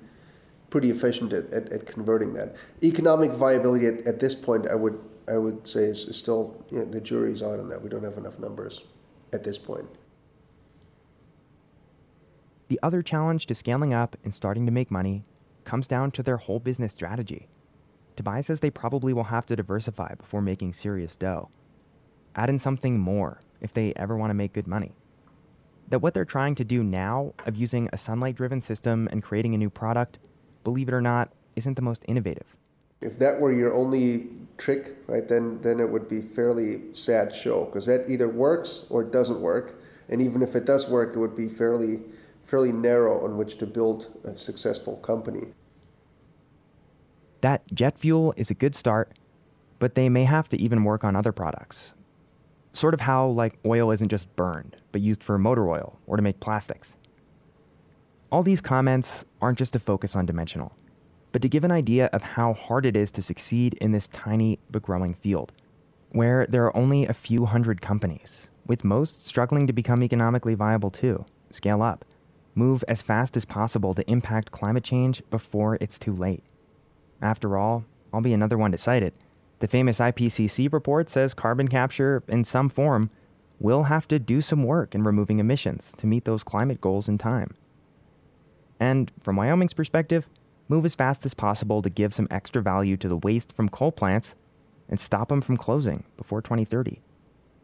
pretty 0.70 0.89
efficient 0.89 1.32
at, 1.34 1.51
at, 1.53 1.72
at 1.72 1.86
converting 1.86 2.34
that. 2.34 2.55
Economic 2.84 3.32
viability 3.32 3.88
at, 3.88 4.05
at, 4.07 4.20
this 4.20 4.36
point, 4.36 4.68
I 4.68 4.76
would 4.76 4.99
I 5.28 5.38
would 5.38 5.68
say 5.68 5.84
is, 5.84 6.05
is 6.07 6.18
still 6.18 6.63
you 6.70 6.80
know, 6.80 6.86
the 6.86 7.01
jury's 7.01 7.41
out 7.41 7.59
on 7.59 7.70
that. 7.70 7.82
We 7.82 7.89
don't 7.89 8.03
have 8.03 8.18
enough 8.18 8.39
numbers 8.39 8.84
at 9.34 9.43
this 9.43 9.57
point. 9.57 9.88
The 12.68 12.80
other 12.82 13.01
challenge 13.01 13.45
to 13.47 13.55
scaling 13.55 13.93
up 13.93 14.18
and 14.24 14.34
starting 14.34 14.66
to 14.66 14.72
make 14.72 14.89
money 14.89 15.24
comes 15.66 15.88
down 15.88 16.11
to 16.11 16.24
their 16.24 16.38
whole 16.38 16.59
business 16.59 16.91
strategy. 16.91 17.47
Tobias 18.16 18.47
says 18.47 18.59
they 18.59 18.72
probably 18.72 19.13
will 19.13 19.26
have 19.26 19.45
to 19.47 19.55
diversify 19.55 20.16
before 20.16 20.41
making 20.41 20.74
serious 20.74 21.16
dough. 21.16 21.49
Add 22.36 22.49
in 22.49 22.59
something 22.59 22.99
more 22.99 23.41
if 23.61 23.74
they 23.74 23.93
ever 23.95 24.16
want 24.18 24.30
to 24.30 24.36
make 24.36 24.53
good 24.53 24.68
money. 24.68 24.93
That 25.89 25.99
what 25.99 26.13
they're 26.13 26.25
trying 26.25 26.55
to 26.55 26.63
do 26.63 26.83
now 26.83 27.33
of 27.45 27.55
using 27.55 27.89
a 27.93 27.97
sunlight 27.97 28.36
driven 28.36 28.61
system 28.61 29.07
and 29.11 29.21
creating 29.21 29.53
a 29.53 29.57
new 29.57 29.69
product, 29.69 30.17
believe 30.63 30.88
it 30.88 30.93
or 30.93 31.01
not, 31.01 31.31
isn't 31.55 31.75
the 31.75 31.81
most 31.81 32.03
innovative. 32.07 32.55
If 33.01 33.19
that 33.19 33.39
were 33.39 33.51
your 33.51 33.73
only 33.73 34.29
trick, 34.57 34.95
right, 35.07 35.27
then 35.27 35.61
then 35.61 35.79
it 35.79 35.89
would 35.89 36.09
be 36.09 36.21
fairly 36.21 36.93
sad 36.93 37.33
show 37.33 37.65
because 37.65 37.86
that 37.86 38.09
either 38.09 38.27
works 38.27 38.86
or 38.89 39.03
it 39.03 39.11
doesn't 39.11 39.39
work, 39.39 39.79
and 40.09 40.21
even 40.21 40.41
if 40.41 40.55
it 40.55 40.65
does 40.65 40.89
work, 40.89 41.15
it 41.15 41.19
would 41.19 41.36
be 41.36 41.47
fairly 41.47 42.01
fairly 42.41 42.71
narrow 42.71 43.23
on 43.23 43.38
which 43.38 43.57
to 43.57 43.65
build 43.65 44.07
a 44.23 44.38
successful 44.38 44.97
company. 44.97 45.47
That 47.41 47.61
jet 47.73 47.97
fuel 47.97 48.33
is 48.38 48.49
a 48.49 48.53
good 48.53 48.75
start, 48.75 49.11
but 49.79 49.95
they 49.95 50.09
may 50.09 50.23
have 50.23 50.47
to 50.49 50.61
even 50.61 50.83
work 50.83 51.03
on 51.03 51.15
other 51.15 51.31
products. 51.31 51.93
Sort 52.76 52.93
of 52.93 53.01
how 53.01 53.28
like 53.28 53.57
oil 53.65 53.89
isn't 53.91 54.09
just 54.09 54.36
burned, 54.36 54.76
but 54.91 55.01
used 55.01 55.23
for 55.23 55.38
motor 55.38 55.67
oil 55.69 55.97
or 56.05 56.17
to 56.17 56.21
make 56.21 56.39
plastics. 56.39 56.95
All 58.32 58.43
these 58.43 58.61
comments 58.61 59.26
aren't 59.41 59.57
just 59.57 59.73
to 59.73 59.80
focus 59.80 60.15
on 60.15 60.26
dimensional 60.28 60.76
but 61.36 61.41
to 61.41 61.49
give 61.49 61.65
an 61.65 61.71
idea 61.71 62.05
of 62.13 62.21
how 62.21 62.53
hard 62.53 62.86
it 62.86 62.95
is 62.95 63.11
to 63.11 63.21
succeed 63.21 63.73
in 63.82 63.91
this 63.91 64.07
tiny 64.07 64.57
but 64.71 64.82
growing 64.82 65.13
field, 65.13 65.51
where 66.11 66.47
there 66.47 66.63
are 66.63 66.78
only 66.78 67.05
a 67.05 67.13
few 67.13 67.45
hundred 67.45 67.82
companies, 67.82 68.49
with 68.65 68.86
most 68.86 69.28
struggling 69.28 69.67
to 69.67 69.73
become 69.73 70.01
economically 70.01 70.53
viable 70.53 70.89
too, 70.89 71.26
scale 71.51 71.82
up, 71.82 72.05
move 72.53 72.86
as 72.88 73.01
fast 73.01 73.36
as 73.36 73.43
possible 73.43 73.93
to 73.93 74.09
impact 74.09 74.51
climate 74.51 74.86
change 74.86 75.21
before 75.30 75.78
it's 75.82 75.99
too 75.99 76.13
late. 76.13 76.41
After 77.21 77.57
all, 77.57 77.84
I'll 78.13 78.21
be 78.21 78.32
another 78.32 78.57
one 78.57 78.71
to 78.71 78.78
cite 78.78 79.03
it. 79.03 79.13
The 79.59 79.67
famous 79.67 79.99
IPCC 79.99 80.71
report 80.71 81.09
says 81.09 81.33
carbon 81.33 81.67
capture, 81.67 82.23
in 82.27 82.43
some 82.43 82.69
form, 82.69 83.09
will 83.59 83.83
have 83.83 84.07
to 84.09 84.19
do 84.19 84.41
some 84.41 84.63
work 84.63 84.93
in 84.93 85.03
removing 85.03 85.39
emissions 85.39 85.93
to 85.97 86.07
meet 86.07 86.25
those 86.25 86.43
climate 86.43 86.81
goals 86.81 87.07
in 87.07 87.17
time. 87.17 87.55
And 88.79 89.11
from 89.21 89.37
Wyoming's 89.37 89.73
perspective, 89.73 90.27
move 90.67 90.83
as 90.83 90.95
fast 90.95 91.25
as 91.25 91.33
possible 91.33 91.81
to 91.81 91.89
give 91.89 92.13
some 92.13 92.27
extra 92.29 92.61
value 92.61 92.97
to 92.97 93.07
the 93.07 93.17
waste 93.17 93.53
from 93.53 93.69
coal 93.69 93.91
plants 93.91 94.35
and 94.89 94.99
stop 94.99 95.29
them 95.29 95.41
from 95.41 95.57
closing 95.57 96.03
before 96.17 96.41
2030. 96.41 97.01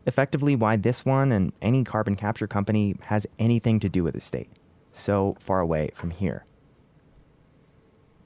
Effectively, 0.06 0.56
why 0.56 0.78
this 0.78 1.06
one 1.06 1.32
and 1.32 1.54
any 1.62 1.84
carbon 1.84 2.16
capture 2.16 2.48
company 2.48 2.96
has 3.04 3.28
anything 3.38 3.80
to 3.80 3.90
do 3.90 4.04
with 4.04 4.16
the 4.16 4.22
state, 4.22 4.50
so 4.92 5.36
far 5.40 5.60
away 5.60 5.92
from 5.94 6.12
here. 6.12 6.46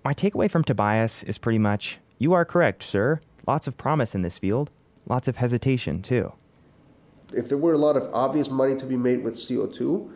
My 0.03 0.13
takeaway 0.13 0.49
from 0.49 0.63
Tobias 0.63 1.23
is 1.23 1.37
pretty 1.37 1.59
much 1.59 1.99
you 2.17 2.31
are 2.33 2.45
correct, 2.45 2.83
sir. 2.83 3.19
Lots 3.47 3.67
of 3.67 3.77
promise 3.77 4.15
in 4.15 4.21
this 4.21 4.37
field, 4.37 4.71
lots 5.07 5.27
of 5.27 5.37
hesitation, 5.37 6.01
too. 6.01 6.33
If 7.33 7.49
there 7.49 7.57
were 7.57 7.73
a 7.73 7.77
lot 7.77 7.97
of 7.97 8.09
obvious 8.13 8.49
money 8.49 8.75
to 8.75 8.85
be 8.85 8.97
made 8.97 9.23
with 9.23 9.35
CO2, 9.35 10.11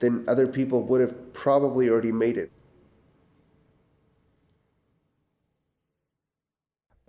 then 0.00 0.24
other 0.28 0.46
people 0.46 0.82
would 0.82 1.00
have 1.00 1.32
probably 1.32 1.88
already 1.88 2.12
made 2.12 2.36
it. 2.36 2.50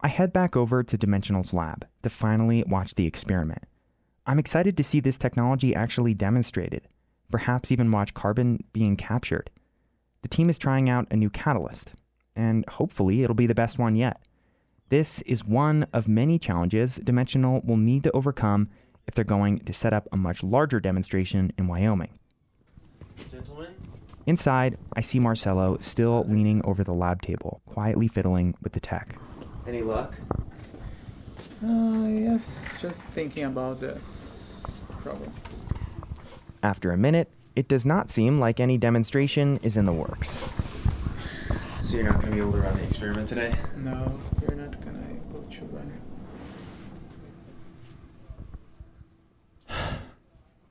I 0.01 0.07
head 0.07 0.31
back 0.31 0.55
over 0.55 0.81
to 0.81 0.97
Dimensional's 0.97 1.53
lab 1.53 1.85
to 2.03 2.09
finally 2.09 2.63
watch 2.65 2.95
the 2.95 3.05
experiment. 3.05 3.63
I'm 4.25 4.39
excited 4.39 4.77
to 4.77 4.83
see 4.83 4.99
this 4.99 5.17
technology 5.17 5.75
actually 5.75 6.13
demonstrated, 6.13 6.87
perhaps 7.29 7.71
even 7.71 7.91
watch 7.91 8.13
carbon 8.13 8.63
being 8.71 8.95
captured. 8.95 9.49
The 10.21 10.29
team 10.29 10.49
is 10.49 10.57
trying 10.57 10.89
out 10.89 11.07
a 11.11 11.17
new 11.17 11.29
catalyst, 11.29 11.91
and 12.35 12.63
hopefully 12.69 13.23
it'll 13.23 13.35
be 13.35 13.47
the 13.47 13.55
best 13.55 13.77
one 13.77 13.95
yet. 13.95 14.21
This 14.89 15.21
is 15.21 15.45
one 15.45 15.85
of 15.93 16.07
many 16.07 16.39
challenges 16.39 16.95
Dimensional 16.95 17.61
will 17.63 17.77
need 17.77 18.01
to 18.03 18.11
overcome 18.11 18.69
if 19.07 19.13
they're 19.13 19.23
going 19.23 19.59
to 19.59 19.71
set 19.71 19.93
up 19.93 20.07
a 20.11 20.17
much 20.17 20.41
larger 20.41 20.79
demonstration 20.79 21.51
in 21.59 21.67
Wyoming. 21.67 22.17
Gentlemen? 23.29 23.75
Inside, 24.25 24.79
I 24.93 25.01
see 25.01 25.19
Marcelo 25.19 25.77
still 25.79 26.23
leaning 26.27 26.65
over 26.65 26.83
the 26.83 26.93
lab 26.93 27.21
table, 27.21 27.61
quietly 27.67 28.07
fiddling 28.07 28.55
with 28.63 28.73
the 28.73 28.79
tech. 28.79 29.15
Any 29.67 29.83
luck? 29.83 30.15
Uh, 31.63 32.07
yes, 32.07 32.63
just 32.81 33.03
thinking 33.03 33.43
about 33.43 33.81
the 33.81 33.99
problems. 35.01 35.65
After 36.63 36.91
a 36.91 36.97
minute, 36.97 37.29
it 37.55 37.67
does 37.67 37.85
not 37.85 38.09
seem 38.09 38.39
like 38.39 38.59
any 38.59 38.79
demonstration 38.79 39.59
is 39.61 39.77
in 39.77 39.85
the 39.85 39.93
works. 39.93 40.43
So 41.89 41.95
you're 41.97 42.05
not 42.05 42.21
going 42.21 42.27
to 42.27 42.31
be 42.31 42.39
able 42.39 42.51
to 42.51 42.59
run 42.59 42.77
the 42.77 42.83
experiment 42.83 43.27
today? 43.27 43.55
No, 43.77 44.19
you're 44.41 44.55
not 44.55 44.79
gonna 44.79 44.99
able 45.27 45.41
to 45.41 45.65
run. 45.65 45.91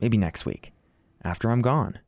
Maybe 0.00 0.16
next 0.16 0.46
week, 0.46 0.72
after 1.24 1.50
I'm 1.50 1.62
gone. 1.62 1.98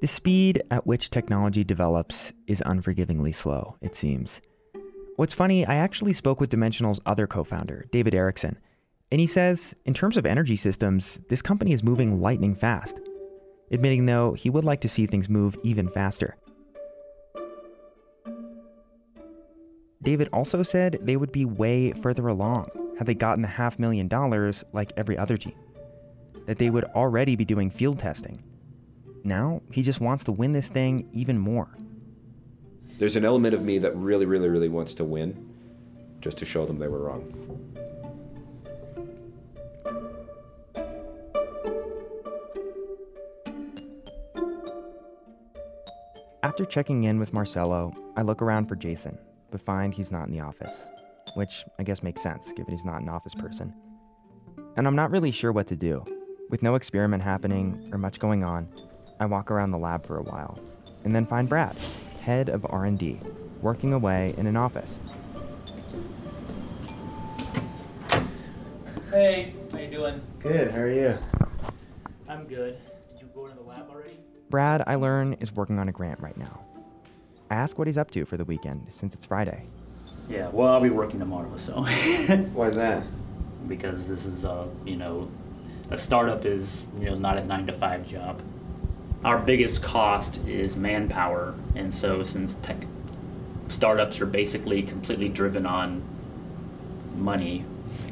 The 0.00 0.08
speed 0.08 0.62
at 0.70 0.84
which 0.84 1.10
technology 1.10 1.62
develops 1.62 2.32
is 2.48 2.60
unforgivingly 2.66 3.32
slow, 3.32 3.76
it 3.80 3.94
seems. 3.94 4.40
What's 5.14 5.32
funny, 5.32 5.64
I 5.64 5.76
actually 5.76 6.12
spoke 6.12 6.40
with 6.40 6.50
Dimensional's 6.50 7.00
other 7.06 7.28
co 7.28 7.44
founder, 7.44 7.86
David 7.92 8.12
Erickson, 8.12 8.58
and 9.12 9.20
he 9.20 9.28
says, 9.28 9.76
in 9.84 9.94
terms 9.94 10.16
of 10.16 10.26
energy 10.26 10.56
systems, 10.56 11.20
this 11.28 11.40
company 11.40 11.72
is 11.72 11.84
moving 11.84 12.20
lightning 12.20 12.56
fast. 12.56 12.98
Admitting, 13.70 14.06
though, 14.06 14.32
he 14.32 14.50
would 14.50 14.64
like 14.64 14.80
to 14.80 14.88
see 14.88 15.06
things 15.06 15.28
move 15.28 15.56
even 15.62 15.88
faster. 15.88 16.34
David 20.02 20.28
also 20.32 20.62
said 20.62 20.98
they 21.02 21.16
would 21.16 21.32
be 21.32 21.44
way 21.44 21.92
further 21.92 22.28
along 22.28 22.70
had 22.98 23.06
they 23.06 23.14
gotten 23.14 23.42
the 23.42 23.48
half 23.48 23.78
million 23.78 24.08
dollars 24.08 24.64
like 24.72 24.92
every 24.96 25.16
other 25.16 25.36
team. 25.36 25.54
That 26.46 26.58
they 26.58 26.70
would 26.70 26.84
already 26.84 27.36
be 27.36 27.44
doing 27.44 27.70
field 27.70 27.98
testing 27.98 28.42
now, 29.24 29.62
he 29.70 29.82
just 29.82 30.00
wants 30.00 30.24
to 30.24 30.32
win 30.32 30.52
this 30.52 30.68
thing 30.68 31.08
even 31.12 31.38
more. 31.38 31.68
There's 32.98 33.16
an 33.16 33.24
element 33.24 33.54
of 33.54 33.62
me 33.62 33.78
that 33.78 33.94
really, 33.96 34.26
really, 34.26 34.48
really 34.48 34.68
wants 34.68 34.94
to 34.94 35.04
win 35.04 35.54
just 36.20 36.38
to 36.38 36.44
show 36.44 36.66
them 36.66 36.78
they 36.78 36.88
were 36.88 37.04
wrong. 37.04 37.68
After 46.42 46.64
checking 46.64 47.04
in 47.04 47.18
with 47.18 47.32
Marcelo, 47.32 47.94
I 48.16 48.22
look 48.22 48.42
around 48.42 48.66
for 48.66 48.76
Jason, 48.76 49.16
but 49.52 49.60
find 49.60 49.94
he's 49.94 50.10
not 50.10 50.26
in 50.26 50.32
the 50.32 50.40
office, 50.40 50.86
which 51.34 51.64
I 51.78 51.84
guess 51.84 52.02
makes 52.02 52.20
sense 52.20 52.52
given 52.52 52.72
he's 52.72 52.84
not 52.84 53.02
an 53.02 53.08
office 53.08 53.34
person. 53.34 53.72
And 54.76 54.88
I'm 54.88 54.96
not 54.96 55.12
really 55.12 55.30
sure 55.30 55.52
what 55.52 55.68
to 55.68 55.76
do. 55.76 56.04
With 56.50 56.62
no 56.62 56.74
experiment 56.74 57.22
happening 57.22 57.88
or 57.92 57.98
much 57.98 58.18
going 58.18 58.42
on, 58.42 58.68
I 59.20 59.26
walk 59.26 59.50
around 59.50 59.70
the 59.70 59.78
lab 59.78 60.04
for 60.04 60.16
a 60.16 60.22
while, 60.22 60.58
and 61.04 61.14
then 61.14 61.26
find 61.26 61.48
Brad, 61.48 61.80
head 62.22 62.48
of 62.48 62.66
R&D, 62.68 63.20
working 63.60 63.92
away 63.92 64.34
in 64.36 64.46
an 64.46 64.56
office. 64.56 64.98
Hey, 69.10 69.54
how 69.70 69.78
you 69.78 69.90
doing? 69.90 70.22
Good, 70.40 70.70
how 70.70 70.78
are 70.78 70.90
you? 70.90 71.18
I'm 72.28 72.46
good. 72.46 72.78
Did 73.12 73.20
you 73.20 73.28
go 73.34 73.46
to 73.46 73.54
the 73.54 73.60
lab 73.60 73.90
already? 73.90 74.18
Brad, 74.48 74.82
I 74.86 74.94
learn, 74.94 75.34
is 75.34 75.52
working 75.52 75.78
on 75.78 75.88
a 75.88 75.92
grant 75.92 76.18
right 76.20 76.36
now. 76.36 76.71
I 77.52 77.56
ask 77.56 77.78
what 77.78 77.86
he's 77.86 77.98
up 77.98 78.10
to 78.12 78.24
for 78.24 78.38
the 78.38 78.46
weekend 78.46 78.86
since 78.92 79.14
it's 79.14 79.26
Friday. 79.26 79.66
Yeah, 80.26 80.48
well, 80.48 80.72
I'll 80.72 80.80
be 80.80 80.88
working 80.88 81.20
tomorrow, 81.20 81.54
so. 81.56 81.82
Why 82.54 82.66
is 82.66 82.76
that? 82.76 83.04
because 83.68 84.08
this 84.08 84.26
is 84.26 84.44
a, 84.44 84.68
you 84.84 84.96
know, 84.96 85.30
a 85.90 85.98
startup 85.98 86.44
is, 86.44 86.88
you 86.98 87.06
know, 87.06 87.14
not 87.14 87.38
a 87.38 87.44
nine 87.44 87.66
to 87.66 87.72
five 87.72 88.06
job. 88.06 88.40
Our 89.24 89.38
biggest 89.38 89.82
cost 89.82 90.46
is 90.48 90.76
manpower, 90.76 91.54
and 91.74 91.92
so 91.92 92.22
since 92.22 92.56
tech 92.56 92.86
startups 93.68 94.20
are 94.20 94.26
basically 94.26 94.82
completely 94.82 95.28
driven 95.28 95.64
on 95.64 96.02
money, 97.16 97.64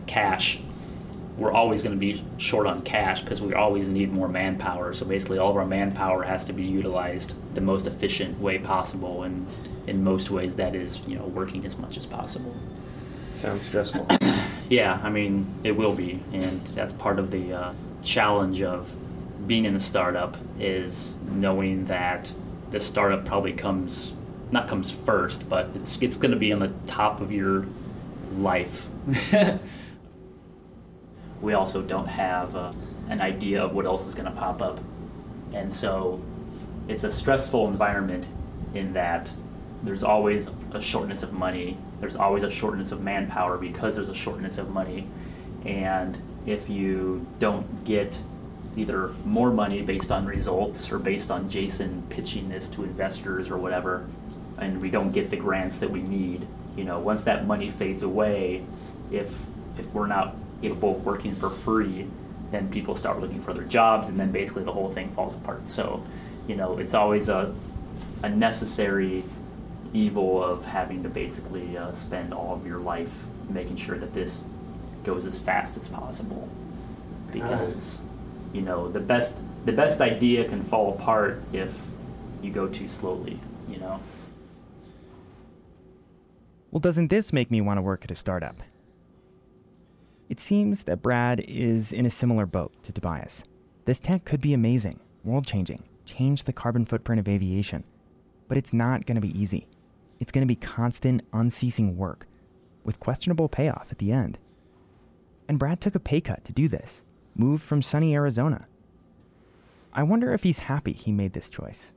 cash, 0.07 0.61
we're 1.41 1.53
always 1.53 1.81
going 1.81 1.95
to 1.95 1.99
be 1.99 2.23
short 2.37 2.67
on 2.67 2.83
cash 2.83 3.23
because 3.23 3.41
we 3.41 3.55
always 3.55 3.91
need 3.91 4.13
more 4.13 4.29
manpower. 4.29 4.93
So 4.93 5.07
basically, 5.07 5.39
all 5.39 5.51
of 5.51 5.57
our 5.57 5.65
manpower 5.65 6.23
has 6.23 6.45
to 6.45 6.53
be 6.53 6.63
utilized 6.63 7.35
the 7.55 7.63
most 7.63 7.87
efficient 7.87 8.39
way 8.39 8.59
possible, 8.59 9.23
and 9.23 9.47
in 9.87 10.05
most 10.05 10.31
ways, 10.31 10.55
that 10.57 10.77
is 10.77 11.01
you 11.09 11.17
know 11.17 11.25
working 11.25 11.65
as 11.65 11.79
much 11.79 11.97
as 11.97 12.05
possible. 12.05 12.55
Sounds 13.35 13.65
stressful. 13.65 14.07
Yeah, 14.69 15.01
I 15.03 15.11
mean 15.11 15.53
it 15.65 15.73
will 15.73 15.97
be, 15.97 16.23
and 16.33 16.65
that's 16.77 16.93
part 16.93 17.19
of 17.19 17.33
the 17.33 17.53
uh, 17.53 17.73
challenge 18.05 18.63
of 18.63 18.89
being 19.45 19.65
in 19.65 19.75
a 19.75 19.81
startup 19.81 20.37
is 20.61 21.19
knowing 21.29 21.87
that 21.87 22.31
the 22.69 22.79
startup 22.79 23.25
probably 23.25 23.53
comes 23.53 24.13
not 24.53 24.69
comes 24.69 24.93
first, 24.93 25.49
but 25.49 25.71
it's 25.75 25.99
it's 26.01 26.17
going 26.17 26.31
to 26.31 26.37
be 26.37 26.53
on 26.53 26.61
the 26.61 26.73
top 26.87 27.21
of 27.21 27.33
your 27.33 27.67
life 28.37 28.89
we 31.41 31.55
also 31.55 31.83
don't 31.83 32.07
have 32.07 32.55
uh, 32.55 32.73
an 33.09 33.21
idea 33.21 33.63
of 33.63 33.73
what 33.73 33.87
else 33.87 34.07
is 34.07 34.15
going 34.15 34.27
to 34.27 34.39
pop 34.39 34.63
up. 34.63 34.79
And 35.53 35.73
so 35.73 36.21
it's 36.89 37.05
a 37.05 37.11
stressful 37.11 37.69
environment 37.69 38.29
in 38.75 38.93
that 38.93 39.33
there's 39.83 40.03
always 40.03 40.49
a 40.73 40.81
shortness 40.81 41.23
of 41.23 41.33
money, 41.33 41.77
there's 42.01 42.17
always 42.17 42.43
a 42.43 42.51
shortness 42.51 42.93
of 42.93 43.01
manpower 43.03 43.57
because 43.57 43.95
there's 43.95 44.09
a 44.09 44.15
shortness 44.15 44.59
of 44.59 44.71
money. 44.71 45.07
And 45.65 46.19
if 46.47 46.69
you 46.69 47.27
don't 47.39 47.85
get 47.85 48.21
either 48.77 49.09
more 49.25 49.51
money 49.51 49.83
based 49.83 50.13
on 50.13 50.27
results 50.27 50.93
or 50.93 50.99
based 50.99 51.31
on 51.31 51.49
Jason 51.49 52.03
pitching 52.09 52.49
this 52.49 52.69
to 52.69 52.85
investors 52.85 53.51
or 53.51 53.59
whatever, 53.59 54.07
and 54.59 54.81
we 54.81 54.91
don't 54.91 55.13
get 55.13 55.31
the 55.31 55.37
grants 55.37 55.79
that 55.79 55.91
we 55.91 56.03
need, 56.03 56.47
you 56.77 56.85
know, 56.85 56.99
once 56.99 57.23
that 57.25 57.47
money 57.47 57.71
fades 57.71 58.03
away, 58.03 58.63
if 59.11 59.43
if 59.79 59.87
we're 59.93 60.07
not 60.07 60.37
capable 60.63 60.97
of 60.97 61.05
working 61.05 61.35
for 61.35 61.51
free, 61.51 62.07
then 62.51 62.69
people 62.71 62.97
start 62.97 63.21
looking 63.21 63.41
for 63.41 63.55
their 63.55 63.65
jobs, 63.65 64.09
and 64.09 64.19
then 64.19 64.33
basically 64.33 64.65
the 64.65 64.73
whole 64.73 64.91
thing 64.91 65.11
falls 65.13 65.35
apart. 65.35 65.67
So, 65.67 66.03
you 66.47 66.57
know, 66.57 66.79
it's 66.79 66.95
always 66.95 67.29
a 67.29 67.55
a 68.23 68.29
necessary 68.29 69.25
evil 69.93 70.43
of 70.43 70.65
having 70.65 71.03
to 71.03 71.09
basically 71.09 71.77
uh, 71.77 71.93
spend 71.93 72.33
all 72.33 72.55
of 72.55 72.67
your 72.67 72.79
life 72.79 73.25
making 73.49 73.77
sure 73.77 73.99
that 73.99 74.13
this 74.15 74.45
goes 75.05 75.27
as 75.27 75.39
fast 75.39 75.77
as 75.77 75.89
possible 75.89 76.49
because 77.33 77.99
you 78.53 78.61
know 78.61 78.89
the 78.89 79.01
best 79.01 79.37
the 79.65 79.73
best 79.73 80.01
idea 80.01 80.49
can 80.49 80.63
fall 80.63 80.93
apart 80.95 81.43
if 81.53 81.83
you 82.43 82.51
go 82.51 82.69
too 82.69 82.87
slowly 82.87 83.41
you 83.69 83.79
know 83.79 83.99
Well, 86.71 86.81
doesn't 86.81 87.09
this 87.09 87.33
make 87.33 87.51
me 87.51 87.61
want 87.61 87.79
to 87.79 87.83
work 87.83 88.05
at 88.05 88.11
a 88.11 88.15
startup? 88.15 88.63
It 90.31 90.39
seems 90.39 90.85
that 90.85 91.03
Brad 91.03 91.41
is 91.41 91.93
in 91.93 92.07
a 92.07 92.11
similar 92.11 92.47
boat 92.47 92.73
to 92.85 92.93
Tobias. 92.93 93.43
This 93.85 93.99
tech 93.99 94.25
could 94.25 94.41
be 94.41 94.55
amazing, 94.55 95.01
world 95.25 95.45
changing, 95.45 95.83
change 96.05 96.45
the 96.45 96.53
carbon 96.53 96.85
footprint 96.85 97.19
of 97.19 97.27
aviation. 97.27 97.83
But 98.47 98.57
it's 98.57 98.73
not 98.73 99.07
going 99.07 99.17
to 99.17 99.21
be 99.21 99.37
easy. 99.37 99.67
It's 100.21 100.31
going 100.31 100.47
to 100.47 100.47
be 100.47 100.55
constant, 100.55 101.23
unceasing 101.33 101.97
work 101.97 102.29
with 102.85 103.01
questionable 103.01 103.49
payoff 103.49 103.89
at 103.91 103.99
the 103.99 104.13
end. 104.13 104.39
And 105.49 105.59
Brad 105.59 105.81
took 105.81 105.97
a 105.97 106.01
pay 106.01 106.21
cut 106.21 106.45
to 106.45 106.53
do 106.53 106.69
this, 106.69 107.03
moved 107.35 107.65
from 107.65 107.83
sunny 107.83 108.15
Arizona. 108.15 108.69
I 109.93 110.05
wonder 110.05 110.33
if 110.33 110.45
he's 110.45 110.61
happy 110.61 110.93
he 110.93 111.11
made 111.11 111.33
this 111.33 111.51
choice. 111.51 111.91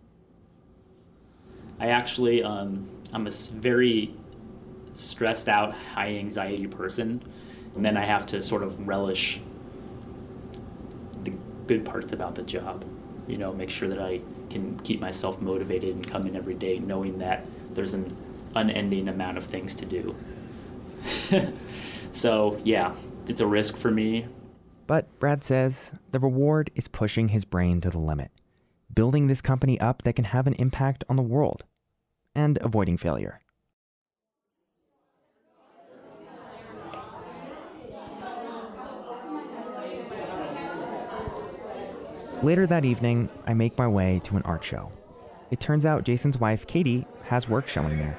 i 1.80 1.90
actually 1.90 2.42
um, 2.42 2.90
i'm 3.14 3.28
a 3.28 3.32
very 3.32 4.16
stressed 4.96 5.50
out 5.50 5.74
high 5.76 6.16
anxiety 6.16 6.66
person 6.66 7.22
and 7.76 7.84
then 7.84 7.98
i 7.98 8.06
have 8.06 8.26
to 8.26 8.42
sort 8.42 8.64
of 8.64 8.88
relish 8.88 9.40
the 11.24 11.34
good 11.68 11.86
parts 11.86 12.14
about 12.14 12.36
the 12.36 12.44
job 12.44 12.86
you 13.28 13.38
know 13.38 13.54
make 13.54 13.70
sure 13.70 13.88
that 13.88 14.00
i 14.00 14.20
can 14.50 14.78
keep 14.80 15.00
myself 15.00 15.42
motivated 15.42 15.96
and 15.96 16.08
come 16.08 16.28
in 16.28 16.36
every 16.36 16.54
day 16.54 16.80
knowing 16.80 17.18
that 17.18 17.46
there's 17.74 17.94
an 17.94 18.16
unending 18.56 19.08
amount 19.08 19.38
of 19.38 19.46
things 19.46 19.74
to 19.74 19.86
do 19.86 20.16
so 22.12 22.60
yeah 22.64 22.94
it's 23.28 23.42
a 23.42 23.48
risk 23.48 23.78
for 23.78 23.90
me 23.92 24.28
But 24.86 25.08
Brad 25.20 25.44
says 25.44 25.94
the 26.12 26.20
reward 26.20 26.70
is 26.76 26.88
pushing 26.88 27.30
his 27.30 27.46
brain 27.46 27.80
to 27.82 27.90
the 27.90 28.00
limit, 28.00 28.32
building 28.94 29.28
this 29.28 29.42
company 29.42 29.80
up 29.80 30.02
that 30.04 30.16
can 30.16 30.26
have 30.26 30.46
an 30.46 30.54
impact 30.56 31.04
on 31.08 31.16
the 31.16 31.24
world, 31.24 31.64
and 32.36 32.58
avoiding 32.62 32.98
failure. 32.98 33.40
Later 42.44 42.68
that 42.68 42.84
evening, 42.84 43.30
I 43.48 43.54
make 43.54 43.78
my 43.78 43.88
way 43.88 44.20
to 44.26 44.36
an 44.36 44.42
art 44.44 44.66
show. 44.66 44.92
It 45.50 45.62
turns 45.62 45.86
out 45.86 46.04
Jason's 46.04 46.38
wife, 46.38 46.68
Katie, 46.68 47.08
has 47.24 47.48
work 47.48 47.70
showing 47.70 47.98
there. 47.98 48.18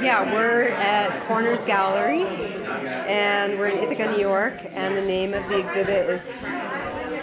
Yeah, 0.00 0.32
we're 0.32 0.68
at 0.68 1.20
Corners 1.24 1.64
Gallery, 1.64 2.22
and 2.22 3.58
we're 3.58 3.70
in 3.70 3.78
Ithaca, 3.78 4.12
New 4.12 4.20
York, 4.20 4.54
and 4.66 4.96
the 4.96 5.02
name 5.02 5.34
of 5.34 5.46
the 5.48 5.58
exhibit 5.58 6.08
is 6.08 6.40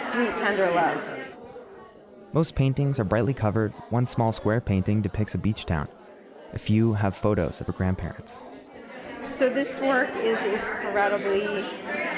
Sweet 0.02 0.36
Tender 0.36 0.70
Love. 0.72 1.02
Most 2.34 2.54
paintings 2.54 3.00
are 3.00 3.04
brightly 3.04 3.32
covered, 3.32 3.72
one 3.88 4.04
small 4.04 4.32
square 4.32 4.60
painting 4.60 5.00
depicts 5.00 5.34
a 5.34 5.38
beach 5.38 5.64
town. 5.64 5.88
A 6.52 6.58
few 6.58 6.92
have 6.92 7.16
photos 7.16 7.62
of 7.62 7.68
her 7.68 7.72
grandparents. 7.72 8.42
So 9.30 9.48
this 9.48 9.80
work 9.80 10.10
is 10.16 10.44
incredibly 10.44 11.64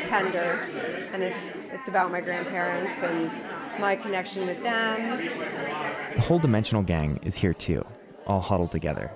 tender, 0.05 0.66
and 1.12 1.22
it's 1.22 1.53
it's 1.72 1.89
about 1.89 2.11
my 2.11 2.20
grandparents 2.20 3.03
and 3.03 3.31
my 3.79 3.97
connection 3.97 4.47
with 4.47 4.62
them. 4.62 5.26
The 6.14 6.20
whole 6.22 6.39
dimensional 6.39 6.83
gang 6.83 7.18
is 7.22 7.37
here 7.37 7.55
too, 7.55 7.85
all 8.26 8.41
huddled 8.41 8.72
together. 8.72 9.11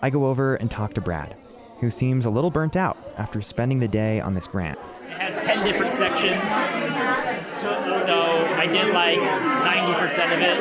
I 0.00 0.10
go 0.10 0.26
over 0.26 0.56
and 0.56 0.70
talk 0.70 0.94
to 0.94 1.00
Brad, 1.00 1.34
who 1.80 1.90
seems 1.90 2.24
a 2.24 2.30
little 2.30 2.50
burnt 2.50 2.76
out 2.76 2.96
after 3.16 3.42
spending 3.42 3.80
the 3.80 3.88
day 3.88 4.20
on 4.20 4.34
this 4.34 4.46
grant. 4.46 4.78
It 5.06 5.12
has 5.12 5.34
10 5.46 5.64
different 5.66 5.92
sections. 5.92 6.50
So 8.04 8.16
I 8.56 8.66
did 8.66 8.94
like 8.94 9.18
90% 9.18 10.32
of 10.34 10.40
it. 10.40 10.58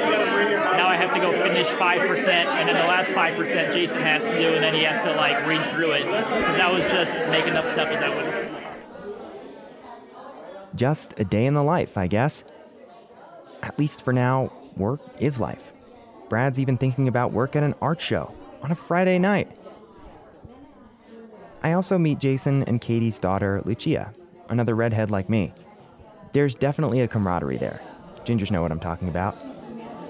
Now 0.78 0.88
I 0.88 0.95
have 0.95 1.14
to 1.14 1.20
go 1.20 1.32
finish 1.32 1.68
5%, 1.68 2.28
and 2.28 2.68
then 2.68 2.76
the 2.76 2.88
last 2.88 3.12
5% 3.12 3.74
Jason 3.74 4.01
has 4.01 4.24
to 4.24 4.32
do, 4.32 4.53
and 4.53 4.64
then 4.64 4.74
he 4.74 4.84
has 4.84 5.03
to 5.05 5.14
like 5.16 5.45
read 5.45 5.72
through 5.72 5.91
it. 5.91 6.03
And 6.03 6.60
that 6.60 6.72
was 6.72 6.86
just 6.88 7.12
making 7.30 7.53
up 7.53 7.66
stuff 7.66 7.89
as 7.89 8.01
I 8.01 8.10
went. 8.10 8.51
Just 10.76 11.14
a 11.18 11.24
day 11.24 11.45
in 11.45 11.53
the 11.53 11.64
life, 11.64 11.97
I 11.97 12.08
guess. 12.08 12.43
At 13.64 13.78
least 13.80 14.03
for 14.03 14.14
now, 14.14 14.51
work 14.76 15.01
is 15.20 15.39
life. 15.39 15.74
Brad's 16.30 16.60
even 16.60 16.78
thinking 16.78 17.08
about 17.08 17.32
work 17.34 17.55
at 17.55 17.64
an 17.64 17.76
art 17.82 18.01
show 18.01 18.34
on 18.62 18.72
a 18.72 18.76
Friday 18.76 19.18
night. 19.18 19.49
I 21.64 21.74
also 21.74 21.97
meet 21.97 22.20
Jason 22.20 22.64
and 22.64 22.80
Katie's 22.80 23.20
daughter, 23.20 23.62
Lucia, 23.66 24.14
another 24.49 24.76
redhead 24.76 25.10
like 25.10 25.30
me. 25.30 25.53
There's 26.34 26.53
definitely 26.53 27.01
a 27.01 27.08
camaraderie 27.08 27.58
there. 27.58 27.82
Gingers 28.26 28.51
know 28.51 28.62
what 28.62 28.72
I'm 28.72 28.80
talking 28.80 29.08
about. 29.08 29.38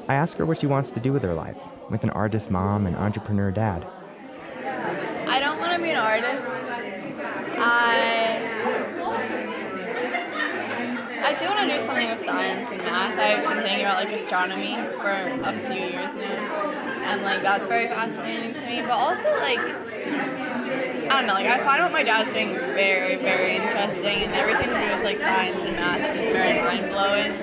I 0.08 0.16
ask 0.16 0.38
her 0.38 0.46
what 0.46 0.60
she 0.60 0.68
wants 0.68 0.92
to 0.92 1.00
do 1.00 1.14
with 1.14 1.24
her 1.24 1.34
life, 1.34 1.58
with 1.90 2.04
an 2.04 2.10
artist 2.12 2.52
mom 2.52 2.86
and 2.86 2.96
entrepreneur 2.96 3.52
dad. 3.52 3.86
I 5.28 5.40
don't 5.40 5.60
want 5.60 5.74
to 5.74 5.82
be 5.82 5.92
an 5.92 5.98
artist. 5.98 6.48
I 11.30 11.36
do 11.40 11.46
want 11.46 11.70
to 11.70 11.78
do 11.78 11.86
something 11.98 12.16
with 12.16 12.26
science 12.26 12.70
and 12.70 12.78
math. 12.84 13.18
I've 13.18 13.44
been 13.44 13.64
thinking 13.64 13.86
about 13.86 14.04
like 14.04 14.14
astronomy 14.14 14.76
for 14.98 15.12
a 15.12 15.60
few 15.68 15.82
years 15.82 16.14
now, 16.16 16.72
and 17.06 17.22
like 17.24 17.42
that's 17.42 17.68
very 17.68 17.88
fascinating 17.88 18.54
to 18.54 18.68
me. 18.68 18.82
But 18.82 18.92
also 18.92 19.32
like 19.40 19.60
I 19.60 21.08
don't 21.10 21.28
know, 21.28 21.34
like 21.34 21.48
I 21.48 21.64
find 21.64 21.82
what 21.82 21.92
my 21.92 22.04
dad's 22.04 22.32
doing 22.32 22.54
very, 22.54 23.16
very 23.16 23.56
interesting, 23.56 24.24
and 24.24 24.34
everything 24.36 24.68
to 24.68 24.80
do 24.80 24.96
with 24.96 25.04
like 25.04 25.18
science 25.18 25.58
and 25.58 25.76
math 25.76 26.16
is 26.18 26.32
very 26.32 26.62
mind 26.62 26.92
blowing. 26.92 27.34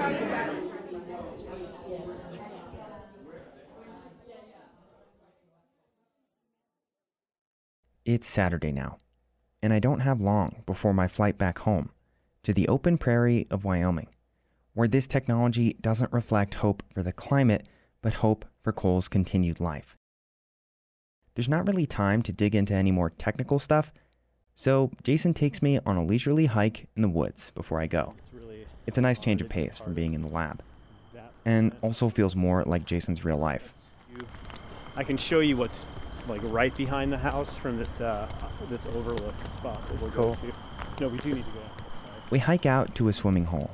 It's 8.04 8.28
Saturday 8.28 8.70
now, 8.70 8.98
and 9.62 9.72
I 9.72 9.78
don't 9.78 10.00
have 10.00 10.20
long 10.20 10.62
before 10.66 10.92
my 10.92 11.08
flight 11.08 11.38
back 11.38 11.60
home 11.60 11.90
to 12.42 12.52
the 12.52 12.68
open 12.68 12.98
prairie 12.98 13.46
of 13.50 13.64
Wyoming, 13.64 14.08
where 14.74 14.88
this 14.88 15.06
technology 15.06 15.76
doesn't 15.80 16.12
reflect 16.12 16.54
hope 16.54 16.82
for 16.92 17.02
the 17.02 17.12
climate, 17.12 17.66
but 18.02 18.14
hope 18.14 18.44
for 18.62 18.72
coal's 18.72 19.08
continued 19.08 19.60
life. 19.60 19.96
There's 21.34 21.48
not 21.48 21.66
really 21.66 21.86
time 21.86 22.22
to 22.22 22.32
dig 22.32 22.54
into 22.54 22.74
any 22.74 22.90
more 22.92 23.10
technical 23.10 23.58
stuff, 23.58 23.92
so 24.54 24.90
Jason 25.02 25.34
takes 25.34 25.62
me 25.62 25.80
on 25.84 25.96
a 25.96 26.04
leisurely 26.04 26.46
hike 26.46 26.86
in 26.94 27.02
the 27.02 27.08
woods 27.08 27.50
before 27.54 27.80
I 27.80 27.86
go. 27.86 28.14
It's 28.86 28.98
a 28.98 29.00
nice 29.00 29.18
change 29.18 29.40
of 29.40 29.48
pace 29.48 29.78
from 29.78 29.94
being 29.94 30.12
in 30.14 30.22
the 30.22 30.28
lab, 30.28 30.62
and 31.44 31.74
also 31.80 32.08
feels 32.08 32.36
more 32.36 32.62
like 32.64 32.84
Jason's 32.84 33.24
real 33.24 33.38
life. 33.38 33.72
I 34.96 35.02
can 35.02 35.16
show 35.16 35.40
you 35.40 35.56
what's 35.56 35.86
like 36.28 36.40
right 36.44 36.74
behind 36.76 37.12
the 37.12 37.18
house 37.18 37.52
from 37.56 37.78
this 37.78 38.00
uh, 38.00 38.28
this 38.68 38.84
overlook 38.94 39.34
spot 39.56 39.80
that 39.88 40.00
we're 40.00 40.10
Cool. 40.10 40.34
going 40.34 40.52
to. 40.52 41.02
No, 41.04 41.08
we 41.08 41.18
do 41.18 41.34
need 41.34 41.44
to 41.44 41.50
go. 41.50 41.58
Outside. 41.60 42.30
We 42.30 42.38
hike 42.38 42.64
out 42.66 42.94
to 42.96 43.08
a 43.08 43.12
swimming 43.12 43.46
hole. 43.46 43.70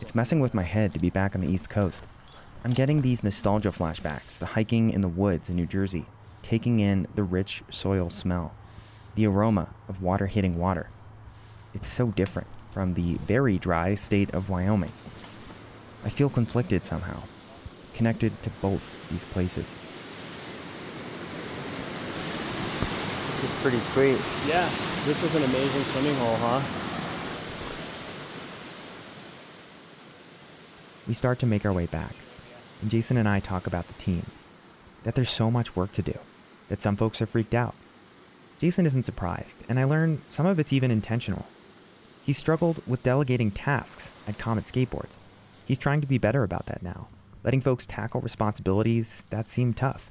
It's 0.00 0.14
messing 0.14 0.40
with 0.40 0.54
my 0.54 0.62
head 0.62 0.92
to 0.94 1.00
be 1.00 1.10
back 1.10 1.34
on 1.34 1.40
the 1.40 1.52
East 1.52 1.70
Coast. 1.70 2.02
I'm 2.64 2.72
getting 2.72 3.02
these 3.02 3.24
nostalgia 3.24 3.70
flashbacks 3.70 4.38
to 4.38 4.46
hiking 4.46 4.90
in 4.90 5.00
the 5.00 5.08
woods 5.08 5.50
in 5.50 5.56
New 5.56 5.66
Jersey, 5.66 6.06
taking 6.42 6.80
in 6.80 7.08
the 7.14 7.22
rich 7.22 7.62
soil 7.70 8.10
smell, 8.10 8.54
the 9.14 9.26
aroma 9.26 9.68
of 9.88 10.02
water 10.02 10.26
hitting 10.26 10.58
water. 10.58 10.88
It's 11.74 11.88
so 11.88 12.08
different 12.08 12.48
from 12.70 12.94
the 12.94 13.14
very 13.14 13.58
dry 13.58 13.94
state 13.94 14.30
of 14.30 14.48
Wyoming. 14.48 14.92
I 16.04 16.08
feel 16.08 16.30
conflicted 16.30 16.84
somehow, 16.84 17.22
connected 17.94 18.42
to 18.42 18.50
both 18.50 19.08
these 19.10 19.24
places. 19.24 19.78
This 23.26 23.44
is 23.44 23.54
pretty 23.60 23.80
sweet. 23.80 24.20
yeah, 24.48 24.68
this 25.04 25.22
is 25.22 25.34
an 25.34 25.42
amazing 25.42 25.82
swimming 25.82 26.14
hole, 26.16 26.36
huh? 26.36 26.81
We 31.06 31.14
start 31.14 31.38
to 31.40 31.46
make 31.46 31.66
our 31.66 31.72
way 31.72 31.86
back, 31.86 32.14
and 32.80 32.90
Jason 32.90 33.16
and 33.16 33.28
I 33.28 33.40
talk 33.40 33.66
about 33.66 33.86
the 33.88 33.94
team. 33.94 34.26
That 35.04 35.14
there's 35.14 35.30
so 35.30 35.50
much 35.50 35.74
work 35.74 35.92
to 35.92 36.02
do, 36.02 36.18
that 36.68 36.82
some 36.82 36.96
folks 36.96 37.20
are 37.20 37.26
freaked 37.26 37.54
out. 37.54 37.74
Jason 38.58 38.86
isn't 38.86 39.02
surprised, 39.02 39.64
and 39.68 39.80
I 39.80 39.84
learn 39.84 40.22
some 40.30 40.46
of 40.46 40.60
it's 40.60 40.72
even 40.72 40.90
intentional. 40.90 41.46
He 42.24 42.32
struggled 42.32 42.80
with 42.86 43.02
delegating 43.02 43.50
tasks 43.50 44.12
at 44.28 44.38
Comet 44.38 44.64
Skateboards. 44.64 45.16
He's 45.66 45.78
trying 45.78 46.00
to 46.00 46.06
be 46.06 46.18
better 46.18 46.44
about 46.44 46.66
that 46.66 46.82
now, 46.82 47.08
letting 47.42 47.60
folks 47.60 47.84
tackle 47.86 48.20
responsibilities 48.20 49.24
that 49.30 49.48
seem 49.48 49.74
tough. 49.74 50.10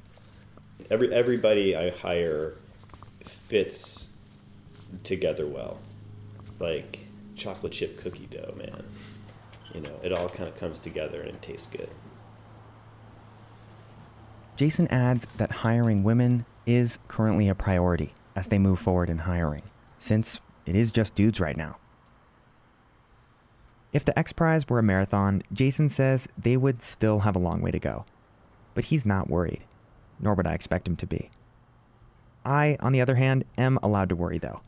Every 0.89 1.13
everybody 1.13 1.75
I 1.75 1.91
hire 1.91 2.55
fits 3.23 4.09
together 5.03 5.47
well, 5.47 5.79
like 6.59 6.99
chocolate 7.35 7.71
chip 7.71 7.97
cookie 8.01 8.27
dough, 8.29 8.53
man. 8.57 8.83
You 9.73 9.81
know, 9.81 9.99
it 10.03 10.11
all 10.11 10.29
kind 10.29 10.49
of 10.49 10.57
comes 10.57 10.79
together 10.79 11.21
and 11.21 11.31
it 11.31 11.41
tastes 11.41 11.67
good. 11.67 11.89
Jason 14.55 14.87
adds 14.89 15.25
that 15.37 15.51
hiring 15.51 16.03
women 16.03 16.45
is 16.65 16.99
currently 17.07 17.47
a 17.47 17.55
priority 17.55 18.13
as 18.35 18.47
they 18.47 18.59
move 18.59 18.79
forward 18.79 19.09
in 19.09 19.19
hiring, 19.19 19.63
since 19.97 20.39
it 20.65 20.75
is 20.75 20.91
just 20.91 21.15
dudes 21.15 21.39
right 21.39 21.57
now. 21.57 21.77
If 23.93 24.05
the 24.05 24.17
X 24.17 24.31
Prize 24.31 24.67
were 24.69 24.79
a 24.79 24.83
marathon, 24.83 25.43
Jason 25.51 25.89
says 25.89 26.27
they 26.37 26.55
would 26.55 26.81
still 26.81 27.19
have 27.19 27.35
a 27.35 27.39
long 27.39 27.61
way 27.61 27.71
to 27.71 27.79
go. 27.79 28.05
But 28.73 28.85
he's 28.85 29.05
not 29.05 29.29
worried, 29.29 29.63
nor 30.19 30.33
would 30.35 30.47
I 30.47 30.53
expect 30.53 30.87
him 30.87 30.95
to 30.97 31.07
be. 31.07 31.29
I, 32.45 32.77
on 32.79 32.93
the 32.93 33.01
other 33.01 33.15
hand, 33.15 33.43
am 33.57 33.77
allowed 33.83 34.09
to 34.09 34.15
worry 34.15 34.37
though. 34.37 34.61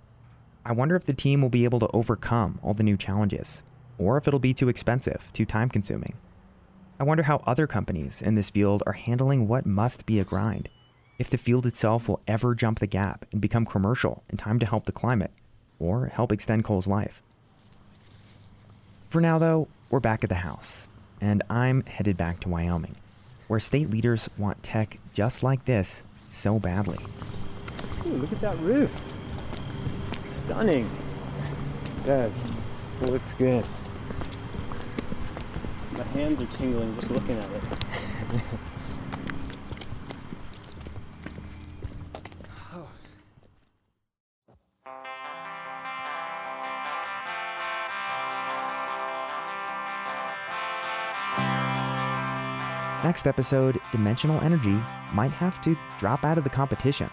I 0.66 0.72
wonder 0.72 0.96
if 0.96 1.06
the 1.06 1.14
team 1.14 1.42
will 1.42 1.50
be 1.50 1.66
able 1.66 1.80
to 1.80 1.90
overcome 1.94 2.60
all 2.62 2.74
the 2.74 2.84
new 2.84 2.98
challenges, 2.98 3.64
or 3.98 4.18
if 4.18 4.28
it'll 4.28 4.40
be 4.40 4.54
too 4.54 4.70
expensive, 4.70 5.30
too 5.34 5.46
time 5.46 5.70
consuming. 5.70 6.14
I 7.00 7.04
wonder 7.04 7.24
how 7.24 7.44
other 7.46 7.68
companies 7.68 8.22
in 8.22 8.36
this 8.36 8.50
field 8.50 8.84
are 8.86 8.94
handling 8.94 9.48
what 9.48 9.66
must 9.66 10.06
be 10.06 10.20
a 10.20 10.24
grind. 10.24 10.70
If 11.20 11.30
the 11.30 11.38
field 11.38 11.66
itself 11.66 12.08
will 12.08 12.22
ever 12.28 12.56
jump 12.56 12.80
the 12.80 12.88
gap 12.88 13.26
and 13.32 13.42
become 13.42 13.66
commercial 13.66 14.24
in 14.30 14.38
time 14.38 14.60
to 14.60 14.66
help 14.66 14.86
the 14.86 14.92
climate, 14.92 15.32
or 15.80 16.08
help 16.08 16.32
extend 16.32 16.64
coal's 16.64 16.88
life. 16.88 17.22
For 19.10 19.22
now, 19.22 19.38
though, 19.38 19.68
we're 19.90 20.00
back 20.00 20.24
at 20.24 20.30
the 20.30 20.36
house, 20.36 20.88
and 21.22 21.44
I'm 21.50 21.84
headed 21.86 22.18
back 22.18 22.40
to 22.42 22.50
Wyoming, 22.50 22.96
where 23.48 23.60
state 23.60 23.90
leaders 23.90 24.30
want 24.38 24.64
tech 24.64 24.98
just 25.14 25.44
like 25.44 25.66
this 25.66 26.02
so 26.28 26.58
badly. 26.58 27.00
Ooh, 28.06 28.10
look 28.10 28.32
at 28.32 28.40
that 28.40 28.58
roof. 28.60 28.92
Stunning. 30.26 30.90
It 31.86 32.06
does. 32.06 32.44
It 33.02 33.10
looks 33.10 33.34
good. 33.34 33.64
My 35.98 36.04
hands 36.06 36.42
are 36.42 36.58
tingling 36.58 36.96
just 36.96 37.12
looking 37.12 37.38
at 37.38 37.50
it. 37.52 37.64
Next 53.04 53.28
episode, 53.28 53.80
Dimensional 53.92 54.42
Energy 54.42 54.82
might 55.14 55.32
have 55.32 55.62
to 55.62 55.78
drop 56.00 56.24
out 56.24 56.38
of 56.38 56.44
the 56.44 56.50
competition. 56.50 57.10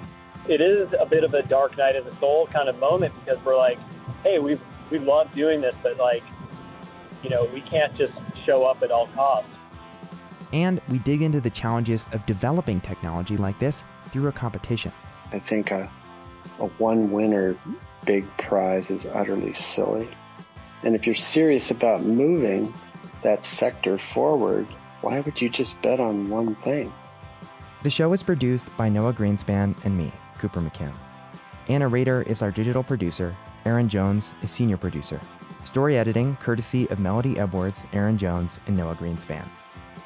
It 0.49 0.61
is 0.61 0.95
a 0.99 1.05
bit 1.05 1.24
of 1.24 1.35
a 1.35 1.43
dark 1.43 1.76
night 1.76 1.97
of 1.97 2.05
the 2.07 2.14
soul 2.16 2.47
kind 2.47 2.68
of 2.68 2.78
moment 2.78 3.12
because 3.22 3.45
we're 3.45 3.59
like, 3.59 3.78
hey, 4.22 4.39
we've 4.39 4.62
we 4.91 4.99
love 4.99 5.33
doing 5.35 5.61
this, 5.61 5.74
but 5.83 5.99
like, 5.99 6.22
you 7.22 7.28
know, 7.28 7.45
we 7.53 7.61
can't 7.61 7.95
just 7.97 8.12
show 8.51 8.64
up 8.64 8.82
at 8.82 8.90
all 8.90 9.07
costs. 9.14 9.48
And 10.53 10.80
we 10.88 10.98
dig 10.98 11.22
into 11.22 11.40
the 11.40 11.51
challenges 11.51 12.09
of 12.12 12.26
developing 12.26 12.80
technology 12.80 13.36
like 13.36 13.59
this 13.61 13.84
through 14.11 14.26
a 14.26 14.32
competition. 14.32 14.92
I 15.32 15.38
think 15.38 15.70
a, 15.70 15.88
a 16.59 16.66
one 16.78 17.12
winner 17.12 17.57
big 18.05 18.26
prize 18.38 18.90
is 18.90 19.07
utterly 19.07 19.55
silly. 19.55 20.09
And 20.82 20.96
if 20.96 21.07
you're 21.07 21.14
serious 21.14 21.70
about 21.70 22.03
moving 22.03 22.74
that 23.22 23.44
sector 23.44 24.01
forward, 24.12 24.66
why 25.03 25.20
would 25.20 25.40
you 25.40 25.48
just 25.48 25.80
bet 25.82 26.01
on 26.01 26.28
one 26.28 26.57
thing? 26.64 26.92
The 27.84 27.90
show 27.90 28.12
is 28.12 28.22
produced 28.22 28.76
by 28.76 28.88
Noah 28.88 29.12
Greenspan 29.12 29.76
and 29.84 29.96
me, 29.96 30.12
Cooper 30.38 30.61
McKim. 30.61 30.92
Anna 31.68 31.86
Rader 31.86 32.22
is 32.22 32.42
our 32.42 32.51
digital 32.51 32.82
producer. 32.82 33.36
Aaron 33.64 33.88
Jones 33.88 34.34
is 34.42 34.51
senior 34.51 34.76
producer. 34.76 35.20
Story 35.71 35.97
editing 35.97 36.35
courtesy 36.39 36.89
of 36.89 36.99
Melody 36.99 37.39
Edwards, 37.39 37.85
Aaron 37.93 38.18
Jones, 38.18 38.59
and 38.66 38.77
Noah 38.77 38.97
Greenspan. 38.97 39.49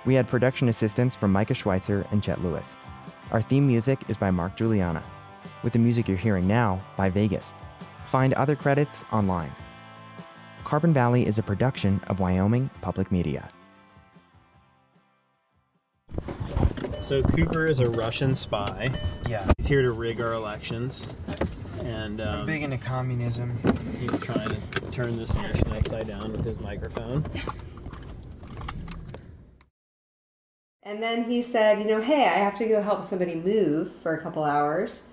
We 0.05 0.13
had 0.13 0.29
production 0.29 0.69
assistance 0.69 1.17
from 1.17 1.33
Micah 1.33 1.55
Schweitzer 1.55 2.07
and 2.11 2.23
Chet 2.23 2.43
Lewis. 2.43 2.77
Our 3.31 3.41
theme 3.41 3.67
music 3.67 3.99
is 4.09 4.19
by 4.19 4.31
Mark 4.31 4.59
Juliana, 4.59 5.03
with 5.63 5.73
the 5.73 5.79
music 5.79 6.07
you're 6.07 6.19
hearing 6.19 6.47
now 6.47 6.83
by 6.99 7.09
Vegas. 7.09 7.55
Find 8.11 8.35
other 8.35 8.55
credits 8.55 9.07
online. 9.11 9.51
Carbon 10.65 10.93
Valley 10.93 11.27
is 11.27 11.39
a 11.39 11.43
production 11.43 11.99
of 12.09 12.21
Wyoming 12.21 12.69
Public 12.83 13.11
Media. 13.11 13.49
So 17.01 17.23
Cooper 17.23 17.65
is 17.65 17.79
a 17.79 17.89
Russian 17.89 18.35
spy. 18.35 18.91
Yeah. 19.27 19.51
He's 19.57 19.69
here 19.69 19.81
to 19.81 19.93
rig 19.93 20.21
our 20.21 20.35
elections, 20.35 21.17
and 21.85 22.21
um, 22.21 22.47
Big 22.47 22.63
into 22.63 22.79
communism. 22.79 23.59
he's 24.01 24.19
trying 24.21 24.49
to 24.49 24.57
turn 24.91 25.17
this 25.17 25.35
nation 25.35 25.73
upside 25.73 26.07
down 26.07 26.33
with 26.33 26.45
his 26.45 26.59
microphone. 26.61 27.25
And 30.83 31.03
then 31.03 31.25
he 31.25 31.43
said, 31.43 31.79
you 31.79 31.87
know, 31.87 32.01
hey, 32.01 32.25
I 32.25 32.39
have 32.39 32.59
to 32.59 32.67
go 32.67 32.83
help 32.83 33.05
somebody 33.05 33.35
move 33.35 33.91
for 34.03 34.15
a 34.15 34.23
couple 34.23 34.45
hours. 34.45 35.05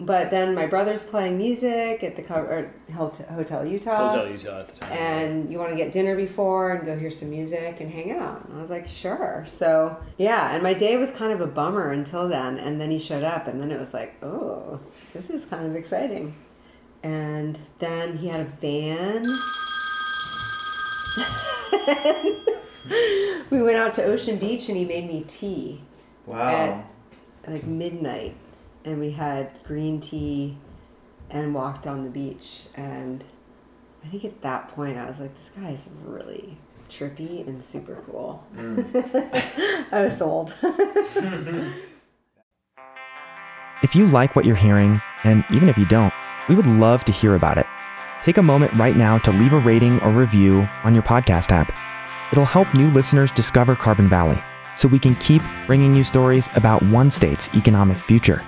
But 0.00 0.30
then 0.30 0.54
my 0.54 0.66
brother's 0.66 1.02
playing 1.02 1.38
music 1.38 2.04
at 2.04 2.14
the 2.14 2.22
co- 2.22 2.68
Hotel 2.94 3.66
Utah. 3.66 4.08
Hotel 4.10 4.28
Utah 4.28 4.60
at 4.60 4.68
the 4.68 4.76
time. 4.80 4.92
And 4.92 5.50
you 5.50 5.58
want 5.58 5.70
to 5.70 5.76
get 5.76 5.90
dinner 5.90 6.14
before 6.14 6.72
and 6.74 6.86
go 6.86 6.96
hear 6.96 7.10
some 7.10 7.30
music 7.30 7.80
and 7.80 7.90
hang 7.90 8.12
out. 8.12 8.44
And 8.48 8.56
I 8.58 8.60
was 8.60 8.70
like, 8.70 8.86
sure. 8.86 9.44
So, 9.50 9.96
yeah. 10.16 10.54
And 10.54 10.62
my 10.62 10.72
day 10.72 10.96
was 10.96 11.10
kind 11.10 11.32
of 11.32 11.40
a 11.40 11.46
bummer 11.48 11.90
until 11.90 12.28
then. 12.28 12.58
And 12.58 12.80
then 12.80 12.90
he 12.92 12.98
showed 13.00 13.24
up. 13.24 13.48
And 13.48 13.60
then 13.60 13.72
it 13.72 13.78
was 13.80 13.92
like, 13.92 14.14
oh, 14.22 14.78
this 15.12 15.30
is 15.30 15.44
kind 15.46 15.66
of 15.66 15.74
exciting. 15.74 16.36
And 17.02 17.58
then 17.80 18.16
he 18.18 18.28
had 18.28 18.40
a 18.40 18.44
van. 18.44 19.24
we 23.50 23.62
went 23.62 23.76
out 23.76 23.94
to 23.94 24.04
Ocean 24.04 24.36
Beach 24.38 24.68
and 24.68 24.76
he 24.76 24.84
made 24.84 25.06
me 25.08 25.24
tea 25.26 25.80
Wow. 26.26 26.84
at 27.46 27.50
like 27.50 27.64
midnight 27.64 28.36
and 28.84 29.00
we 29.00 29.10
had 29.10 29.50
green 29.64 30.00
tea 30.00 30.56
and 31.30 31.54
walked 31.54 31.86
on 31.86 32.04
the 32.04 32.10
beach 32.10 32.62
and 32.74 33.24
i 34.04 34.08
think 34.08 34.24
at 34.24 34.40
that 34.42 34.68
point 34.68 34.96
i 34.96 35.06
was 35.06 35.18
like 35.18 35.36
this 35.36 35.50
guy 35.50 35.70
is 35.70 35.88
really 36.04 36.56
trippy 36.88 37.46
and 37.46 37.62
super 37.62 38.02
cool 38.06 38.44
mm. 38.56 39.86
i 39.92 40.02
was 40.02 40.16
sold 40.16 40.54
If 43.80 43.94
you 43.94 44.08
like 44.08 44.34
what 44.34 44.44
you're 44.44 44.56
hearing, 44.56 45.00
and 45.22 45.44
even 45.52 45.68
if 45.68 45.78
you 45.78 45.86
don't, 45.86 46.12
we 46.48 46.56
would 46.56 46.66
love 46.66 47.04
to 47.04 47.12
hear 47.12 47.36
about 47.36 47.58
it. 47.58 47.66
Take 48.24 48.36
a 48.36 48.42
moment 48.42 48.74
right 48.74 48.96
now 48.96 49.18
to 49.18 49.30
leave 49.30 49.52
a 49.52 49.60
rating 49.60 50.00
or 50.00 50.10
review 50.10 50.68
on 50.82 50.94
your 50.94 51.04
podcast 51.04 51.52
app. 51.52 51.72
It'll 52.32 52.44
help 52.44 52.74
new 52.74 52.90
listeners 52.90 53.30
discover 53.30 53.76
Carbon 53.76 54.08
Valley 54.08 54.42
so 54.74 54.88
we 54.88 54.98
can 54.98 55.14
keep 55.16 55.42
bringing 55.68 55.94
you 55.94 56.02
stories 56.02 56.48
about 56.56 56.82
one 56.82 57.08
state's 57.08 57.48
economic 57.54 57.98
future. 57.98 58.44